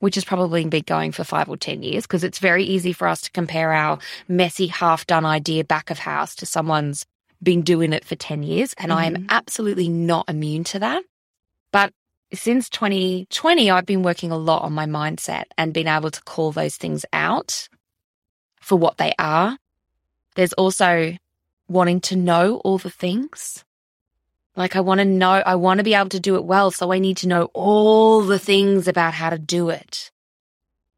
which 0.00 0.14
has 0.14 0.24
probably 0.24 0.64
been 0.64 0.84
going 0.86 1.12
for 1.12 1.24
five 1.24 1.48
or 1.48 1.56
10 1.56 1.82
years, 1.82 2.04
because 2.04 2.24
it's 2.24 2.38
very 2.38 2.64
easy 2.64 2.92
for 2.92 3.08
us 3.08 3.22
to 3.22 3.30
compare 3.30 3.72
our 3.72 3.98
messy, 4.28 4.66
half 4.66 5.06
done 5.06 5.24
idea 5.24 5.64
back 5.64 5.90
of 5.90 5.98
house 5.98 6.34
to 6.36 6.46
someone's 6.46 7.06
been 7.42 7.62
doing 7.62 7.92
it 7.92 8.04
for 8.04 8.16
10 8.16 8.42
years. 8.42 8.74
And 8.78 8.90
mm-hmm. 8.90 8.98
I 8.98 9.04
am 9.06 9.14
mm-hmm. 9.14 9.26
absolutely 9.28 9.88
not 9.88 10.28
immune 10.28 10.64
to 10.64 10.78
that. 10.80 11.02
But 11.72 11.92
since 12.32 12.68
2020, 12.70 13.70
I've 13.70 13.86
been 13.86 14.02
working 14.02 14.30
a 14.30 14.36
lot 14.36 14.62
on 14.62 14.72
my 14.72 14.86
mindset 14.86 15.44
and 15.56 15.72
been 15.72 15.88
able 15.88 16.10
to 16.10 16.22
call 16.22 16.52
those 16.52 16.76
things 16.76 17.04
out 17.12 17.68
for 18.60 18.76
what 18.76 18.98
they 18.98 19.12
are. 19.18 19.58
There's 20.34 20.52
also 20.54 21.16
wanting 21.68 22.00
to 22.02 22.16
know 22.16 22.56
all 22.64 22.78
the 22.78 22.90
things. 22.90 23.64
Like 24.56 24.74
I 24.74 24.80
want 24.80 24.98
to 24.98 25.04
know, 25.04 25.42
I 25.44 25.54
want 25.56 25.78
to 25.78 25.84
be 25.84 25.94
able 25.94 26.08
to 26.10 26.20
do 26.20 26.36
it 26.36 26.44
well. 26.44 26.70
So 26.70 26.92
I 26.92 26.98
need 26.98 27.18
to 27.18 27.28
know 27.28 27.50
all 27.52 28.22
the 28.22 28.38
things 28.38 28.88
about 28.88 29.14
how 29.14 29.30
to 29.30 29.38
do 29.38 29.70
it. 29.70 30.10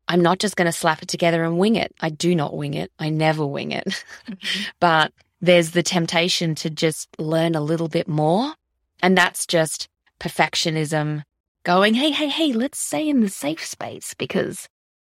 I'm 0.06 0.22
not 0.22 0.38
just 0.38 0.56
going 0.56 0.66
to 0.66 0.72
slap 0.72 1.02
it 1.02 1.08
together 1.08 1.44
and 1.44 1.58
wing 1.58 1.76
it. 1.76 1.94
I 2.00 2.08
do 2.08 2.34
not 2.34 2.56
wing 2.56 2.74
it. 2.74 2.90
I 2.98 3.10
never 3.10 3.44
wing 3.44 3.72
it. 3.72 3.86
Mm-hmm. 3.86 4.62
but 4.80 5.12
there's 5.40 5.72
the 5.72 5.82
temptation 5.82 6.54
to 6.56 6.70
just 6.70 7.08
learn 7.18 7.54
a 7.54 7.60
little 7.60 7.88
bit 7.88 8.08
more. 8.08 8.54
And 9.02 9.16
that's 9.16 9.46
just 9.46 9.88
perfectionism 10.20 11.22
going, 11.64 11.94
Hey, 11.94 12.10
hey, 12.10 12.28
hey, 12.28 12.52
let's 12.52 12.78
stay 12.78 13.08
in 13.08 13.20
the 13.20 13.28
safe 13.28 13.64
space 13.64 14.14
because 14.14 14.68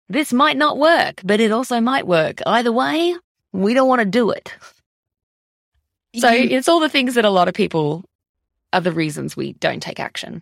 this 0.10 0.32
might 0.32 0.58
not 0.58 0.78
work, 0.78 1.22
but 1.24 1.40
it 1.40 1.52
also 1.52 1.82
might 1.82 2.08
work. 2.08 2.42
Either 2.46 2.72
way, 2.72 3.16
we 3.52 3.74
don't 3.74 3.90
want 3.90 4.00
to 4.00 4.06
do 4.06 4.32
it. 4.32 4.54
So 6.16 6.30
it's 6.32 6.68
all 6.68 6.80
the 6.80 6.90
things 6.90 7.16
that 7.16 7.26
a 7.26 7.30
lot 7.30 7.48
of 7.48 7.54
people 7.54 8.04
are 8.74 8.82
the 8.82 8.92
reasons 8.92 9.36
we 9.36 9.54
don't 9.54 9.82
take 9.82 10.00
action. 10.00 10.42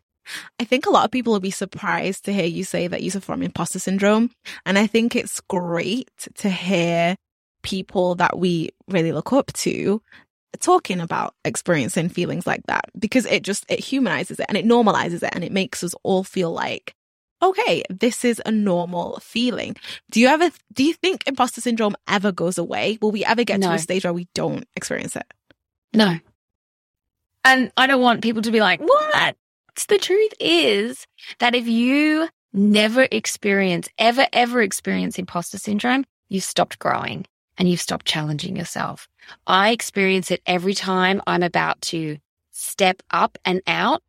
I 0.60 0.64
think 0.64 0.86
a 0.86 0.89
lot 0.89 1.06
of 1.06 1.12
people 1.12 1.34
will 1.34 1.39
be 1.39 1.52
surprised 1.52 2.26
to 2.26 2.34
hear 2.34 2.46
you 2.46 2.64
say 2.64 2.88
that 2.88 3.04
you 3.04 3.12
suffer 3.12 3.26
from 3.26 3.44
imposter 3.44 3.80
syndrome. 3.80 4.32
And 4.66 4.78
I 4.78 4.88
think 4.88 5.16
it's 5.16 5.39
great 5.42 6.10
to 6.36 6.50
hear 6.50 7.16
people 7.62 8.16
that 8.16 8.38
we 8.38 8.70
really 8.88 9.12
look 9.12 9.34
up 9.34 9.52
to 9.54 10.02
talking 10.56 10.99
about 10.99 11.34
experiencing 11.43 12.10
feelings 12.10 12.47
like 12.47 12.62
that 12.68 12.86
because 12.97 13.26
it 13.26 13.43
just 13.43 13.66
it 13.70 13.80
humanizes 13.80 14.39
it 14.39 14.45
and 14.49 14.58
it 14.58 14.66
normalizes 14.66 15.24
it 15.24 15.30
and 15.34 15.43
it 15.43 15.51
makes 15.51 15.84
us 15.84 15.93
all 16.03 16.24
feel 16.24 16.51
like 16.51 16.95
okay 17.41 17.84
this 17.89 18.24
is 18.26 18.41
a 18.45 18.51
normal 18.51 19.20
feeling 19.22 19.76
do 20.12 20.20
you 20.20 20.28
ever 20.28 20.49
do 20.74 20.84
you 20.84 20.93
think 20.93 21.28
imposter 21.28 21.62
syndrome 21.62 21.95
ever 22.08 22.32
goes 22.32 22.58
away 22.58 22.97
will 23.01 23.12
we 23.12 23.26
ever 23.26 23.43
get 23.43 23.60
no. 23.60 23.70
to 23.70 23.74
a 23.74 23.80
stage 23.80 24.03
where 24.03 24.14
we 24.14 24.28
don't 24.34 24.66
experience 24.76 25.16
it 25.16 25.26
no 25.93 26.18
and 27.45 27.72
I 27.78 27.86
don't 27.86 28.01
want 28.01 28.24
people 28.24 28.41
to 28.41 28.51
be 28.51 28.60
like, 28.60 28.82
what? 28.82 29.38
The 29.88 29.99
truth 29.99 30.34
is 30.39 31.06
that 31.39 31.53
if 31.53 31.68
you 31.68 32.28
never 32.51 33.08
experience, 33.12 33.88
ever, 33.99 34.26
ever 34.34 34.62
experience 34.62 35.20
imposter 35.20 35.60
syndrome, 35.60 36.06
you've 36.28 36.43
stopped 36.43 36.80
growing. 36.80 37.26
And 37.58 37.70
you've 37.70 37.82
stopped 37.82 38.06
challenging 38.06 38.56
yourself. 38.56 39.08
I 39.47 39.72
experience 39.72 40.32
it 40.32 40.41
every 40.45 40.74
time 40.74 41.22
I'm 41.26 41.43
about 41.43 41.82
to 41.84 42.18
step 42.51 43.01
up 43.12 43.38
and 43.45 43.62
out 43.68 44.03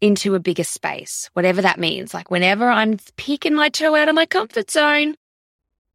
into 0.00 0.34
a 0.34 0.40
bigger 0.40 0.64
space, 0.64 1.28
whatever 1.32 1.62
that 1.62 1.78
means. 1.78 2.14
Like 2.14 2.30
whenever 2.30 2.68
I'm 2.68 2.98
peeking 3.16 3.54
my 3.54 3.68
toe 3.68 3.94
out 3.94 4.08
of 4.08 4.14
my 4.14 4.26
comfort 4.26 4.70
zone. 4.70 5.14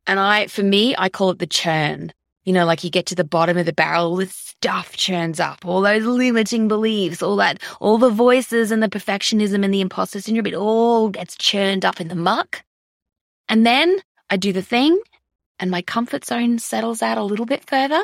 And 0.06 0.20
I, 0.20 0.48
for 0.48 0.64
me, 0.64 0.96
I 0.98 1.08
call 1.10 1.32
it 1.32 1.40
the 1.40 1.48
churn. 1.48 2.12
You 2.44 2.52
know, 2.52 2.66
like 2.66 2.84
you 2.84 2.90
get 2.90 3.06
to 3.06 3.16
the 3.16 3.24
bottom 3.24 3.58
of 3.58 3.66
the 3.66 3.72
barrel, 3.72 4.06
all 4.08 4.16
this 4.18 4.36
stuff 4.36 4.98
churns 4.98 5.40
up, 5.40 5.66
all 5.66 5.82
those 5.82 6.04
limiting 6.04 6.68
beliefs, 6.68 7.22
all 7.22 7.38
that, 7.38 7.62
all 7.80 7.98
the 7.98 8.10
voices 8.10 8.70
and 8.70 8.84
the 8.84 8.90
perfectionism 8.90 9.64
and 9.64 9.74
the 9.74 9.80
imposter 9.80 10.20
syndrome, 10.20 10.48
it 10.48 10.54
all 10.54 11.08
gets 11.08 11.38
churned 11.38 11.86
up 11.86 12.02
in 12.02 12.10
the 12.10 12.16
muck. 12.16 12.64
And 13.48 13.66
then 13.66 14.00
I 14.30 14.36
do 14.36 14.52
the 14.52 14.62
thing 14.62 15.00
and 15.60 15.72
my 15.72 15.82
comfort 15.82 16.26
zone 16.26 16.60
settles 16.60 17.02
out 17.02 17.18
a 17.18 17.24
little 17.24 17.46
bit 17.46 17.68
further. 17.68 18.04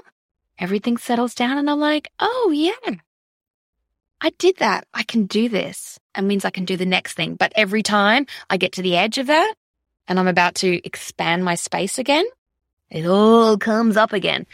Everything 0.58 0.98
settles 0.98 1.34
down 1.34 1.58
and 1.58 1.70
I'm 1.70 1.80
like, 1.80 2.10
oh 2.20 2.52
yeah, 2.54 2.96
I 4.22 4.32
did 4.32 4.58
that. 4.58 4.86
I 4.94 5.04
can 5.04 5.26
do 5.26 5.48
this. 5.48 5.98
It 6.18 6.22
means 6.24 6.44
I 6.44 6.50
can 6.50 6.66
do 6.66 6.76
the 6.76 6.86
next 6.86 7.14
thing. 7.14 7.36
But 7.36 7.54
every 7.56 7.84
time 7.84 8.26
I 8.50 8.58
get 8.58 8.74
to 8.74 8.82
the 8.82 8.98
edge 8.98 9.18
of 9.18 9.28
that 9.28 9.54
and 10.08 10.20
I'm 10.20 10.28
about 10.28 10.56
to 10.56 10.86
expand 10.86 11.46
my 11.46 11.56
space 11.56 11.98
again, 11.98 12.26
it 12.90 13.06
all 13.06 13.58
comes 13.58 13.96
up 13.96 14.12
again. 14.14 14.46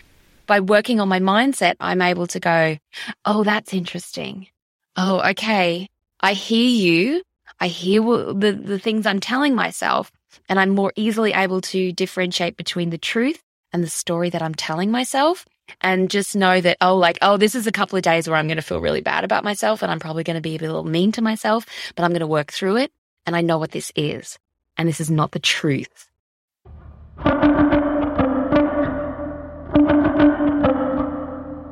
By 0.45 0.59
working 0.59 0.99
on 0.99 1.09
my 1.09 1.19
mindset, 1.19 1.75
I'm 1.79 2.01
able 2.01 2.27
to 2.27 2.39
go, 2.39 2.77
Oh, 3.25 3.43
that's 3.43 3.73
interesting. 3.73 4.47
Oh, 4.95 5.27
okay. 5.31 5.89
I 6.19 6.33
hear 6.33 6.69
you. 6.69 7.23
I 7.59 7.67
hear 7.67 8.01
the, 8.01 8.59
the 8.63 8.79
things 8.79 9.05
I'm 9.05 9.19
telling 9.19 9.55
myself 9.55 10.11
and 10.49 10.59
I'm 10.59 10.69
more 10.69 10.93
easily 10.95 11.33
able 11.33 11.61
to 11.61 11.91
differentiate 11.91 12.57
between 12.57 12.89
the 12.89 12.97
truth 12.97 13.41
and 13.73 13.83
the 13.83 13.89
story 13.89 14.29
that 14.29 14.41
I'm 14.41 14.55
telling 14.55 14.91
myself 14.91 15.45
and 15.81 16.09
just 16.09 16.35
know 16.35 16.61
that, 16.61 16.77
oh, 16.81 16.95
like, 16.95 17.17
oh, 17.21 17.37
this 17.37 17.55
is 17.55 17.67
a 17.67 17.71
couple 17.71 17.97
of 17.97 18.03
days 18.03 18.27
where 18.27 18.37
I'm 18.37 18.47
going 18.47 18.57
to 18.57 18.63
feel 18.63 18.79
really 18.81 19.01
bad 19.01 19.23
about 19.23 19.43
myself 19.43 19.81
and 19.81 19.91
I'm 19.91 19.99
probably 19.99 20.23
going 20.23 20.35
to 20.35 20.41
be 20.41 20.55
a 20.55 20.59
little 20.59 20.83
mean 20.83 21.11
to 21.13 21.21
myself, 21.21 21.65
but 21.95 22.03
I'm 22.03 22.11
going 22.11 22.19
to 22.21 22.27
work 22.27 22.51
through 22.51 22.77
it. 22.77 22.91
And 23.25 23.35
I 23.35 23.41
know 23.41 23.57
what 23.57 23.71
this 23.71 23.91
is. 23.95 24.37
And 24.77 24.87
this 24.87 25.01
is 25.01 25.09
not 25.09 25.31
the 25.31 25.39
truth. 25.39 26.09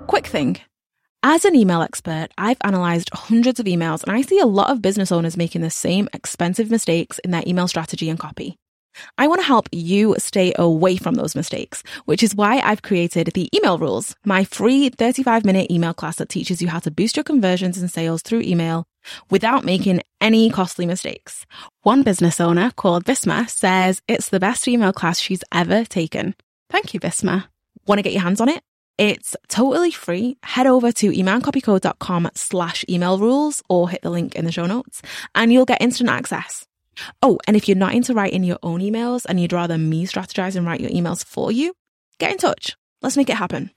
Quick 0.08 0.28
thing. 0.28 0.60
As 1.26 1.46
an 1.46 1.56
email 1.56 1.82
expert, 1.82 2.28
I've 2.38 2.58
analysed 2.66 3.10
hundreds 3.14 3.58
of 3.58 3.66
emails 3.66 4.04
and 4.04 4.12
I 4.12 4.24
see 4.24 4.40
a 4.40 4.46
lot 4.46 4.70
of 4.70 4.82
business 4.82 5.10
owners 5.10 5.38
making 5.38 5.62
the 5.62 5.70
same 5.70 6.10
expensive 6.14 6.70
mistakes 6.70 7.18
in 7.20 7.32
their 7.32 7.46
email 7.48 7.70
strategy 7.70 8.10
and 8.10 8.20
copy. 8.20 8.58
I 9.18 9.30
want 9.30 9.40
to 9.40 9.48
help 9.48 9.70
you 9.72 10.16
stay 10.18 10.52
away 10.58 10.98
from 10.98 11.16
those 11.16 11.34
mistakes, 11.34 11.82
which 12.04 12.24
is 12.24 12.36
why 12.36 12.60
I've 12.60 12.82
created 12.82 13.28
the 13.34 13.48
Email 13.56 13.78
Rules, 13.78 14.18
my 14.26 14.44
free 14.44 14.90
35 14.90 15.46
minute 15.46 15.72
email 15.72 15.94
class 15.94 16.18
that 16.18 16.28
teaches 16.28 16.62
you 16.62 16.68
how 16.68 16.80
to 16.80 16.92
boost 16.92 17.16
your 17.16 17.24
conversions 17.24 17.78
and 17.78 17.90
sales 17.90 18.22
through 18.22 18.42
email 18.42 18.84
without 19.30 19.64
making 19.64 20.02
any 20.20 20.50
costly 20.50 20.86
mistakes. 20.86 21.46
One 21.84 22.04
business 22.04 22.42
owner 22.42 22.72
called 22.72 23.06
Visma 23.06 23.50
says 23.50 24.02
it's 24.10 24.28
the 24.28 24.42
best 24.42 24.68
email 24.68 24.92
class 24.92 25.20
she's 25.20 25.44
ever 25.54 25.86
taken. 25.86 26.36
Thank 26.70 26.94
you, 26.94 27.00
Visma. 27.00 27.46
Want 27.88 28.00
to 28.00 28.04
get 28.04 28.12
your 28.12 28.24
hands 28.24 28.42
on 28.42 28.50
it? 28.50 28.62
It's 28.98 29.36
totally 29.48 29.92
free. 29.92 30.38
Head 30.44 30.68
over 30.68 30.92
to 30.92 31.10
emancopyco.com 31.12 32.30
slash 32.36 32.86
email 32.88 33.18
rules 33.18 33.64
or 33.68 33.90
hit 33.90 34.04
the 34.04 34.12
link 34.12 34.36
in 34.36 34.46
the 34.46 34.52
show 34.52 34.66
notes 34.66 35.02
and 35.34 35.52
you'll 35.52 35.66
get 35.66 35.82
instant 35.82 36.10
access. 36.10 36.66
Oh, 37.24 37.40
and 37.48 37.58
if 37.58 37.68
you're 37.68 37.76
not 37.76 37.96
into 37.96 38.14
writing 38.14 38.44
your 38.44 38.60
own 38.62 38.82
emails 38.82 39.26
and 39.28 39.40
you'd 39.40 39.54
rather 39.54 39.78
me 39.78 40.06
strategize 40.06 40.56
and 40.56 40.66
write 40.66 40.80
your 40.80 40.92
emails 40.92 41.26
for 41.26 41.52
you, 41.52 41.74
get 42.20 42.32
in 42.32 42.38
touch. 42.38 42.76
Let's 43.02 43.18
make 43.18 43.30
it 43.30 43.36
happen. 43.36 43.72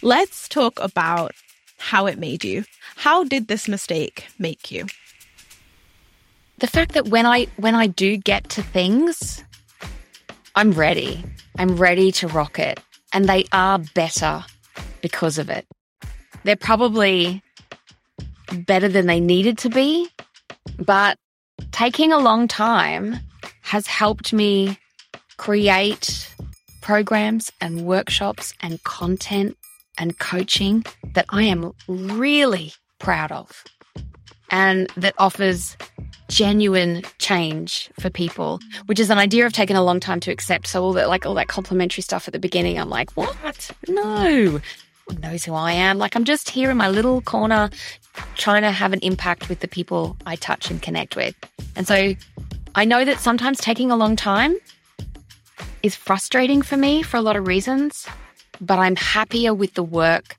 Let's 0.00 0.48
talk 0.48 0.80
about 0.80 1.32
how 1.76 2.06
it 2.06 2.18
made 2.18 2.44
you. 2.44 2.64
How 2.96 3.24
did 3.24 3.48
this 3.48 3.68
mistake 3.68 4.28
make 4.38 4.70
you? 4.70 4.86
The 6.58 6.66
fact 6.66 6.92
that 6.94 7.08
when 7.08 7.26
I 7.26 7.46
when 7.56 7.74
I 7.74 7.86
do 7.86 8.16
get 8.16 8.48
to 8.50 8.62
things, 8.62 9.44
I'm 10.54 10.72
ready. 10.72 11.24
I'm 11.58 11.76
ready 11.76 12.12
to 12.12 12.28
rock 12.28 12.58
it. 12.58 12.80
And 13.12 13.28
they 13.28 13.44
are 13.52 13.78
better 13.94 14.44
because 15.00 15.38
of 15.38 15.48
it. 15.48 15.66
They're 16.44 16.56
probably 16.56 17.42
better 18.66 18.88
than 18.88 19.06
they 19.06 19.20
needed 19.20 19.58
to 19.58 19.70
be, 19.70 20.08
but 20.78 21.16
taking 21.72 22.12
a 22.12 22.18
long 22.18 22.48
time 22.48 23.18
has 23.62 23.86
helped 23.86 24.32
me 24.32 24.78
create 25.36 26.34
programs 26.80 27.52
and 27.60 27.82
workshops 27.82 28.54
and 28.60 28.82
content 28.84 29.56
and 29.98 30.18
coaching 30.18 30.84
that 31.14 31.26
I 31.28 31.42
am 31.44 31.72
really 31.86 32.72
proud 32.98 33.32
of 33.32 33.64
and 34.50 34.90
that 34.96 35.14
offers 35.18 35.76
genuine 36.28 37.02
change 37.18 37.90
for 37.98 38.10
people, 38.10 38.60
which 38.86 39.00
is 39.00 39.10
an 39.10 39.18
idea 39.18 39.44
I've 39.44 39.52
taken 39.52 39.76
a 39.76 39.82
long 39.82 40.00
time 40.00 40.20
to 40.20 40.30
accept. 40.30 40.66
So 40.66 40.82
all 40.82 40.92
that, 40.94 41.08
like 41.08 41.26
all 41.26 41.34
that 41.34 41.48
complimentary 41.48 42.02
stuff 42.02 42.28
at 42.28 42.32
the 42.32 42.38
beginning, 42.38 42.78
I'm 42.78 42.90
like, 42.90 43.10
what? 43.12 43.70
No. 43.88 44.60
One 45.06 45.20
knows 45.20 45.44
who 45.44 45.54
I 45.54 45.72
am. 45.72 45.98
Like 45.98 46.14
I'm 46.14 46.24
just 46.24 46.50
here 46.50 46.70
in 46.70 46.76
my 46.76 46.88
little 46.88 47.22
corner 47.22 47.70
trying 48.36 48.62
to 48.62 48.70
have 48.70 48.92
an 48.92 49.00
impact 49.00 49.48
with 49.48 49.60
the 49.60 49.68
people 49.68 50.16
I 50.26 50.36
touch 50.36 50.70
and 50.70 50.82
connect 50.82 51.16
with. 51.16 51.34
And 51.76 51.86
so 51.86 52.14
I 52.74 52.84
know 52.84 53.04
that 53.04 53.18
sometimes 53.18 53.58
taking 53.58 53.90
a 53.90 53.96
long 53.96 54.16
time 54.16 54.56
is 55.82 55.94
frustrating 55.94 56.60
for 56.60 56.76
me 56.76 57.02
for 57.02 57.16
a 57.16 57.22
lot 57.22 57.36
of 57.36 57.46
reasons, 57.46 58.06
but 58.60 58.78
I'm 58.78 58.96
happier 58.96 59.54
with 59.54 59.74
the 59.74 59.82
work 59.82 60.36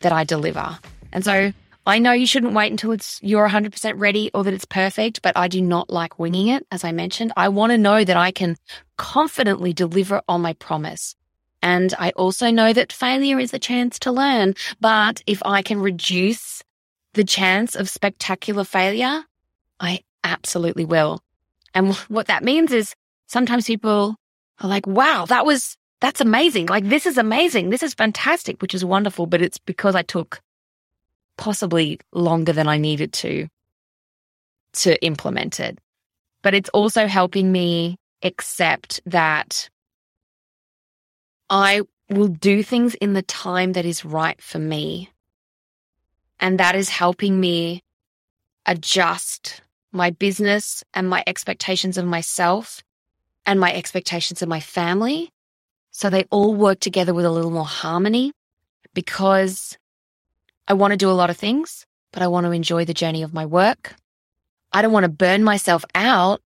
that 0.00 0.12
I 0.12 0.22
deliver. 0.22 0.78
And 1.12 1.24
so 1.24 1.52
I 1.86 1.98
know 1.98 2.12
you 2.12 2.26
shouldn't 2.26 2.54
wait 2.54 2.70
until 2.70 2.92
it's 2.92 3.20
you're 3.22 3.48
100% 3.48 3.94
ready 3.98 4.30
or 4.32 4.42
that 4.44 4.54
it's 4.54 4.64
perfect, 4.64 5.20
but 5.20 5.36
I 5.36 5.48
do 5.48 5.60
not 5.60 5.90
like 5.90 6.18
winging 6.18 6.48
it. 6.48 6.66
As 6.70 6.82
I 6.82 6.92
mentioned, 6.92 7.32
I 7.36 7.48
want 7.48 7.72
to 7.72 7.78
know 7.78 8.04
that 8.04 8.16
I 8.16 8.30
can 8.30 8.56
confidently 8.96 9.74
deliver 9.74 10.22
on 10.26 10.40
my 10.40 10.54
promise. 10.54 11.14
And 11.62 11.94
I 11.98 12.10
also 12.10 12.50
know 12.50 12.72
that 12.72 12.92
failure 12.92 13.38
is 13.38 13.52
a 13.52 13.58
chance 13.58 13.98
to 14.00 14.12
learn. 14.12 14.54
But 14.80 15.22
if 15.26 15.42
I 15.44 15.62
can 15.62 15.80
reduce 15.80 16.62
the 17.12 17.24
chance 17.24 17.74
of 17.74 17.88
spectacular 17.88 18.64
failure, 18.64 19.24
I 19.78 20.00
absolutely 20.22 20.84
will. 20.86 21.20
And 21.74 21.94
what 22.08 22.28
that 22.28 22.44
means 22.44 22.72
is 22.72 22.94
sometimes 23.26 23.66
people 23.66 24.16
are 24.60 24.68
like, 24.68 24.86
wow, 24.86 25.26
that 25.26 25.44
was, 25.44 25.76
that's 26.00 26.20
amazing. 26.20 26.66
Like, 26.66 26.88
this 26.88 27.04
is 27.04 27.18
amazing. 27.18 27.70
This 27.70 27.82
is 27.82 27.94
fantastic, 27.94 28.62
which 28.62 28.74
is 28.74 28.84
wonderful. 28.84 29.26
But 29.26 29.42
it's 29.42 29.58
because 29.58 29.94
I 29.94 30.02
took 30.02 30.40
possibly 31.36 31.98
longer 32.12 32.52
than 32.52 32.68
I 32.68 32.78
needed 32.78 33.12
to 33.14 33.48
to 34.74 35.02
implement 35.04 35.60
it. 35.60 35.78
But 36.42 36.54
it's 36.54 36.68
also 36.70 37.06
helping 37.06 37.50
me 37.52 37.96
accept 38.22 39.00
that 39.06 39.68
I 41.48 41.82
will 42.10 42.28
do 42.28 42.62
things 42.62 42.94
in 42.96 43.12
the 43.12 43.22
time 43.22 43.72
that 43.74 43.84
is 43.84 44.04
right 44.04 44.40
for 44.42 44.58
me. 44.58 45.10
And 46.40 46.58
that 46.58 46.74
is 46.74 46.88
helping 46.88 47.40
me 47.40 47.82
adjust 48.66 49.62
my 49.92 50.10
business 50.10 50.82
and 50.92 51.08
my 51.08 51.22
expectations 51.26 51.96
of 51.96 52.04
myself 52.04 52.82
and 53.46 53.60
my 53.60 53.72
expectations 53.72 54.42
of 54.42 54.48
my 54.48 54.60
family. 54.60 55.30
So 55.92 56.10
they 56.10 56.24
all 56.30 56.54
work 56.54 56.80
together 56.80 57.14
with 57.14 57.24
a 57.24 57.30
little 57.30 57.52
more 57.52 57.64
harmony 57.64 58.32
because 58.94 59.78
I 60.66 60.74
want 60.74 60.92
to 60.92 60.96
do 60.96 61.10
a 61.10 61.12
lot 61.12 61.30
of 61.30 61.36
things, 61.36 61.86
but 62.12 62.22
I 62.22 62.26
want 62.26 62.46
to 62.46 62.52
enjoy 62.52 62.84
the 62.84 62.94
journey 62.94 63.22
of 63.22 63.34
my 63.34 63.46
work. 63.46 63.94
I 64.72 64.82
don't 64.82 64.92
want 64.92 65.04
to 65.04 65.10
burn 65.10 65.44
myself 65.44 65.84
out 65.94 66.40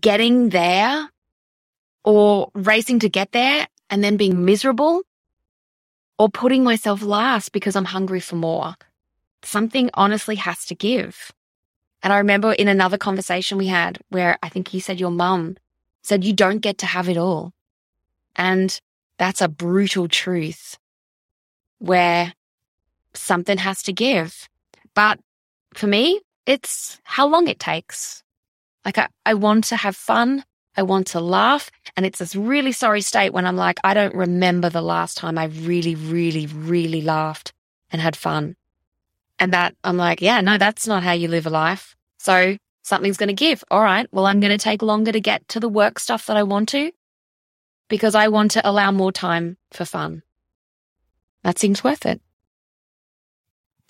getting 0.00 0.48
there 0.48 1.08
or 2.04 2.50
racing 2.54 3.00
to 3.00 3.08
get 3.08 3.32
there 3.32 3.68
and 3.90 4.02
then 4.02 4.16
being 4.16 4.44
miserable 4.44 5.02
or 6.18 6.28
putting 6.28 6.64
myself 6.64 7.02
last 7.02 7.52
because 7.52 7.76
I'm 7.76 7.84
hungry 7.84 8.20
for 8.20 8.36
more. 8.36 8.74
Something 9.42 9.90
honestly 9.94 10.36
has 10.36 10.64
to 10.66 10.74
give. 10.74 11.32
And 12.02 12.12
I 12.12 12.18
remember 12.18 12.52
in 12.52 12.68
another 12.68 12.98
conversation 12.98 13.58
we 13.58 13.68
had 13.68 13.98
where 14.08 14.38
I 14.42 14.48
think 14.48 14.72
you 14.74 14.80
said 14.80 14.98
your 14.98 15.10
mum 15.10 15.56
said 16.02 16.24
you 16.24 16.32
don't 16.32 16.58
get 16.58 16.78
to 16.78 16.86
have 16.86 17.08
it 17.08 17.16
all. 17.16 17.52
And 18.34 18.80
that's 19.18 19.40
a 19.40 19.48
brutal 19.48 20.08
truth 20.08 20.78
where 21.78 22.32
something 23.14 23.58
has 23.58 23.82
to 23.84 23.92
give. 23.92 24.48
But 24.94 25.18
for 25.74 25.86
me, 25.86 26.20
it's 26.46 27.00
how 27.04 27.26
long 27.26 27.48
it 27.48 27.58
takes. 27.58 28.22
Like 28.84 28.98
I, 28.98 29.08
I 29.24 29.34
want 29.34 29.64
to 29.64 29.76
have 29.76 29.96
fun. 29.96 30.44
I 30.76 30.82
want 30.82 31.08
to 31.08 31.20
laugh. 31.20 31.70
And 31.96 32.06
it's 32.06 32.18
this 32.18 32.34
really 32.34 32.72
sorry 32.72 33.00
state 33.00 33.32
when 33.32 33.46
I'm 33.46 33.56
like, 33.56 33.78
I 33.84 33.94
don't 33.94 34.14
remember 34.14 34.70
the 34.70 34.82
last 34.82 35.16
time 35.16 35.38
I 35.38 35.44
really, 35.44 35.94
really, 35.94 36.46
really 36.46 37.02
laughed 37.02 37.52
and 37.90 38.00
had 38.00 38.16
fun. 38.16 38.56
And 39.38 39.52
that 39.52 39.74
I'm 39.84 39.96
like, 39.96 40.20
yeah, 40.22 40.40
no, 40.40 40.58
that's 40.58 40.86
not 40.86 41.02
how 41.02 41.12
you 41.12 41.28
live 41.28 41.46
a 41.46 41.50
life. 41.50 41.94
So 42.18 42.56
something's 42.82 43.16
going 43.16 43.28
to 43.28 43.34
give. 43.34 43.62
All 43.70 43.82
right. 43.82 44.06
Well, 44.12 44.26
I'm 44.26 44.40
going 44.40 44.56
to 44.56 44.62
take 44.62 44.82
longer 44.82 45.12
to 45.12 45.20
get 45.20 45.46
to 45.48 45.60
the 45.60 45.68
work 45.68 45.98
stuff 45.98 46.26
that 46.26 46.36
I 46.36 46.42
want 46.42 46.68
to 46.70 46.92
because 47.88 48.14
I 48.14 48.28
want 48.28 48.52
to 48.52 48.68
allow 48.68 48.90
more 48.90 49.12
time 49.12 49.58
for 49.72 49.84
fun. 49.84 50.22
That 51.44 51.58
seems 51.58 51.84
worth 51.84 52.06
it. 52.06 52.22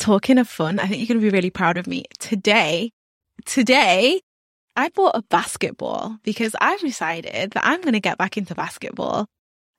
Talking 0.03 0.39
of 0.39 0.49
fun, 0.49 0.81
I 0.81 0.89
think 0.89 0.99
you're 0.99 1.07
going 1.07 1.21
to 1.21 1.31
be 1.31 1.31
really 1.31 1.51
proud 1.51 1.79
of 1.79 1.87
me. 1.87 2.07
Today, 2.19 2.91
today, 3.45 4.21
I 4.75 4.89
bought 4.89 5.15
a 5.15 5.23
basketball 5.23 6.19
because 6.25 6.57
I've 6.61 6.81
decided 6.81 7.53
that 7.53 7.65
I'm 7.65 7.81
going 7.83 7.93
to 7.93 8.01
get 8.01 8.19
back 8.19 8.37
into 8.37 8.57
basketball. 8.57 9.29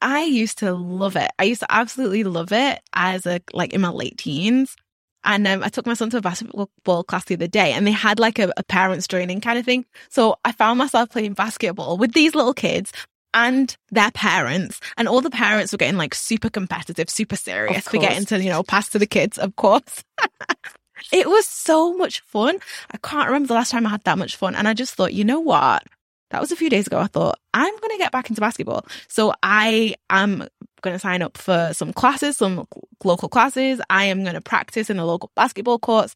I 0.01 0.23
used 0.23 0.59
to 0.59 0.71
love 0.71 1.17
it. 1.17 1.29
I 1.37 1.43
used 1.43 1.59
to 1.59 1.67
absolutely 1.69 2.23
love 2.23 2.53
it 2.53 2.79
as 2.93 3.25
a, 3.25 3.41
like 3.51 3.73
in 3.73 3.81
my 3.81 3.89
late 3.89 4.17
teens. 4.17 4.77
And 5.25 5.45
um, 5.45 5.61
I 5.61 5.67
took 5.67 5.85
my 5.85 5.93
son 5.93 6.09
to 6.11 6.19
a 6.19 6.21
basketball 6.21 7.03
class 7.03 7.25
the 7.25 7.35
other 7.35 7.47
day 7.47 7.73
and 7.73 7.85
they 7.85 7.91
had 7.91 8.17
like 8.17 8.39
a, 8.39 8.49
a 8.55 8.63
parents 8.63 9.09
joining 9.09 9.41
kind 9.41 9.59
of 9.59 9.65
thing. 9.65 9.85
So 10.07 10.37
I 10.45 10.53
found 10.53 10.79
myself 10.79 11.09
playing 11.09 11.33
basketball 11.33 11.97
with 11.97 12.13
these 12.13 12.33
little 12.33 12.53
kids 12.53 12.93
and 13.33 13.75
their 13.91 14.11
parents 14.11 14.79
and 14.97 15.07
all 15.07 15.21
the 15.21 15.29
parents 15.29 15.71
were 15.71 15.77
getting 15.77 15.97
like 15.97 16.15
super 16.15 16.49
competitive, 16.49 17.09
super 17.09 17.35
serious. 17.35 17.91
We're 17.91 18.01
getting 18.01 18.25
to, 18.25 18.43
you 18.43 18.49
know, 18.49 18.63
pass 18.63 18.89
to 18.89 18.99
the 18.99 19.07
kids, 19.07 19.37
of 19.37 19.55
course. 19.55 20.03
it 21.11 21.27
was 21.27 21.47
so 21.47 21.95
much 21.95 22.21
fun. 22.21 22.59
I 22.91 22.97
can't 22.97 23.27
remember 23.27 23.47
the 23.47 23.53
last 23.55 23.71
time 23.71 23.85
I 23.85 23.89
had 23.89 24.03
that 24.03 24.17
much 24.17 24.35
fun. 24.35 24.55
And 24.55 24.67
I 24.67 24.73
just 24.73 24.93
thought, 24.95 25.13
you 25.13 25.23
know 25.23 25.39
what? 25.39 25.83
That 26.29 26.41
was 26.41 26.51
a 26.51 26.55
few 26.55 26.69
days 26.69 26.87
ago. 26.87 26.99
I 26.99 27.07
thought, 27.07 27.39
I'm 27.53 27.77
going 27.79 27.91
to 27.91 27.97
get 27.97 28.11
back 28.11 28.29
into 28.29 28.41
basketball. 28.41 28.85
So 29.07 29.33
I 29.43 29.95
am 30.09 30.47
going 30.81 30.95
to 30.95 30.99
sign 30.99 31.21
up 31.21 31.37
for 31.37 31.69
some 31.73 31.93
classes, 31.93 32.37
some 32.37 32.67
local 33.03 33.29
classes. 33.29 33.79
I 33.89 34.05
am 34.05 34.23
going 34.23 34.33
to 34.33 34.41
practice 34.41 34.89
in 34.89 34.97
the 34.97 35.05
local 35.05 35.31
basketball 35.35 35.79
courts 35.79 36.15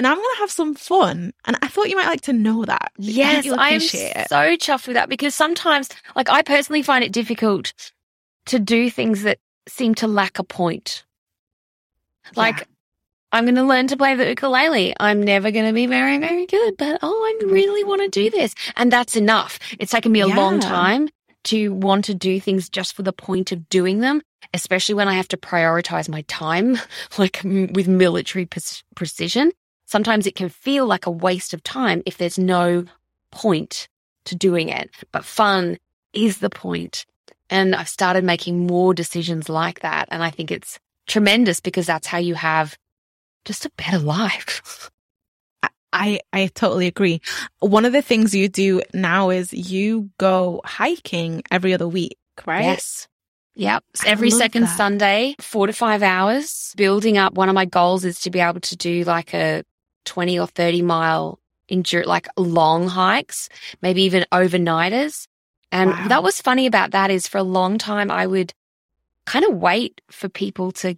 and 0.00 0.06
I'm 0.06 0.16
going 0.16 0.34
to 0.36 0.40
have 0.40 0.50
some 0.50 0.74
fun. 0.74 1.34
And 1.44 1.58
I 1.60 1.68
thought 1.68 1.90
you 1.90 1.96
might 1.96 2.06
like 2.06 2.22
to 2.22 2.32
know 2.32 2.64
that. 2.64 2.90
Yes, 2.96 3.46
I 3.46 3.68
am 3.72 3.80
so 3.80 4.56
chuffed 4.56 4.86
with 4.86 4.94
that 4.94 5.10
because 5.10 5.34
sometimes, 5.34 5.90
like, 6.16 6.30
I 6.30 6.40
personally 6.40 6.80
find 6.80 7.04
it 7.04 7.12
difficult 7.12 7.74
to 8.46 8.58
do 8.58 8.88
things 8.88 9.24
that 9.24 9.40
seem 9.68 9.94
to 9.96 10.06
lack 10.06 10.38
a 10.38 10.42
point. 10.42 11.04
Like, 12.34 12.60
yeah. 12.60 12.64
I'm 13.32 13.44
going 13.44 13.56
to 13.56 13.62
learn 13.62 13.88
to 13.88 13.96
play 13.98 14.14
the 14.14 14.26
ukulele. 14.26 14.94
I'm 14.98 15.22
never 15.22 15.50
going 15.50 15.66
to 15.66 15.74
be 15.74 15.84
very, 15.84 16.16
very 16.16 16.46
good, 16.46 16.78
but 16.78 17.00
oh, 17.02 17.38
I 17.42 17.44
really 17.44 17.84
want 17.84 18.00
to 18.00 18.08
do 18.08 18.30
this. 18.30 18.54
And 18.76 18.90
that's 18.90 19.16
enough. 19.16 19.58
It's 19.78 19.92
taken 19.92 20.12
me 20.12 20.22
a 20.22 20.28
yeah. 20.28 20.34
long 20.34 20.60
time 20.60 21.10
to 21.44 21.74
want 21.74 22.06
to 22.06 22.14
do 22.14 22.40
things 22.40 22.70
just 22.70 22.96
for 22.96 23.02
the 23.02 23.12
point 23.12 23.52
of 23.52 23.68
doing 23.68 24.00
them, 24.00 24.22
especially 24.54 24.94
when 24.94 25.08
I 25.08 25.14
have 25.16 25.28
to 25.28 25.36
prioritize 25.36 26.08
my 26.08 26.22
time, 26.22 26.78
like 27.18 27.42
with 27.44 27.86
military 27.86 28.46
pre- 28.46 28.62
precision. 28.94 29.52
Sometimes 29.90 30.24
it 30.24 30.36
can 30.36 30.48
feel 30.48 30.86
like 30.86 31.06
a 31.06 31.10
waste 31.10 31.52
of 31.52 31.64
time 31.64 32.00
if 32.06 32.16
there's 32.16 32.38
no 32.38 32.84
point 33.32 33.88
to 34.24 34.36
doing 34.36 34.68
it, 34.68 34.88
but 35.10 35.24
fun 35.24 35.78
is 36.12 36.38
the 36.38 36.48
point. 36.48 37.04
And 37.50 37.74
I've 37.74 37.88
started 37.88 38.22
making 38.22 38.68
more 38.68 38.94
decisions 38.94 39.48
like 39.48 39.80
that. 39.80 40.06
And 40.12 40.22
I 40.22 40.30
think 40.30 40.52
it's 40.52 40.78
tremendous 41.08 41.58
because 41.58 41.86
that's 41.86 42.06
how 42.06 42.18
you 42.18 42.36
have 42.36 42.78
just 43.44 43.66
a 43.66 43.70
better 43.76 43.98
life. 43.98 44.92
I, 45.92 46.20
I 46.32 46.46
totally 46.54 46.86
agree. 46.86 47.20
One 47.58 47.84
of 47.84 47.92
the 47.92 48.00
things 48.00 48.32
you 48.32 48.48
do 48.48 48.82
now 48.94 49.30
is 49.30 49.52
you 49.52 50.10
go 50.18 50.60
hiking 50.64 51.42
every 51.50 51.74
other 51.74 51.88
week, 51.88 52.16
right? 52.46 52.62
Yes. 52.62 53.08
Yep. 53.56 53.82
every 54.06 54.30
second 54.30 54.62
that. 54.62 54.76
Sunday, 54.76 55.34
four 55.40 55.66
to 55.66 55.72
five 55.72 56.04
hours, 56.04 56.72
building 56.76 57.18
up. 57.18 57.34
One 57.34 57.48
of 57.48 57.56
my 57.56 57.64
goals 57.64 58.04
is 58.04 58.20
to 58.20 58.30
be 58.30 58.38
able 58.38 58.60
to 58.60 58.76
do 58.76 59.02
like 59.02 59.34
a 59.34 59.64
20 60.04 60.38
or 60.38 60.46
30 60.46 60.82
mile 60.82 61.38
endure, 61.68 62.04
like 62.04 62.28
long 62.36 62.88
hikes, 62.88 63.48
maybe 63.82 64.02
even 64.02 64.26
overnighters. 64.32 65.26
And 65.72 65.90
wow. 65.90 66.08
that 66.08 66.22
was 66.22 66.40
funny 66.40 66.66
about 66.66 66.90
that 66.92 67.10
is 67.10 67.28
for 67.28 67.38
a 67.38 67.42
long 67.42 67.78
time, 67.78 68.10
I 68.10 68.26
would 68.26 68.52
kind 69.24 69.44
of 69.44 69.54
wait 69.54 70.00
for 70.10 70.28
people 70.28 70.72
to 70.72 70.96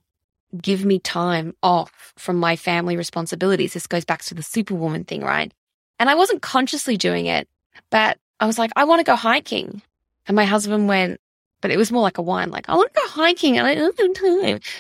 give 0.61 0.85
me 0.85 0.99
time 0.99 1.55
off 1.63 2.13
from 2.17 2.37
my 2.37 2.57
family 2.57 2.97
responsibilities. 2.97 3.75
This 3.75 3.87
goes 3.87 4.05
back 4.05 4.23
to 4.25 4.35
the 4.35 4.43
superwoman 4.43 5.05
thing, 5.05 5.23
right? 5.23 5.53
And 5.99 6.11
I 6.11 6.15
wasn't 6.15 6.43
consciously 6.43 6.97
doing 6.97 7.27
it, 7.27 7.49
but 7.91 8.19
I 8.41 8.47
was 8.47 8.59
like, 8.59 8.73
I 8.77 8.85
want 8.85 9.01
to 9.01 9.05
go 9.05 9.17
hiking. 9.17 9.83
And 10.27 10.35
my 10.35 10.45
husband 10.45 10.89
went, 10.89 11.21
but 11.61 11.71
it 11.71 11.77
was 11.77 11.93
more 11.93 12.03
like 12.03 12.19
a 12.19 12.23
whine, 12.23 12.51
like, 12.51 12.69
I 12.69 12.75
want 12.75 12.93
to 12.93 13.01
go 13.01 13.09
hiking. 13.09 13.59
And 13.59 13.67
I. 13.67 13.75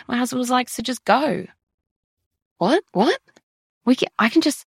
My 0.08 0.16
husband 0.16 0.40
was 0.40 0.50
like, 0.50 0.68
so 0.68 0.82
just 0.82 1.04
go. 1.04 1.46
What? 2.58 2.84
What? 2.92 3.18
We 3.84 3.96
can, 3.96 4.08
I 4.18 4.28
can 4.28 4.42
just 4.42 4.64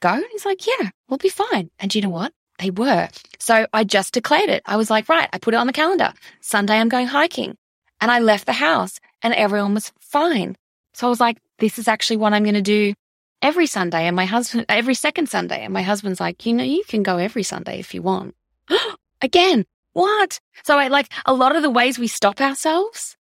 go. 0.00 0.10
And 0.10 0.24
he's 0.32 0.44
like, 0.44 0.66
yeah, 0.66 0.90
we'll 1.08 1.18
be 1.18 1.28
fine. 1.28 1.70
And 1.78 1.94
you 1.94 2.02
know 2.02 2.10
what? 2.10 2.32
They 2.58 2.70
were. 2.70 3.08
So 3.38 3.66
I 3.72 3.84
just 3.84 4.14
declared 4.14 4.50
it. 4.50 4.62
I 4.66 4.76
was 4.76 4.90
like, 4.90 5.08
right, 5.08 5.28
I 5.32 5.38
put 5.38 5.54
it 5.54 5.56
on 5.56 5.66
the 5.66 5.72
calendar. 5.72 6.12
Sunday, 6.40 6.78
I'm 6.78 6.88
going 6.88 7.06
hiking. 7.06 7.56
And 8.00 8.10
I 8.10 8.18
left 8.18 8.46
the 8.46 8.52
house 8.52 8.98
and 9.22 9.32
everyone 9.34 9.74
was 9.74 9.92
fine. 10.00 10.56
So 10.94 11.06
I 11.06 11.10
was 11.10 11.20
like, 11.20 11.38
this 11.58 11.78
is 11.78 11.88
actually 11.88 12.16
what 12.16 12.32
I'm 12.32 12.42
going 12.42 12.54
to 12.54 12.62
do 12.62 12.94
every 13.40 13.66
Sunday. 13.66 14.06
And 14.06 14.16
my 14.16 14.26
husband, 14.26 14.66
every 14.68 14.94
second 14.94 15.28
Sunday. 15.28 15.64
And 15.64 15.72
my 15.72 15.82
husband's 15.82 16.20
like, 16.20 16.44
you 16.44 16.52
know, 16.52 16.64
you 16.64 16.82
can 16.86 17.02
go 17.02 17.18
every 17.18 17.42
Sunday 17.42 17.78
if 17.78 17.94
you 17.94 18.02
want. 18.02 18.34
Again, 19.22 19.64
what? 19.92 20.40
So 20.64 20.78
I 20.78 20.88
like 20.88 21.08
a 21.26 21.34
lot 21.34 21.56
of 21.56 21.62
the 21.62 21.70
ways 21.70 21.98
we 21.98 22.08
stop 22.08 22.40
ourselves 22.40 23.16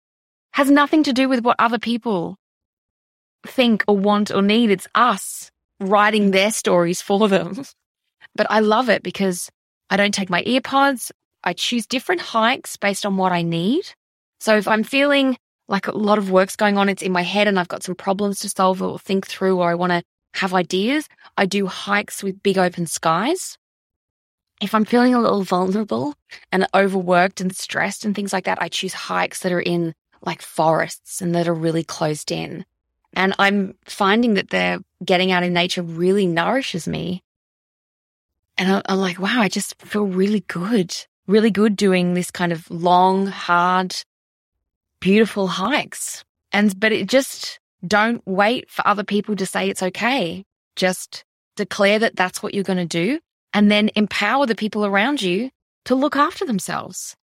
has 0.51 0.69
nothing 0.69 1.03
to 1.03 1.13
do 1.13 1.29
with 1.29 1.43
what 1.43 1.55
other 1.59 1.79
people 1.79 2.37
think 3.45 3.83
or 3.87 3.97
want 3.97 4.31
or 4.31 4.41
need. 4.41 4.71
It's 4.71 4.87
us 4.95 5.51
writing 5.79 6.31
their 6.31 6.51
stories 6.51 7.01
for 7.01 7.27
them. 7.27 7.63
But 8.35 8.47
I 8.51 8.59
love 8.59 8.87
it 8.87 9.01
because 9.01 9.49
I 9.89 9.97
don't 9.97 10.13
take 10.13 10.29
my 10.29 10.43
earpods. 10.43 11.11
I 11.43 11.53
choose 11.53 11.87
different 11.87 12.21
hikes 12.21 12.77
based 12.77 13.03
on 13.03 13.17
what 13.17 13.31
I 13.31 13.41
need. 13.41 13.83
So 14.39 14.55
if 14.55 14.67
I'm 14.67 14.83
feeling 14.83 15.37
like 15.67 15.87
a 15.87 15.97
lot 15.97 16.19
of 16.19 16.29
work's 16.29 16.55
going 16.55 16.77
on, 16.77 16.87
it's 16.87 17.01
in 17.01 17.11
my 17.11 17.23
head 17.23 17.47
and 17.47 17.59
I've 17.59 17.67
got 17.67 17.83
some 17.83 17.95
problems 17.95 18.39
to 18.41 18.49
solve 18.49 18.81
or 18.81 18.99
think 18.99 19.25
through, 19.25 19.57
or 19.59 19.69
I 19.71 19.75
want 19.75 19.91
to 19.91 20.03
have 20.35 20.53
ideas, 20.53 21.07
I 21.35 21.45
do 21.45 21.65
hikes 21.65 22.21
with 22.21 22.43
big 22.43 22.57
open 22.57 22.85
skies. 22.85 23.57
If 24.61 24.73
I'm 24.73 24.85
feeling 24.85 25.13
a 25.13 25.21
little 25.21 25.43
vulnerable 25.43 26.13
and 26.51 26.67
overworked 26.75 27.41
and 27.41 27.55
stressed 27.55 28.05
and 28.05 28.15
things 28.15 28.33
like 28.33 28.45
that, 28.45 28.61
I 28.61 28.69
choose 28.69 28.93
hikes 28.93 29.41
that 29.41 29.51
are 29.51 29.61
in 29.61 29.93
like 30.21 30.41
forests 30.41 31.21
and 31.21 31.33
that 31.35 31.47
are 31.47 31.53
really 31.53 31.83
closed 31.83 32.31
in. 32.31 32.65
And 33.17 33.33
I'm 33.39 33.73
finding 33.85 34.35
that 34.35 34.51
they're 34.51 34.77
getting 35.03 35.31
out 35.31 35.41
in 35.41 35.51
nature 35.51 35.81
really 35.81 36.27
nourishes 36.27 36.87
me. 36.87 37.23
And 38.59 38.83
I'm 38.85 38.99
like, 38.99 39.17
wow, 39.17 39.41
I 39.41 39.49
just 39.49 39.81
feel 39.81 40.05
really 40.05 40.41
good, 40.41 40.95
really 41.25 41.49
good 41.49 41.75
doing 41.75 42.13
this 42.13 42.29
kind 42.29 42.51
of 42.53 42.69
long, 42.69 43.25
hard, 43.25 43.95
beautiful 44.99 45.47
hikes. 45.47 46.23
And, 46.51 46.79
but 46.79 46.91
it 46.91 47.07
just 47.07 47.59
don't 47.85 48.21
wait 48.27 48.69
for 48.69 48.87
other 48.87 49.03
people 49.03 49.35
to 49.37 49.47
say 49.47 49.67
it's 49.67 49.81
okay. 49.81 50.45
Just 50.75 51.25
declare 51.55 51.97
that 51.97 52.15
that's 52.15 52.43
what 52.43 52.53
you're 52.53 52.63
going 52.63 52.77
to 52.77 52.85
do 52.85 53.19
and 53.51 53.71
then 53.71 53.89
empower 53.95 54.45
the 54.45 54.53
people 54.53 54.85
around 54.85 55.23
you 55.23 55.49
to 55.85 55.95
look 55.95 56.15
after 56.15 56.45
themselves. 56.45 57.15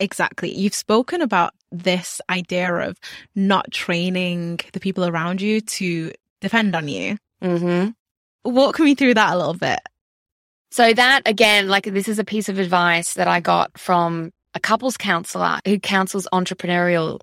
Exactly. 0.00 0.52
You've 0.52 0.74
spoken 0.74 1.20
about 1.20 1.52
this 1.70 2.20
idea 2.30 2.74
of 2.74 2.98
not 3.36 3.70
training 3.70 4.60
the 4.72 4.80
people 4.80 5.04
around 5.04 5.40
you 5.42 5.60
to 5.60 6.10
depend 6.40 6.74
on 6.74 6.88
you. 6.88 7.18
Mm-hmm. 7.42 7.90
Walk 8.50 8.80
me 8.80 8.94
through 8.94 9.14
that 9.14 9.34
a 9.34 9.36
little 9.36 9.54
bit. 9.54 9.78
So 10.70 10.92
that 10.94 11.22
again, 11.26 11.68
like 11.68 11.84
this 11.84 12.08
is 12.08 12.18
a 12.18 12.24
piece 12.24 12.48
of 12.48 12.58
advice 12.58 13.14
that 13.14 13.28
I 13.28 13.40
got 13.40 13.78
from 13.78 14.32
a 14.54 14.60
couples 14.60 14.96
counselor 14.96 15.58
who 15.66 15.78
counsels 15.78 16.26
entrepreneurial 16.32 17.20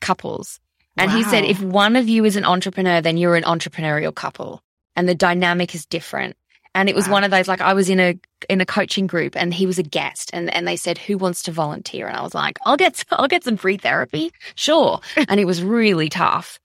couples. 0.00 0.58
And 0.96 1.12
wow. 1.12 1.16
he 1.16 1.24
said, 1.24 1.44
if 1.44 1.62
one 1.62 1.94
of 1.94 2.08
you 2.08 2.24
is 2.24 2.34
an 2.34 2.44
entrepreneur, 2.44 3.00
then 3.00 3.16
you're 3.16 3.36
an 3.36 3.44
entrepreneurial 3.44 4.14
couple 4.14 4.60
and 4.96 5.08
the 5.08 5.14
dynamic 5.14 5.74
is 5.76 5.86
different. 5.86 6.36
And 6.74 6.88
it 6.88 6.94
was 6.94 7.06
wow. 7.06 7.14
one 7.14 7.24
of 7.24 7.30
those, 7.30 7.48
like 7.48 7.60
I 7.60 7.74
was 7.74 7.88
in 7.88 8.00
a, 8.00 8.18
in 8.48 8.60
a 8.60 8.66
coaching 8.66 9.06
group 9.06 9.36
and 9.36 9.52
he 9.52 9.66
was 9.66 9.78
a 9.78 9.82
guest 9.82 10.30
and, 10.32 10.52
and 10.54 10.66
they 10.66 10.76
said, 10.76 10.98
who 10.98 11.18
wants 11.18 11.42
to 11.44 11.52
volunteer? 11.52 12.06
And 12.06 12.16
I 12.16 12.22
was 12.22 12.34
like, 12.34 12.58
I'll 12.64 12.76
get, 12.76 13.04
I'll 13.10 13.28
get 13.28 13.44
some 13.44 13.56
free 13.56 13.76
therapy. 13.76 14.32
Sure. 14.54 15.00
and 15.28 15.40
it 15.40 15.46
was 15.46 15.62
really 15.62 16.08
tough. 16.08 16.58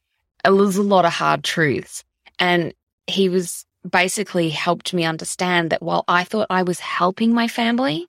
It 0.45 0.51
was 0.51 0.77
a 0.77 0.83
lot 0.83 1.05
of 1.05 1.13
hard 1.13 1.43
truths. 1.43 2.03
And 2.39 2.73
he 3.07 3.29
was 3.29 3.65
basically 3.89 4.49
helped 4.49 4.93
me 4.93 5.03
understand 5.03 5.69
that 5.69 5.81
while 5.81 6.03
I 6.07 6.23
thought 6.23 6.47
I 6.49 6.63
was 6.63 6.79
helping 6.79 7.33
my 7.33 7.47
family, 7.47 8.07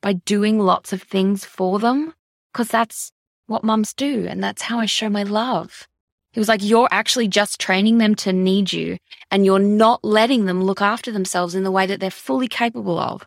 by 0.00 0.12
doing 0.12 0.58
lots 0.58 0.92
of 0.92 1.02
things 1.02 1.44
for 1.44 1.78
them 1.78 2.14
because 2.52 2.68
that's 2.68 3.12
what 3.46 3.64
mums 3.64 3.94
do. 3.94 4.26
And 4.28 4.42
that's 4.42 4.62
how 4.62 4.78
I 4.78 4.86
show 4.86 5.08
my 5.08 5.22
love. 5.22 5.88
He 6.32 6.40
was 6.40 6.48
like, 6.48 6.62
you're 6.62 6.88
actually 6.90 7.28
just 7.28 7.60
training 7.60 7.98
them 7.98 8.14
to 8.16 8.32
need 8.32 8.72
you 8.72 8.98
and 9.30 9.44
you're 9.44 9.58
not 9.58 10.04
letting 10.04 10.44
them 10.44 10.62
look 10.62 10.82
after 10.82 11.10
themselves 11.10 11.54
in 11.54 11.64
the 11.64 11.70
way 11.70 11.86
that 11.86 12.00
they're 12.00 12.10
fully 12.10 12.48
capable 12.48 12.98
of. 12.98 13.26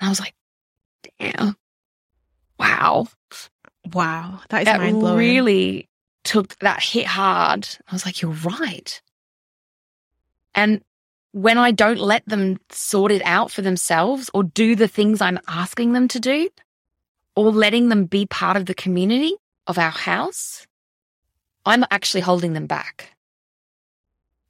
And 0.00 0.08
I 0.08 0.10
was 0.10 0.20
like, 0.20 0.34
damn. 1.18 1.56
Wow. 2.58 3.06
Wow. 3.92 4.40
That 4.50 4.62
is 4.62 4.64
that 4.66 4.80
mind 4.80 5.00
blowing. 5.00 5.18
really 5.18 5.88
took 6.24 6.58
that 6.58 6.82
hit 6.82 7.06
hard. 7.06 7.68
I 7.88 7.94
was 7.94 8.04
like, 8.04 8.20
you're 8.20 8.32
right. 8.32 9.00
And 10.54 10.82
when 11.32 11.56
I 11.56 11.70
don't 11.70 12.00
let 12.00 12.26
them 12.26 12.58
sort 12.70 13.12
it 13.12 13.22
out 13.24 13.50
for 13.50 13.62
themselves 13.62 14.28
or 14.34 14.42
do 14.42 14.74
the 14.74 14.88
things 14.88 15.20
I'm 15.20 15.38
asking 15.46 15.92
them 15.92 16.08
to 16.08 16.20
do 16.20 16.48
or 17.36 17.52
letting 17.52 17.88
them 17.88 18.06
be 18.06 18.26
part 18.26 18.56
of 18.56 18.66
the 18.66 18.74
community 18.74 19.34
of 19.66 19.78
our 19.78 19.90
house, 19.90 20.66
I'm 21.64 21.84
actually 21.90 22.20
holding 22.22 22.52
them 22.52 22.66
back. 22.66 23.12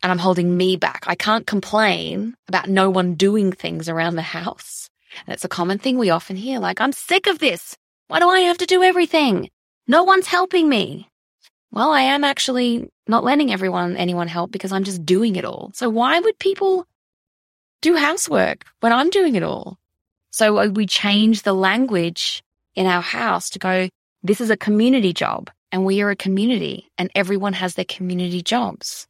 And 0.03 0.13
I'm 0.13 0.19
holding 0.19 0.57
me 0.57 0.77
back. 0.77 1.05
I 1.07 1.15
can't 1.15 1.47
complain 1.47 2.35
about 2.47 2.69
no 2.69 2.89
one 2.89 3.15
doing 3.15 3.51
things 3.51 3.89
around 3.89 4.15
the 4.15 4.23
house. 4.23 4.89
And 5.27 5.35
it's 5.35 5.45
a 5.45 5.49
common 5.49 5.79
thing 5.79 5.99
we 5.99 6.11
often 6.11 6.37
hear, 6.37 6.61
like, 6.61 6.81
I'm 6.81 6.93
sick 6.93 7.27
of 7.27 7.39
this. 7.39 7.77
Why 8.07 8.21
do 8.21 8.29
I 8.29 8.41
have 8.41 8.59
to 8.59 8.67
do 8.67 8.83
everything? 8.83 9.51
No 9.87 10.05
one's 10.05 10.27
helping 10.27 10.69
me. 10.69 11.09
Well, 11.73 11.91
I 11.91 12.03
am 12.03 12.25
actually 12.25 12.89
not 13.07 13.25
letting 13.25 13.53
everyone, 13.53 13.97
anyone 13.97 14.29
help 14.29 14.53
because 14.53 14.73
I'm 14.73 14.85
just 14.85 15.05
doing 15.05 15.37
it 15.37 15.45
all. 15.45 15.71
So 15.75 15.91
why 15.91 16.21
would 16.21 16.39
people 16.39 16.87
do 17.83 17.97
housework 17.97 18.65
when 18.81 18.93
I'm 18.93 19.11
doing 19.11 19.35
it 19.35 19.43
all? 19.43 19.79
So 20.31 20.59
uh, 20.59 20.69
we 20.69 20.87
change 20.87 21.43
the 21.43 21.53
language 21.53 22.43
in 22.75 22.87
our 22.87 23.03
house 23.03 23.51
to 23.51 23.59
go, 23.59 23.89
this 24.23 24.41
is 24.41 24.51
a 24.51 24.57
community 24.57 25.13
job 25.13 25.51
and 25.73 25.85
we 25.85 26.01
are 26.03 26.11
a 26.11 26.17
community 26.17 26.91
and 26.99 27.11
everyone 27.15 27.55
has 27.55 27.75
their 27.75 27.85
community 27.85 28.43
jobs. 28.43 29.07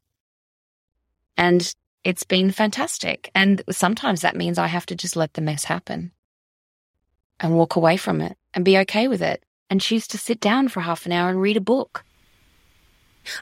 And 1.37 1.73
it's 2.05 2.25
been 2.25 2.51
fantastic. 2.51 3.31
And 3.35 3.63
sometimes 3.71 4.23
that 4.23 4.37
means 4.37 4.59
I 4.59 4.67
have 4.67 4.87
to 4.87 4.97
just 4.97 5.17
let 5.17 5.35
the 5.35 5.41
mess 5.41 5.65
happen 5.65 6.13
and 7.41 7.55
walk 7.55 7.77
away 7.77 7.97
from 7.97 8.21
it 8.21 8.37
and 8.55 8.65
be 8.65 8.79
okay 8.79 9.09
with 9.09 9.23
it 9.23 9.45
and 9.71 9.81
choose 9.81 10.07
to 10.09 10.19
sit 10.19 10.41
down 10.41 10.69
for 10.69 10.81
half 10.81 11.07
an 11.07 11.13
hour 11.13 11.29
and 11.31 11.41
read 11.41 11.57
a 11.57 11.61
book. 11.61 12.05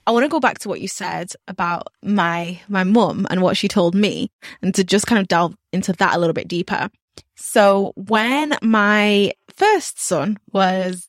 I 0.07 0.11
want 0.11 0.25
to 0.25 0.29
go 0.29 0.41
back 0.41 0.59
to 0.61 0.69
what 0.69 0.81
you 0.81 0.89
said 0.89 1.31
about 1.47 1.89
my 2.03 2.61
my 2.69 2.83
mum 2.83 3.27
and 3.31 3.41
what 3.41 3.57
she 3.57 3.69
told 3.69 3.95
me 3.95 4.31
and 4.61 4.75
to 4.75 4.83
just 4.83 5.07
kind 5.07 5.21
of 5.21 5.29
delve 5.29 5.55
into 5.73 5.93
that 5.95 6.17
a 6.17 6.19
little 6.19 6.35
bit 6.35 6.49
deeper. 6.49 6.91
So 7.37 7.93
when 7.95 8.55
my 8.63 9.33
first 9.55 10.01
son 10.01 10.39
was 10.53 11.09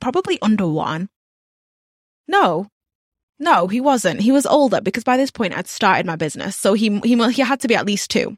probably 0.00 0.38
under 0.40 0.68
1 0.68 1.08
no. 2.28 2.68
No, 3.38 3.66
he 3.66 3.80
wasn't. 3.80 4.20
He 4.20 4.30
was 4.30 4.46
older 4.46 4.80
because 4.80 5.02
by 5.02 5.16
this 5.16 5.30
point 5.30 5.56
I'd 5.56 5.66
started 5.66 6.06
my 6.06 6.16
business. 6.16 6.56
So 6.56 6.74
he 6.74 7.00
he 7.00 7.16
he 7.32 7.42
had 7.42 7.60
to 7.60 7.68
be 7.68 7.74
at 7.74 7.86
least 7.86 8.10
2. 8.10 8.36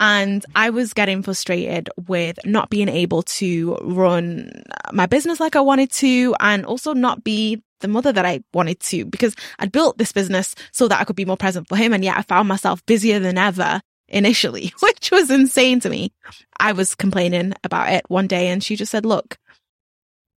And 0.00 0.44
I 0.54 0.70
was 0.70 0.94
getting 0.94 1.22
frustrated 1.22 1.90
with 2.06 2.38
not 2.44 2.70
being 2.70 2.88
able 2.88 3.22
to 3.24 3.76
run 3.82 4.62
my 4.92 5.06
business 5.06 5.40
like 5.40 5.56
I 5.56 5.60
wanted 5.60 5.92
to 5.92 6.34
and 6.40 6.64
also 6.64 6.94
not 6.94 7.24
be 7.24 7.62
the 7.80 7.88
mother 7.88 8.12
that 8.12 8.24
I 8.24 8.40
wanted 8.52 8.80
to 8.80 9.04
because 9.04 9.36
I'd 9.58 9.72
built 9.72 9.98
this 9.98 10.12
business 10.12 10.54
so 10.72 10.88
that 10.88 11.00
I 11.00 11.04
could 11.04 11.16
be 11.16 11.24
more 11.24 11.36
present 11.36 11.68
for 11.68 11.76
him. 11.76 11.92
And 11.92 12.02
yet 12.02 12.16
I 12.16 12.22
found 12.22 12.48
myself 12.48 12.84
busier 12.86 13.18
than 13.18 13.38
ever 13.38 13.80
initially, 14.08 14.72
which 14.80 15.10
was 15.10 15.30
insane 15.30 15.80
to 15.80 15.90
me. 15.90 16.12
I 16.58 16.72
was 16.72 16.94
complaining 16.94 17.52
about 17.64 17.92
it 17.92 18.04
one 18.08 18.26
day 18.26 18.48
and 18.48 18.62
she 18.64 18.76
just 18.76 18.90
said, 18.90 19.04
look, 19.04 19.36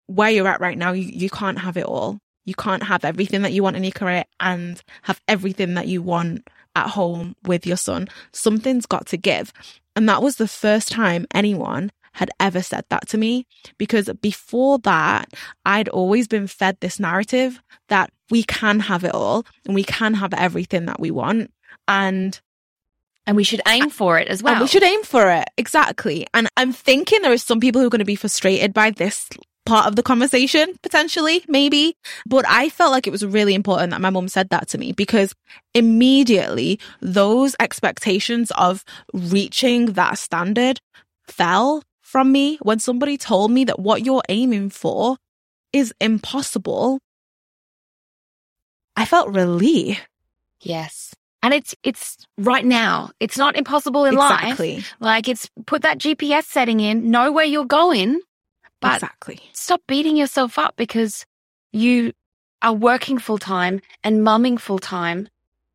where 0.06 0.30
you're 0.30 0.48
at 0.48 0.60
right 0.60 0.78
now, 0.78 0.92
you, 0.92 1.04
you 1.04 1.28
can't 1.28 1.58
have 1.58 1.76
it 1.76 1.84
all. 1.84 2.18
You 2.48 2.54
can't 2.54 2.82
have 2.84 3.04
everything 3.04 3.42
that 3.42 3.52
you 3.52 3.62
want 3.62 3.76
in 3.76 3.84
your 3.84 3.92
career 3.92 4.24
and 4.40 4.82
have 5.02 5.20
everything 5.28 5.74
that 5.74 5.86
you 5.86 6.00
want 6.00 6.48
at 6.74 6.88
home 6.88 7.36
with 7.44 7.66
your 7.66 7.76
son. 7.76 8.08
Something's 8.32 8.86
got 8.86 9.06
to 9.08 9.18
give. 9.18 9.52
And 9.94 10.08
that 10.08 10.22
was 10.22 10.36
the 10.36 10.48
first 10.48 10.90
time 10.90 11.26
anyone 11.34 11.92
had 12.12 12.30
ever 12.40 12.62
said 12.62 12.86
that 12.88 13.06
to 13.08 13.18
me 13.18 13.46
because 13.76 14.08
before 14.22 14.78
that, 14.78 15.28
I'd 15.66 15.90
always 15.90 16.26
been 16.26 16.46
fed 16.46 16.78
this 16.80 16.98
narrative 16.98 17.60
that 17.88 18.10
we 18.30 18.42
can 18.44 18.80
have 18.80 19.04
it 19.04 19.14
all 19.14 19.44
and 19.66 19.74
we 19.74 19.84
can 19.84 20.14
have 20.14 20.32
everything 20.32 20.86
that 20.86 20.98
we 20.98 21.10
want. 21.10 21.52
And 21.86 22.40
and 23.26 23.36
we 23.36 23.44
should 23.44 23.60
aim 23.68 23.90
for 23.90 24.18
it 24.18 24.28
as 24.28 24.42
well. 24.42 24.54
And 24.54 24.62
we 24.62 24.68
should 24.68 24.82
aim 24.82 25.02
for 25.02 25.30
it. 25.30 25.50
Exactly. 25.58 26.26
And 26.32 26.48
I'm 26.56 26.72
thinking 26.72 27.20
there 27.20 27.32
are 27.32 27.36
some 27.36 27.60
people 27.60 27.82
who 27.82 27.86
are 27.86 27.90
going 27.90 27.98
to 27.98 28.06
be 28.06 28.16
frustrated 28.16 28.72
by 28.72 28.90
this 28.90 29.28
part 29.68 29.86
of 29.86 29.96
the 29.96 30.02
conversation, 30.02 30.74
potentially, 30.82 31.44
maybe. 31.46 31.94
But 32.26 32.44
I 32.48 32.70
felt 32.70 32.90
like 32.90 33.06
it 33.06 33.10
was 33.10 33.24
really 33.24 33.54
important 33.54 33.90
that 33.90 34.00
my 34.00 34.10
mum 34.10 34.28
said 34.28 34.48
that 34.48 34.68
to 34.68 34.78
me 34.78 34.92
because 34.92 35.34
immediately 35.74 36.80
those 37.00 37.54
expectations 37.60 38.50
of 38.52 38.84
reaching 39.12 39.92
that 39.92 40.18
standard 40.18 40.80
fell 41.26 41.82
from 42.00 42.32
me 42.32 42.56
when 42.62 42.78
somebody 42.78 43.18
told 43.18 43.50
me 43.50 43.64
that 43.64 43.78
what 43.78 44.04
you're 44.04 44.22
aiming 44.30 44.70
for 44.70 45.18
is 45.72 45.92
impossible. 46.00 46.98
I 48.96 49.04
felt 49.04 49.28
relief. 49.28 50.00
Yes. 50.60 51.14
And 51.42 51.54
it's 51.54 51.74
it's 51.84 52.16
right 52.38 52.64
now. 52.64 53.10
It's 53.20 53.38
not 53.38 53.54
impossible 53.56 54.06
in 54.06 54.14
exactly. 54.14 54.76
life. 54.76 54.94
Like 54.98 55.28
it's 55.28 55.48
put 55.66 55.82
that 55.82 55.98
GPS 55.98 56.44
setting 56.44 56.80
in, 56.80 57.10
know 57.10 57.30
where 57.30 57.44
you're 57.44 57.64
going, 57.64 58.20
but 58.80 58.94
exactly. 58.94 59.40
stop 59.52 59.80
beating 59.86 60.16
yourself 60.16 60.58
up 60.58 60.74
because 60.76 61.26
you 61.72 62.12
are 62.62 62.72
working 62.72 63.18
full 63.18 63.38
time 63.38 63.80
and 64.02 64.24
mumming 64.24 64.58
full 64.58 64.78
time 64.78 65.28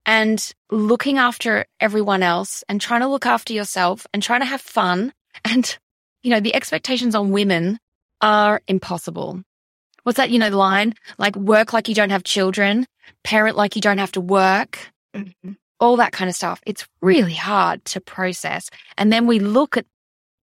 and 0.05 0.53
looking 0.69 1.17
after 1.17 1.65
everyone 1.79 2.23
else 2.23 2.63
and 2.67 2.81
trying 2.81 3.01
to 3.01 3.07
look 3.07 3.25
after 3.25 3.53
yourself 3.53 4.05
and 4.13 4.21
trying 4.21 4.41
to 4.41 4.45
have 4.45 4.61
fun. 4.61 5.13
And, 5.45 5.77
you 6.21 6.29
know, 6.29 6.39
the 6.39 6.53
expectations 6.53 7.15
on 7.15 7.31
women 7.31 7.79
are 8.21 8.61
impossible. 8.67 9.41
What's 10.03 10.17
that, 10.17 10.29
you 10.29 10.37
know, 10.37 10.49
line? 10.49 10.93
Like 11.17 11.35
work 11.35 11.73
like 11.73 11.89
you 11.89 11.95
don't 11.95 12.11
have 12.11 12.23
children, 12.23 12.85
parent 13.23 13.57
like 13.57 13.75
you 13.75 13.81
don't 13.81 13.97
have 13.97 14.11
to 14.11 14.21
work, 14.21 14.77
mm-hmm. 15.15 15.53
all 15.79 15.97
that 15.97 16.11
kind 16.11 16.29
of 16.29 16.35
stuff. 16.35 16.61
It's 16.67 16.87
really 17.01 17.33
hard 17.33 17.83
to 17.85 17.99
process. 17.99 18.69
And 18.95 19.11
then 19.11 19.25
we 19.25 19.39
look 19.39 19.75
at 19.75 19.87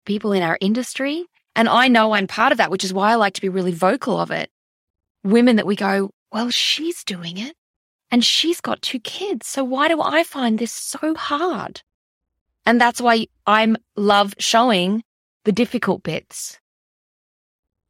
people 0.05 0.33
in 0.33 0.43
our 0.43 0.57
industry 0.59 1.25
and 1.55 1.69
I 1.69 1.87
know 1.87 2.13
I'm 2.13 2.27
part 2.27 2.51
of 2.51 2.57
that, 2.57 2.69
which 2.69 2.83
is 2.83 2.93
why 2.93 3.11
I 3.11 3.15
like 3.15 3.33
to 3.35 3.41
be 3.41 3.49
really 3.49 3.71
vocal 3.71 4.19
of 4.19 4.29
it. 4.29 4.49
Women 5.23 5.55
that 5.55 5.65
we 5.65 5.75
go, 5.75 6.11
well, 6.31 6.49
she's 6.49 7.03
doing 7.03 7.37
it 7.37 7.55
and 8.11 8.23
she's 8.23 8.61
got 8.61 8.81
two 8.81 8.99
kids. 8.99 9.47
So 9.47 9.63
why 9.63 9.87
do 9.87 10.01
I 10.01 10.23
find 10.23 10.59
this 10.59 10.73
so 10.73 11.15
hard? 11.15 11.81
And 12.65 12.79
that's 12.79 12.99
why 12.99 13.27
I'm 13.47 13.77
love 13.95 14.33
showing 14.37 15.03
the 15.45 15.51
difficult 15.51 16.03
bits 16.03 16.59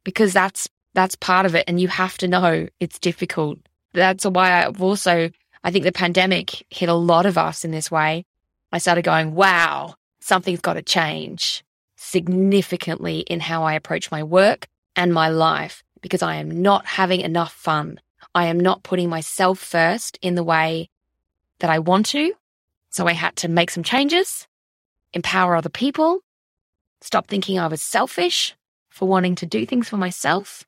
because 0.04 0.32
that's, 0.32 0.68
that's 0.94 1.16
part 1.16 1.44
of 1.44 1.54
it. 1.54 1.64
And 1.66 1.80
you 1.80 1.88
have 1.88 2.16
to 2.18 2.28
know 2.28 2.68
it's 2.78 2.98
difficult. 2.98 3.58
That's 3.92 4.24
why 4.24 4.64
I've 4.64 4.80
also, 4.80 5.30
I 5.64 5.70
think 5.70 5.84
the 5.84 5.92
pandemic 5.92 6.64
hit 6.70 6.88
a 6.88 6.94
lot 6.94 7.26
of 7.26 7.36
us 7.36 7.64
in 7.64 7.72
this 7.72 7.90
way. 7.90 8.24
I 8.70 8.78
started 8.78 9.02
going, 9.02 9.34
wow, 9.34 9.94
something's 10.20 10.60
got 10.60 10.74
to 10.74 10.82
change 10.82 11.64
significantly 12.06 13.20
in 13.20 13.40
how 13.40 13.64
I 13.64 13.74
approach 13.74 14.10
my 14.10 14.22
work 14.22 14.68
and 14.94 15.12
my 15.12 15.28
life 15.28 15.82
because 16.00 16.22
I 16.22 16.36
am 16.36 16.62
not 16.62 16.86
having 16.86 17.20
enough 17.20 17.52
fun. 17.52 18.00
I 18.34 18.46
am 18.46 18.60
not 18.60 18.82
putting 18.82 19.08
myself 19.08 19.58
first 19.58 20.18
in 20.22 20.36
the 20.36 20.44
way 20.44 20.88
that 21.58 21.70
I 21.70 21.80
want 21.80 22.06
to. 22.06 22.32
So 22.90 23.06
I 23.06 23.12
had 23.12 23.34
to 23.36 23.48
make 23.48 23.70
some 23.70 23.82
changes, 23.82 24.46
empower 25.12 25.56
other 25.56 25.68
people, 25.68 26.20
stop 27.00 27.26
thinking 27.26 27.58
I 27.58 27.66
was 27.66 27.82
selfish 27.82 28.54
for 28.88 29.08
wanting 29.08 29.34
to 29.36 29.46
do 29.46 29.66
things 29.66 29.88
for 29.88 29.96
myself. 29.96 30.64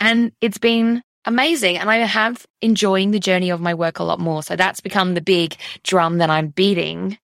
And 0.00 0.32
it's 0.40 0.58
been 0.58 1.02
amazing. 1.24 1.78
And 1.78 1.88
I 1.88 1.98
have 1.98 2.46
enjoying 2.60 3.12
the 3.12 3.20
journey 3.20 3.50
of 3.50 3.60
my 3.60 3.74
work 3.74 3.98
a 3.98 4.04
lot 4.04 4.18
more. 4.18 4.42
So 4.42 4.56
that's 4.56 4.80
become 4.80 5.14
the 5.14 5.20
big 5.20 5.56
drum 5.84 6.18
that 6.18 6.30
I'm 6.30 6.48
beating 6.48 7.18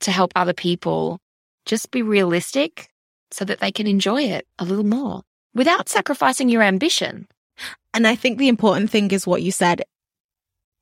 to 0.00 0.10
help 0.10 0.32
other 0.36 0.52
people 0.52 1.21
just 1.66 1.90
be 1.90 2.02
realistic 2.02 2.88
so 3.30 3.44
that 3.44 3.60
they 3.60 3.72
can 3.72 3.86
enjoy 3.86 4.22
it 4.22 4.46
a 4.58 4.64
little 4.64 4.84
more 4.84 5.22
without 5.54 5.88
sacrificing 5.88 6.48
your 6.48 6.62
ambition. 6.62 7.28
And 7.94 8.06
I 8.06 8.14
think 8.14 8.38
the 8.38 8.48
important 8.48 8.90
thing 8.90 9.10
is 9.10 9.26
what 9.26 9.42
you 9.42 9.52
said. 9.52 9.82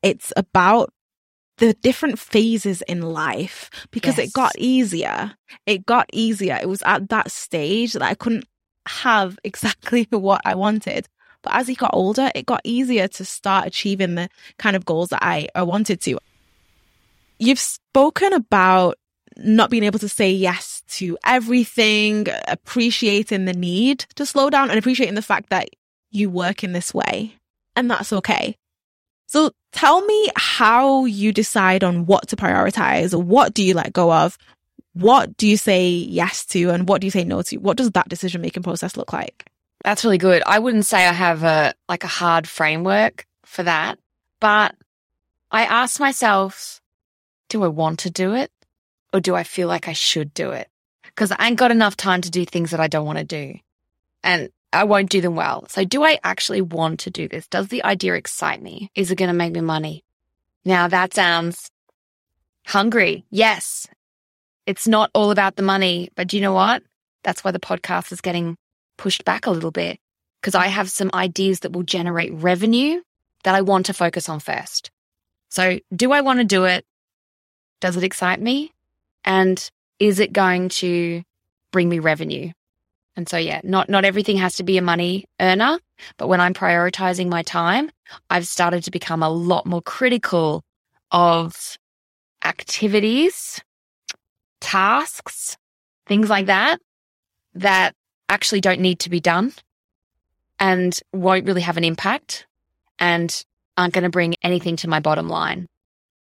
It's 0.02 0.32
about 0.36 0.92
the 1.58 1.74
different 1.74 2.18
phases 2.18 2.82
in 2.82 3.02
life 3.02 3.70
because 3.90 4.16
yes. 4.18 4.28
it 4.28 4.32
got 4.32 4.52
easier. 4.56 5.32
It 5.66 5.84
got 5.84 6.08
easier. 6.12 6.58
It 6.60 6.68
was 6.68 6.82
at 6.82 7.08
that 7.10 7.30
stage 7.30 7.92
that 7.92 8.02
I 8.02 8.14
couldn't 8.14 8.46
have 8.86 9.38
exactly 9.44 10.08
what 10.10 10.40
I 10.44 10.54
wanted. 10.54 11.06
But 11.42 11.54
as 11.54 11.68
he 11.68 11.74
got 11.74 11.90
older, 11.94 12.30
it 12.34 12.46
got 12.46 12.60
easier 12.64 13.08
to 13.08 13.24
start 13.24 13.66
achieving 13.66 14.14
the 14.14 14.28
kind 14.58 14.76
of 14.76 14.84
goals 14.84 15.08
that 15.08 15.22
I, 15.22 15.48
I 15.54 15.62
wanted 15.62 16.00
to. 16.02 16.18
You've 17.38 17.58
spoken 17.58 18.34
about 18.34 18.98
not 19.36 19.70
being 19.70 19.84
able 19.84 19.98
to 19.98 20.08
say 20.08 20.30
yes 20.30 20.82
to 20.88 21.16
everything, 21.24 22.26
appreciating 22.48 23.44
the 23.44 23.52
need 23.52 24.00
to 24.16 24.26
slow 24.26 24.50
down 24.50 24.70
and 24.70 24.78
appreciating 24.78 25.14
the 25.14 25.22
fact 25.22 25.50
that 25.50 25.68
you 26.10 26.28
work 26.28 26.64
in 26.64 26.72
this 26.72 26.92
way. 26.92 27.34
And 27.76 27.90
that's 27.90 28.12
okay. 28.12 28.56
So 29.26 29.52
tell 29.72 30.04
me 30.04 30.28
how 30.36 31.04
you 31.04 31.32
decide 31.32 31.84
on 31.84 32.06
what 32.06 32.28
to 32.28 32.36
prioritize. 32.36 33.14
What 33.14 33.54
do 33.54 33.62
you 33.62 33.74
let 33.74 33.92
go 33.92 34.12
of? 34.12 34.36
What 34.94 35.36
do 35.36 35.46
you 35.46 35.56
say 35.56 35.88
yes 35.88 36.44
to? 36.46 36.70
And 36.70 36.88
what 36.88 37.00
do 37.00 37.06
you 37.06 37.12
say 37.12 37.24
no 37.24 37.42
to? 37.42 37.56
What 37.58 37.76
does 37.76 37.92
that 37.92 38.08
decision 38.08 38.40
making 38.40 38.64
process 38.64 38.96
look 38.96 39.12
like? 39.12 39.46
That's 39.84 40.04
really 40.04 40.18
good. 40.18 40.42
I 40.44 40.58
wouldn't 40.58 40.84
say 40.84 41.06
I 41.06 41.12
have 41.12 41.44
a, 41.44 41.74
like 41.88 42.02
a 42.02 42.08
hard 42.08 42.48
framework 42.48 43.24
for 43.44 43.62
that, 43.62 43.98
but 44.40 44.74
I 45.50 45.64
ask 45.64 46.00
myself, 46.00 46.80
do 47.48 47.62
I 47.62 47.68
want 47.68 48.00
to 48.00 48.10
do 48.10 48.34
it 48.34 48.50
or 49.12 49.20
do 49.20 49.34
I 49.34 49.42
feel 49.42 49.68
like 49.68 49.88
I 49.88 49.92
should 49.92 50.32
do 50.34 50.50
it? 50.50 50.68
Because 51.04 51.32
I 51.32 51.48
ain't 51.48 51.58
got 51.58 51.70
enough 51.70 51.96
time 51.96 52.20
to 52.22 52.30
do 52.30 52.44
things 52.44 52.70
that 52.70 52.80
I 52.80 52.88
don't 52.88 53.06
want 53.06 53.18
to 53.18 53.24
do. 53.24 53.54
And 54.22 54.50
I 54.72 54.84
won't 54.84 55.10
do 55.10 55.20
them 55.20 55.34
well. 55.34 55.66
So 55.68 55.84
do 55.84 56.04
I 56.04 56.18
actually 56.22 56.60
want 56.60 57.00
to 57.00 57.10
do 57.10 57.28
this? 57.28 57.48
Does 57.48 57.68
the 57.68 57.84
idea 57.84 58.14
excite 58.14 58.62
me? 58.62 58.90
Is 58.94 59.10
it 59.10 59.16
going 59.16 59.30
to 59.30 59.36
make 59.36 59.52
me 59.52 59.60
money? 59.60 60.04
Now 60.64 60.88
that 60.88 61.14
sounds 61.14 61.70
hungry. 62.66 63.24
Yes. 63.30 63.86
It's 64.66 64.86
not 64.86 65.10
all 65.14 65.30
about 65.30 65.56
the 65.56 65.62
money, 65.62 66.10
but 66.14 66.28
do 66.28 66.36
you 66.36 66.42
know 66.42 66.52
what? 66.52 66.82
That's 67.24 67.42
why 67.42 67.50
the 67.50 67.58
podcast 67.58 68.12
is 68.12 68.20
getting 68.20 68.56
pushed 68.96 69.24
back 69.24 69.46
a 69.46 69.50
little 69.50 69.70
bit 69.70 69.98
because 70.40 70.54
I 70.54 70.68
have 70.68 70.90
some 70.90 71.10
ideas 71.12 71.60
that 71.60 71.72
will 71.72 71.82
generate 71.82 72.32
revenue 72.32 73.00
that 73.44 73.54
I 73.54 73.62
want 73.62 73.86
to 73.86 73.94
focus 73.94 74.28
on 74.28 74.40
first. 74.40 74.90
So 75.48 75.80
do 75.94 76.12
I 76.12 76.20
want 76.20 76.38
to 76.38 76.44
do 76.44 76.64
it? 76.64 76.84
Does 77.80 77.96
it 77.96 78.04
excite 78.04 78.40
me? 78.40 78.72
And 79.24 79.70
is 79.98 80.20
it 80.20 80.32
going 80.32 80.68
to 80.70 81.22
bring 81.72 81.88
me 81.88 81.98
revenue? 81.98 82.52
And 83.16 83.28
so, 83.28 83.36
yeah, 83.36 83.60
not, 83.64 83.88
not 83.88 84.04
everything 84.04 84.36
has 84.38 84.56
to 84.56 84.62
be 84.62 84.78
a 84.78 84.82
money 84.82 85.26
earner, 85.40 85.78
but 86.16 86.28
when 86.28 86.40
I'm 86.40 86.54
prioritizing 86.54 87.28
my 87.28 87.42
time, 87.42 87.90
I've 88.30 88.46
started 88.46 88.84
to 88.84 88.90
become 88.90 89.22
a 89.22 89.28
lot 89.28 89.66
more 89.66 89.82
critical 89.82 90.62
of 91.10 91.76
activities, 92.44 93.60
tasks, 94.60 95.56
things 96.06 96.30
like 96.30 96.46
that, 96.46 96.78
that 97.54 97.94
actually 98.28 98.60
don't 98.60 98.80
need 98.80 99.00
to 99.00 99.10
be 99.10 99.20
done 99.20 99.52
and 100.58 100.98
won't 101.12 101.46
really 101.46 101.62
have 101.62 101.76
an 101.76 101.84
impact 101.84 102.46
and 102.98 103.44
aren't 103.76 103.94
going 103.94 104.04
to 104.04 104.10
bring 104.10 104.34
anything 104.42 104.76
to 104.76 104.88
my 104.88 105.00
bottom 105.00 105.28
line. 105.28 105.66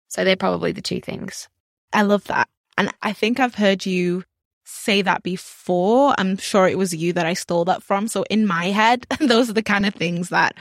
So 0.07 0.23
they're 0.23 0.35
probably 0.35 0.71
the 0.71 0.81
two 0.81 1.01
things. 1.01 1.47
I 1.93 2.01
love 2.01 2.23
that. 2.25 2.49
And 2.79 2.93
I 3.01 3.11
think 3.11 3.41
I've 3.41 3.55
heard 3.55 3.85
you 3.85 4.23
say 4.63 5.01
that 5.01 5.21
before. 5.21 6.15
I'm 6.17 6.37
sure 6.37 6.65
it 6.65 6.77
was 6.77 6.95
you 6.95 7.11
that 7.11 7.25
I 7.25 7.33
stole 7.33 7.65
that 7.65 7.83
from. 7.83 8.07
So 8.07 8.23
in 8.29 8.47
my 8.47 8.67
head, 8.67 9.05
those 9.19 9.49
are 9.49 9.53
the 9.53 9.61
kind 9.61 9.85
of 9.85 9.93
things 9.93 10.29
that 10.29 10.55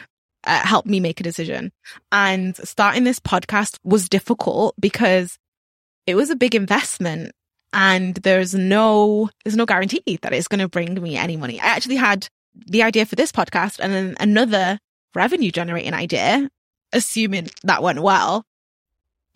uh, 0.45 0.67
helped 0.67 0.89
me 0.89 0.99
make 0.99 1.21
a 1.21 1.23
decision. 1.23 1.71
And 2.11 2.57
starting 2.57 3.05
this 3.05 3.21
podcast 3.21 3.79
was 3.85 4.09
difficult 4.09 4.75
because 4.81 5.39
it 6.09 6.17
was 6.17 6.29
a 6.29 6.37
big 6.37 6.57
investment 6.57 7.33
and 7.73 8.17
there's 8.17 8.55
no 8.55 9.29
there's 9.45 9.57
no 9.57 9.67
guarantee 9.67 10.19
that 10.23 10.33
it's 10.33 10.49
going 10.49 10.61
to 10.61 10.69
bring 10.69 11.01
me 11.01 11.17
any 11.17 11.37
money. 11.37 11.61
I 11.61 11.67
actually 11.67 11.97
had 11.97 12.27
the 12.55 12.83
idea 12.83 13.07
for 13.07 13.15
this 13.15 13.31
podcast 13.31 13.79
and 13.79 13.93
then 13.93 14.17
another 14.19 14.81
revenue 15.15 15.53
generating 15.53 15.95
idea, 15.95 16.51
assuming 16.93 17.49
that 17.63 17.83
went 17.83 18.01
well. 18.01 18.45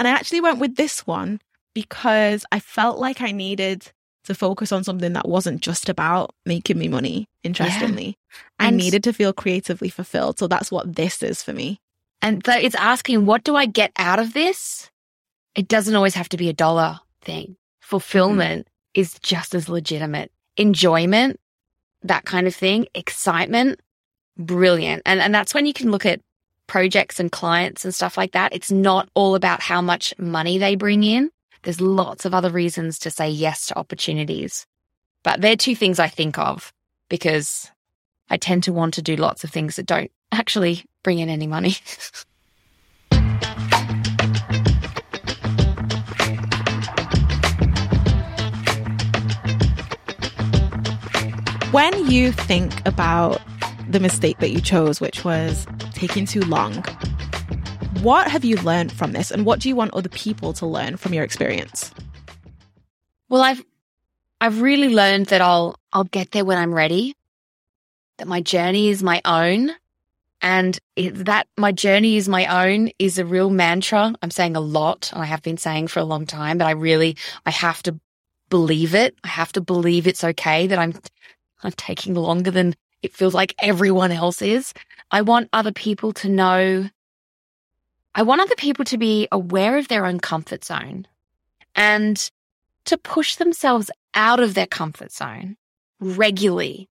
And 0.01 0.09
I 0.09 0.12
actually 0.12 0.41
went 0.41 0.59
with 0.59 0.74
this 0.74 1.07
one 1.07 1.41
because 1.75 2.45
I 2.53 2.61
felt 2.61 2.99
like 2.99 3.20
I 3.20 3.33
needed 3.33 3.91
to 4.25 4.35
focus 4.35 4.70
on 4.70 4.85
something 4.85 5.14
that 5.14 5.29
wasn't 5.29 5.61
just 5.61 5.89
about 5.89 6.35
making 6.47 6.79
me 6.79 6.89
money, 6.89 7.27
interestingly. 7.43 8.16
Yeah. 8.61 8.66
I 8.66 8.70
needed 8.70 9.03
to 9.05 9.12
feel 9.12 9.33
creatively 9.33 9.89
fulfilled. 9.89 10.39
So 10.39 10.47
that's 10.47 10.70
what 10.70 10.95
this 10.95 11.23
is 11.23 11.43
for 11.43 11.53
me. 11.53 11.81
And 12.20 12.45
so 12.47 12.53
it's 12.53 12.77
asking, 12.77 13.27
what 13.27 13.43
do 13.43 13.57
I 13.57 13.66
get 13.66 13.91
out 13.97 14.20
of 14.20 14.33
this? 14.33 14.91
It 15.57 15.66
doesn't 15.66 15.97
always 15.97 16.14
have 16.14 16.29
to 16.31 16.37
be 16.37 16.49
a 16.49 16.53
dollar 16.53 17.01
thing. 17.20 17.57
Fulfillment 17.81 18.66
mm-hmm. 18.66 19.01
is 19.01 19.18
just 19.20 19.55
as 19.55 19.68
legitimate. 19.68 20.31
Enjoyment, 20.57 21.41
that 22.03 22.25
kind 22.25 22.47
of 22.47 22.55
thing, 22.55 22.87
excitement, 22.95 23.81
brilliant. 24.39 25.03
And, 25.05 25.20
and 25.20 25.35
that's 25.35 25.53
when 25.53 25.66
you 25.66 25.73
can 25.73 25.91
look 25.91 26.07
at 26.07 26.20
projects 26.68 27.18
and 27.18 27.33
clients 27.33 27.85
and 27.85 27.95
stuff 27.95 28.16
like 28.16 28.33
that. 28.33 28.55
It's 28.55 28.70
not 28.70 29.09
all 29.14 29.35
about 29.35 29.61
how 29.61 29.83
much 29.83 30.14
money 30.18 30.59
they 30.59 30.77
bring 30.77 31.03
in. 31.03 31.31
There's 31.63 31.81
lots 31.81 32.25
of 32.25 32.35
other 32.35 32.51
reasons 32.51 32.99
to 33.01 33.11
say 33.11 33.31
yes 33.31 33.67
to 33.67 33.79
opportunities. 33.79 34.67
But 35.23 35.41
they're 35.41 35.57
two 35.57 35.77
things 35.77 36.01
I 36.01 36.09
think 36.09 36.37
of 36.39 36.73
because 37.09 37.71
I 38.31 38.37
tend 38.37 38.65
to 38.65 38.73
want 38.73 38.95
to 38.95 39.03
do 39.03 39.15
lots 39.15 39.45
of 39.45 39.51
things 39.51 39.77
that 39.77 39.87
don't 39.87 40.11
actually 40.33 40.85
bring 41.05 41.21
in 41.21 41.29
any 41.29 41.47
money. 41.47 41.77
when 51.71 52.11
you 52.11 52.33
think 52.33 52.73
about 52.87 53.41
the 53.89 54.01
mistake 54.01 54.39
that 54.39 54.51
you 54.51 54.61
chose, 54.61 55.01
which 55.01 55.25
was 55.25 55.65
taking 55.93 56.27
too 56.27 56.41
long, 56.41 56.85
what 58.01 58.28
have 58.28 58.45
you 58.45 58.57
learned 58.57 58.93
from 58.93 59.12
this 59.12 59.30
and 59.30 59.45
what 59.45 59.61
do 59.61 59.68
you 59.68 59.76
want 59.76 59.95
other 59.95 60.09
people 60.09 60.53
to 60.55 60.66
learn 60.66 60.97
from 60.97 61.14
your 61.14 61.24
experience? 61.24 61.93
Well, 63.28 63.43
I've 63.43 63.64
I've 64.40 64.61
really 64.61 64.95
learned 64.95 65.26
that 65.26 65.40
I'll 65.40 65.76
I'll 65.93 66.05
get 66.05 66.32
there 66.32 66.45
when 66.45 66.59
I'm 66.59 66.74
ready. 66.74 67.14
That 68.18 68.28
my 68.28 68.40
journey 68.40 68.88
is 68.88 69.03
my 69.03 69.20
own 69.24 69.70
and 70.40 70.78
that 70.97 71.47
my 71.57 71.72
journey 71.72 72.16
is 72.16 72.28
my 72.28 72.47
own 72.66 72.90
is 72.99 73.18
a 73.18 73.24
real 73.24 73.51
mantra. 73.51 74.14
I'm 74.20 74.30
saying 74.30 74.57
a 74.57 74.61
lot 74.61 75.11
and 75.12 75.22
I 75.22 75.26
have 75.26 75.43
been 75.43 75.57
saying 75.57 75.88
for 75.88 76.01
a 76.01 76.05
long 76.05 76.26
time, 76.26 76.59
but 76.59 76.66
I 76.66 76.72
really 76.72 77.16
I 77.47 77.51
have 77.51 77.82
to 77.84 77.99
believe 78.49 78.95
it. 78.95 79.16
I 79.24 79.28
have 79.28 79.53
to 79.53 79.61
believe 79.61 80.07
it's 80.07 80.24
okay 80.24 80.66
that 80.66 80.78
I'm 80.78 80.95
I'm 81.62 81.72
taking 81.72 82.14
longer 82.14 82.51
than 82.51 82.74
it 83.03 83.14
feels 83.14 83.34
like 83.34 83.55
everyone 83.61 84.12
else 84.12 84.43
is. 84.43 84.74
I 85.11 85.22
want 85.22 85.49
other 85.53 85.72
people 85.72 86.12
to 86.14 86.28
know 86.28 86.88
I 88.15 88.23
want 88.23 88.43
other 88.43 88.55
people 88.57 88.85
to 88.87 88.99
be 88.99 89.27
aware 89.33 89.79
of 89.79 89.89
their 89.89 90.05
own 90.05 90.21
comfort 90.21 90.65
zone 90.65 91.07
and 91.75 92.31
to 92.85 92.99
push 92.99 93.37
themselves 93.37 93.91
out 94.15 94.41
of 94.41 94.55
their 94.55 94.67
comfort 94.67 95.13
zone 95.13 95.57
regularly. 96.01 96.89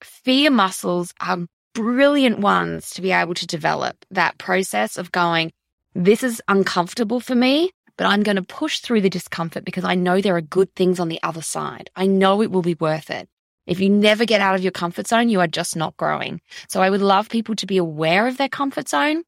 Fear 0.00 0.50
muscles 0.50 1.12
are 1.20 1.46
brilliant 1.74 2.38
ones 2.38 2.90
to 2.90 3.02
be 3.02 3.10
able 3.10 3.34
to 3.34 3.46
develop 3.46 4.04
that 4.10 4.38
process 4.38 4.96
of 4.96 5.10
going, 5.10 5.52
this 5.94 6.22
is 6.22 6.42
uncomfortable 6.46 7.18
for 7.18 7.34
me, 7.34 7.70
but 7.96 8.06
I'm 8.06 8.22
going 8.22 8.36
to 8.36 8.42
push 8.42 8.78
through 8.78 9.00
the 9.00 9.10
discomfort 9.10 9.64
because 9.64 9.84
I 9.84 9.96
know 9.96 10.20
there 10.20 10.36
are 10.36 10.40
good 10.40 10.72
things 10.76 11.00
on 11.00 11.08
the 11.08 11.20
other 11.24 11.42
side. 11.42 11.90
I 11.96 12.06
know 12.06 12.42
it 12.42 12.52
will 12.52 12.62
be 12.62 12.74
worth 12.74 13.10
it. 13.10 13.28
If 13.66 13.80
you 13.80 13.90
never 13.90 14.24
get 14.24 14.40
out 14.40 14.54
of 14.54 14.62
your 14.62 14.72
comfort 14.72 15.08
zone, 15.08 15.28
you 15.28 15.40
are 15.40 15.48
just 15.48 15.74
not 15.74 15.96
growing. 15.96 16.40
So 16.68 16.80
I 16.80 16.90
would 16.90 17.02
love 17.02 17.28
people 17.28 17.54
to 17.56 17.66
be 17.66 17.76
aware 17.76 18.26
of 18.28 18.36
their 18.36 18.48
comfort 18.48 18.88
zone 18.88 19.24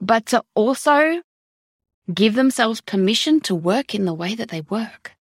but 0.00 0.26
to 0.26 0.42
also 0.54 1.22
give 2.12 2.34
themselves 2.34 2.80
permission 2.80 3.40
to 3.40 3.54
work 3.54 3.94
in 3.94 4.04
the 4.04 4.14
way 4.14 4.34
that 4.34 4.48
they 4.48 4.62
work 4.62 5.12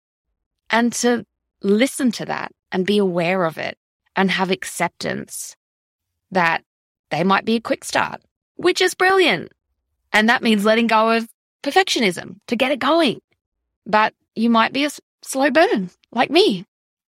and 0.71 0.93
to 0.93 1.25
listen 1.63 2.13
to 2.13 2.25
that 2.25 2.53
and 2.71 2.87
be 2.87 2.99
aware 2.99 3.45
of 3.45 3.59
it 3.59 3.77
and 4.15 4.31
have 4.31 4.51
acceptance 4.51 5.57
that 6.31 6.63
they 7.11 7.25
might 7.25 7.45
be 7.45 7.57
a 7.57 7.61
quick 7.61 7.85
start, 7.85 8.21
which 8.57 8.81
is 8.81 8.95
brilliant. 8.95 9.53
And 10.13 10.29
that 10.29 10.43
means 10.43 10.65
letting 10.65 10.87
go 10.87 11.11
of 11.11 11.29
perfectionism 11.63 12.37
to 12.47 12.57
get 12.57 12.73
it 12.73 12.79
going. 12.79 13.21
But 13.87 14.15
you 14.35 14.51
might 14.51 14.73
be 14.73 14.85
a 14.85 14.91
slow 15.23 15.51
burn 15.51 15.91
like 16.13 16.31
me. 16.31 16.65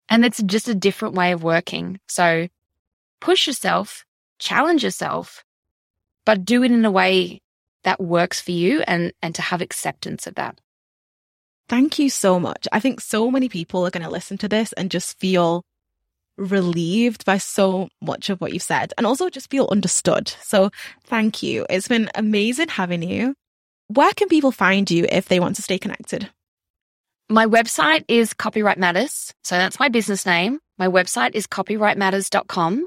And 0.08 0.24
it's 0.24 0.42
just 0.42 0.68
a 0.68 0.74
different 0.74 1.14
way 1.14 1.32
of 1.32 1.42
working. 1.42 2.00
So 2.08 2.48
push 3.20 3.46
yourself, 3.46 4.04
challenge 4.38 4.84
yourself, 4.84 5.44
but 6.24 6.44
do 6.44 6.62
it 6.62 6.72
in 6.72 6.84
a 6.84 6.90
way 6.90 7.40
that 7.84 8.00
works 8.00 8.40
for 8.40 8.52
you 8.52 8.82
and, 8.86 9.12
and 9.22 9.34
to 9.34 9.42
have 9.42 9.60
acceptance 9.60 10.26
of 10.26 10.34
that. 10.36 10.60
Thank 11.68 11.98
you 11.98 12.10
so 12.10 12.38
much. 12.38 12.68
I 12.72 12.80
think 12.80 13.00
so 13.00 13.30
many 13.30 13.48
people 13.48 13.86
are 13.86 13.90
going 13.90 14.04
to 14.04 14.10
listen 14.10 14.38
to 14.38 14.48
this 14.48 14.72
and 14.74 14.90
just 14.90 15.18
feel 15.18 15.64
relieved 16.36 17.24
by 17.24 17.38
so 17.38 17.88
much 18.00 18.30
of 18.30 18.40
what 18.40 18.52
you've 18.52 18.62
said 18.62 18.92
and 18.96 19.06
also 19.06 19.28
just 19.28 19.50
feel 19.50 19.68
understood. 19.70 20.28
So 20.42 20.70
thank 21.04 21.42
you. 21.42 21.66
It's 21.70 21.88
been 21.88 22.10
amazing 22.14 22.68
having 22.68 23.02
you. 23.02 23.34
Where 23.88 24.12
can 24.12 24.28
people 24.28 24.52
find 24.52 24.90
you 24.90 25.06
if 25.10 25.28
they 25.28 25.40
want 25.40 25.56
to 25.56 25.62
stay 25.62 25.78
connected? 25.78 26.28
My 27.28 27.46
website 27.46 28.04
is 28.08 28.34
Copywrite 28.34 28.78
Matters. 28.78 29.32
So 29.44 29.56
that's 29.56 29.78
my 29.78 29.88
business 29.88 30.26
name. 30.26 30.58
My 30.78 30.88
website 30.88 31.34
is 31.34 31.46
copywritematters.com. 31.46 32.86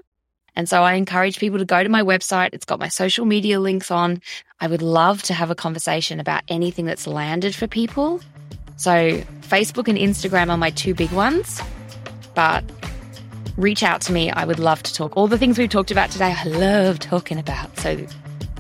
And 0.56 0.70
so 0.70 0.84
I 0.84 0.94
encourage 0.94 1.40
people 1.40 1.60
to 1.60 1.66
go 1.66 1.84
to 1.84 1.90
my 1.90 2.02
website. 2.02 2.50
It's 2.54 2.66
got 2.66 2.80
my 2.80 2.88
social 2.88 3.26
media 3.26 3.60
links 3.60 3.92
on. 3.92 4.22
I 4.60 4.68
would 4.68 4.82
love 4.82 5.22
to 5.24 5.34
have 5.34 5.52
a 5.52 5.56
conversation 5.56 6.20
about 6.20 6.44
anything 6.48 6.86
that's 6.86 7.08
landed 7.08 7.54
for 7.54 7.68
people. 7.68 8.22
So 8.78 9.20
Facebook 9.42 9.88
and 9.88 9.98
Instagram 9.98 10.50
are 10.50 10.58
my 10.58 10.70
two 10.70 10.94
big 10.94 11.12
ones, 11.12 11.62
but 12.34 12.64
reach 13.58 13.84
out 13.84 14.02
to 14.02 14.14
me. 14.14 14.32
I 14.32 14.46
would 14.46 14.60
love 14.60 14.84
to 14.84 14.94
talk. 14.94 15.16
All 15.16 15.28
the 15.28 15.38
things 15.38 15.58
we've 15.58 15.70
talked 15.70 15.92
about 15.92 16.12
today, 16.12 16.34
I 16.38 16.44
love 16.46 17.00
talking 17.00 17.38
about. 17.38 17.78
So 17.80 18.06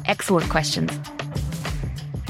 excellent 0.06 0.50
questions. 0.50 0.91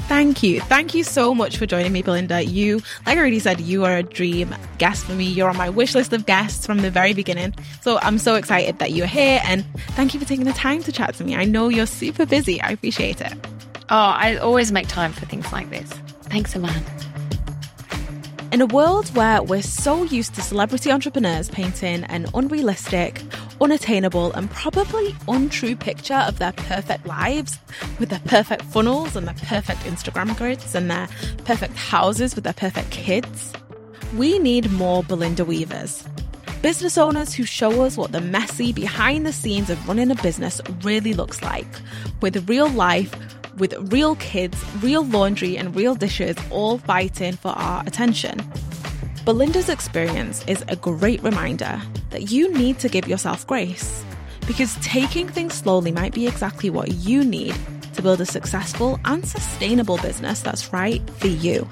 Thank 0.08 0.42
you. 0.44 0.60
Thank 0.60 0.94
you 0.94 1.02
so 1.02 1.34
much 1.34 1.56
for 1.56 1.66
joining 1.66 1.92
me, 1.92 2.00
Belinda. 2.00 2.44
You, 2.44 2.76
like 3.04 3.16
I 3.16 3.18
already 3.18 3.40
said, 3.40 3.60
you 3.60 3.84
are 3.84 3.96
a 3.96 4.02
dream 4.04 4.54
guest 4.78 5.04
for 5.04 5.12
me. 5.12 5.24
You're 5.24 5.48
on 5.48 5.56
my 5.56 5.68
wish 5.68 5.96
list 5.96 6.12
of 6.12 6.26
guests 6.26 6.64
from 6.64 6.78
the 6.78 6.92
very 6.92 7.12
beginning. 7.12 7.54
So 7.80 7.98
I'm 8.02 8.18
so 8.18 8.36
excited 8.36 8.78
that 8.78 8.92
you're 8.92 9.08
here 9.08 9.40
and 9.44 9.64
thank 9.90 10.14
you 10.14 10.20
for 10.20 10.26
taking 10.26 10.44
the 10.44 10.52
time 10.52 10.82
to 10.84 10.92
chat 10.92 11.14
to 11.14 11.24
me. 11.24 11.34
I 11.34 11.44
know 11.44 11.68
you're 11.68 11.86
super 11.86 12.24
busy. 12.24 12.60
I 12.60 12.70
appreciate 12.70 13.20
it. 13.20 13.32
Oh, 13.88 13.96
I 13.96 14.36
always 14.36 14.70
make 14.70 14.86
time 14.86 15.12
for 15.12 15.26
things 15.26 15.52
like 15.52 15.70
this. 15.70 15.90
Thanks, 16.22 16.54
Eman. 16.54 16.82
In 18.56 18.62
a 18.62 18.66
world 18.66 19.14
where 19.14 19.42
we're 19.42 19.60
so 19.60 20.04
used 20.04 20.34
to 20.36 20.40
celebrity 20.40 20.90
entrepreneurs 20.90 21.50
painting 21.50 22.04
an 22.04 22.24
unrealistic, 22.32 23.20
unattainable, 23.60 24.32
and 24.32 24.50
probably 24.50 25.14
untrue 25.28 25.76
picture 25.76 26.24
of 26.26 26.38
their 26.38 26.52
perfect 26.52 27.04
lives 27.04 27.58
with 27.98 28.08
their 28.08 28.22
perfect 28.24 28.62
funnels 28.62 29.14
and 29.14 29.26
their 29.26 29.34
perfect 29.34 29.80
Instagram 29.80 30.34
grids 30.38 30.74
and 30.74 30.90
their 30.90 31.06
perfect 31.44 31.76
houses 31.76 32.34
with 32.34 32.44
their 32.44 32.54
perfect 32.54 32.90
kids, 32.90 33.52
we 34.16 34.38
need 34.38 34.70
more 34.72 35.02
Belinda 35.02 35.44
Weavers. 35.44 36.02
Business 36.62 36.96
owners 36.96 37.34
who 37.34 37.44
show 37.44 37.82
us 37.82 37.98
what 37.98 38.12
the 38.12 38.22
messy 38.22 38.72
behind 38.72 39.26
the 39.26 39.34
scenes 39.34 39.68
of 39.68 39.86
running 39.86 40.10
a 40.10 40.14
business 40.14 40.62
really 40.82 41.12
looks 41.12 41.42
like, 41.42 41.66
with 42.22 42.48
real 42.48 42.70
life, 42.70 43.14
with 43.56 43.74
real 43.92 44.16
kids, 44.16 44.62
real 44.82 45.04
laundry, 45.04 45.56
and 45.56 45.74
real 45.74 45.94
dishes 45.94 46.36
all 46.50 46.78
fighting 46.78 47.34
for 47.34 47.52
our 47.52 47.82
attention. 47.86 48.40
Belinda's 49.24 49.68
experience 49.68 50.44
is 50.46 50.64
a 50.68 50.76
great 50.76 51.22
reminder 51.22 51.80
that 52.10 52.30
you 52.30 52.52
need 52.52 52.78
to 52.78 52.88
give 52.88 53.08
yourself 53.08 53.46
grace, 53.46 54.04
because 54.46 54.76
taking 54.76 55.26
things 55.28 55.54
slowly 55.54 55.90
might 55.90 56.14
be 56.14 56.26
exactly 56.26 56.70
what 56.70 56.92
you 56.92 57.24
need 57.24 57.54
to 57.94 58.02
build 58.02 58.20
a 58.20 58.26
successful 58.26 59.00
and 59.04 59.26
sustainable 59.26 59.98
business 59.98 60.42
that's 60.42 60.72
right 60.72 61.02
for 61.18 61.26
you. 61.28 61.66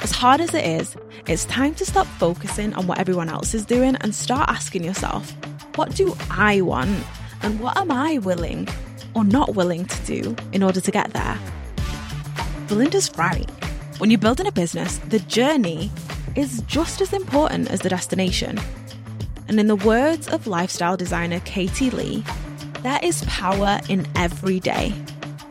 As 0.00 0.10
hard 0.10 0.40
as 0.40 0.54
it 0.54 0.64
is, 0.64 0.96
it's 1.28 1.44
time 1.44 1.74
to 1.76 1.86
stop 1.86 2.06
focusing 2.18 2.74
on 2.74 2.88
what 2.88 2.98
everyone 2.98 3.28
else 3.28 3.54
is 3.54 3.64
doing 3.64 3.94
and 3.96 4.12
start 4.12 4.48
asking 4.48 4.82
yourself, 4.82 5.30
what 5.76 5.94
do 5.94 6.16
I 6.30 6.60
want? 6.62 7.04
And 7.42 7.60
what 7.60 7.76
am 7.76 7.92
I 7.92 8.18
willing 8.18 8.66
or 9.14 9.24
not 9.24 9.54
willing 9.54 9.86
to 9.86 10.04
do 10.04 10.36
in 10.52 10.62
order 10.62 10.80
to 10.80 10.90
get 10.90 11.12
there? 11.12 11.38
Belinda's 12.68 13.10
right. 13.16 13.48
When 13.98 14.10
you're 14.10 14.18
building 14.18 14.46
a 14.46 14.52
business, 14.52 14.98
the 15.08 15.20
journey 15.20 15.90
is 16.36 16.62
just 16.62 17.00
as 17.00 17.12
important 17.12 17.70
as 17.70 17.80
the 17.80 17.88
destination. 17.88 18.58
And 19.48 19.60
in 19.60 19.66
the 19.66 19.76
words 19.76 20.28
of 20.28 20.46
lifestyle 20.46 20.96
designer 20.96 21.40
Katie 21.40 21.90
Lee, 21.90 22.24
there 22.82 22.98
is 23.02 23.24
power 23.26 23.80
in 23.88 24.06
every 24.16 24.58
day. 24.60 24.94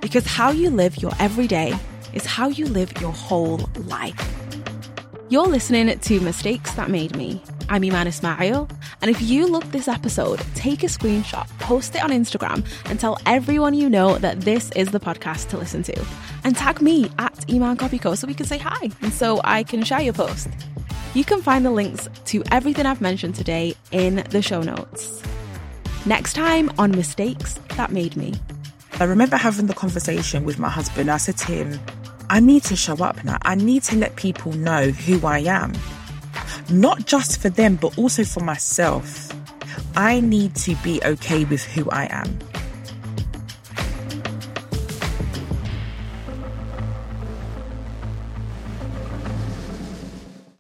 Because 0.01 0.26
how 0.26 0.49
you 0.49 0.70
live 0.70 0.97
your 0.97 1.12
everyday 1.20 1.78
is 2.14 2.26
how 2.26 2.47
you 2.49 2.66
live 2.66 2.91
your 2.99 3.14
whole 3.14 3.70
life. 3.76 4.20
You're 5.30 5.47
listening 5.47 5.97
to 5.97 6.20
Mistakes 6.20 6.72
That 6.72 6.89
Made 6.89 7.16
Me. 7.16 7.41
I'm 7.72 7.84
Eman 7.84 8.05
Ismail, 8.05 8.67
and 9.01 9.09
if 9.09 9.22
you 9.22 9.47
love 9.47 9.72
this 9.72 9.88
episode, 9.88 10.41
take 10.55 10.84
a 10.84 10.88
screenshot, 10.88 11.47
post 11.59 11.95
it 11.95 12.03
on 12.03 12.09
Instagram, 12.09 12.67
and 12.84 12.99
tell 12.99 13.17
everyone 13.26 13.76
you 13.76 13.89
know 13.89 14.17
that 14.17 14.41
this 14.41 14.74
is 14.74 14.91
the 14.91 14.99
podcast 14.99 15.47
to 15.51 15.57
listen 15.57 15.82
to. 15.84 16.05
And 16.43 16.53
tag 16.53 16.82
me 16.82 17.09
at 17.17 17.34
emancopyco 17.47 18.17
so 18.17 18.28
we 18.28 18.34
can 18.34 18.45
say 18.45 18.57
hi 18.57 18.89
and 19.01 19.13
so 19.13 19.39
I 19.45 19.63
can 19.63 19.86
share 19.86 20.01
your 20.01 20.11
post. 20.11 20.49
You 21.13 21.24
can 21.24 21.41
find 21.41 21.65
the 21.65 21.72
links 21.72 22.09
to 22.26 22.43
everything 22.51 22.86
I've 22.86 22.99
mentioned 22.99 23.36
today 23.36 23.74
in 23.93 24.15
the 24.32 24.41
show 24.41 24.61
notes. 24.61 25.24
Next 26.05 26.34
time 26.34 26.69
on 26.78 26.91
Mistakes 26.91 27.57
That 27.78 27.93
Made 27.93 28.17
Me. 28.17 28.34
I 28.99 29.05
remember 29.05 29.38
having 29.38 29.67
the 29.67 29.74
conversation 29.74 30.43
with 30.43 30.59
my 30.59 30.69
husband. 30.69 31.09
I 31.09 31.15
said 31.15 31.38
to 31.38 31.45
him, 31.53 31.80
I 32.30 32.41
need 32.41 32.63
to 32.63 32.76
show 32.76 32.95
up 32.95 33.24
now. 33.24 33.38
I 33.43 33.55
need 33.55 33.84
to 33.84 33.95
let 33.95 34.17
people 34.17 34.51
know 34.51 34.89
who 34.89 35.26
I 35.26 35.39
am. 35.39 35.72
Not 36.69 37.05
just 37.05 37.41
for 37.41 37.49
them, 37.49 37.75
but 37.75 37.97
also 37.97 38.23
for 38.23 38.41
myself. 38.41 39.31
I 39.95 40.19
need 40.21 40.55
to 40.57 40.75
be 40.77 41.01
okay 41.03 41.45
with 41.45 41.63
who 41.63 41.89
I 41.89 42.07
am. 42.11 42.37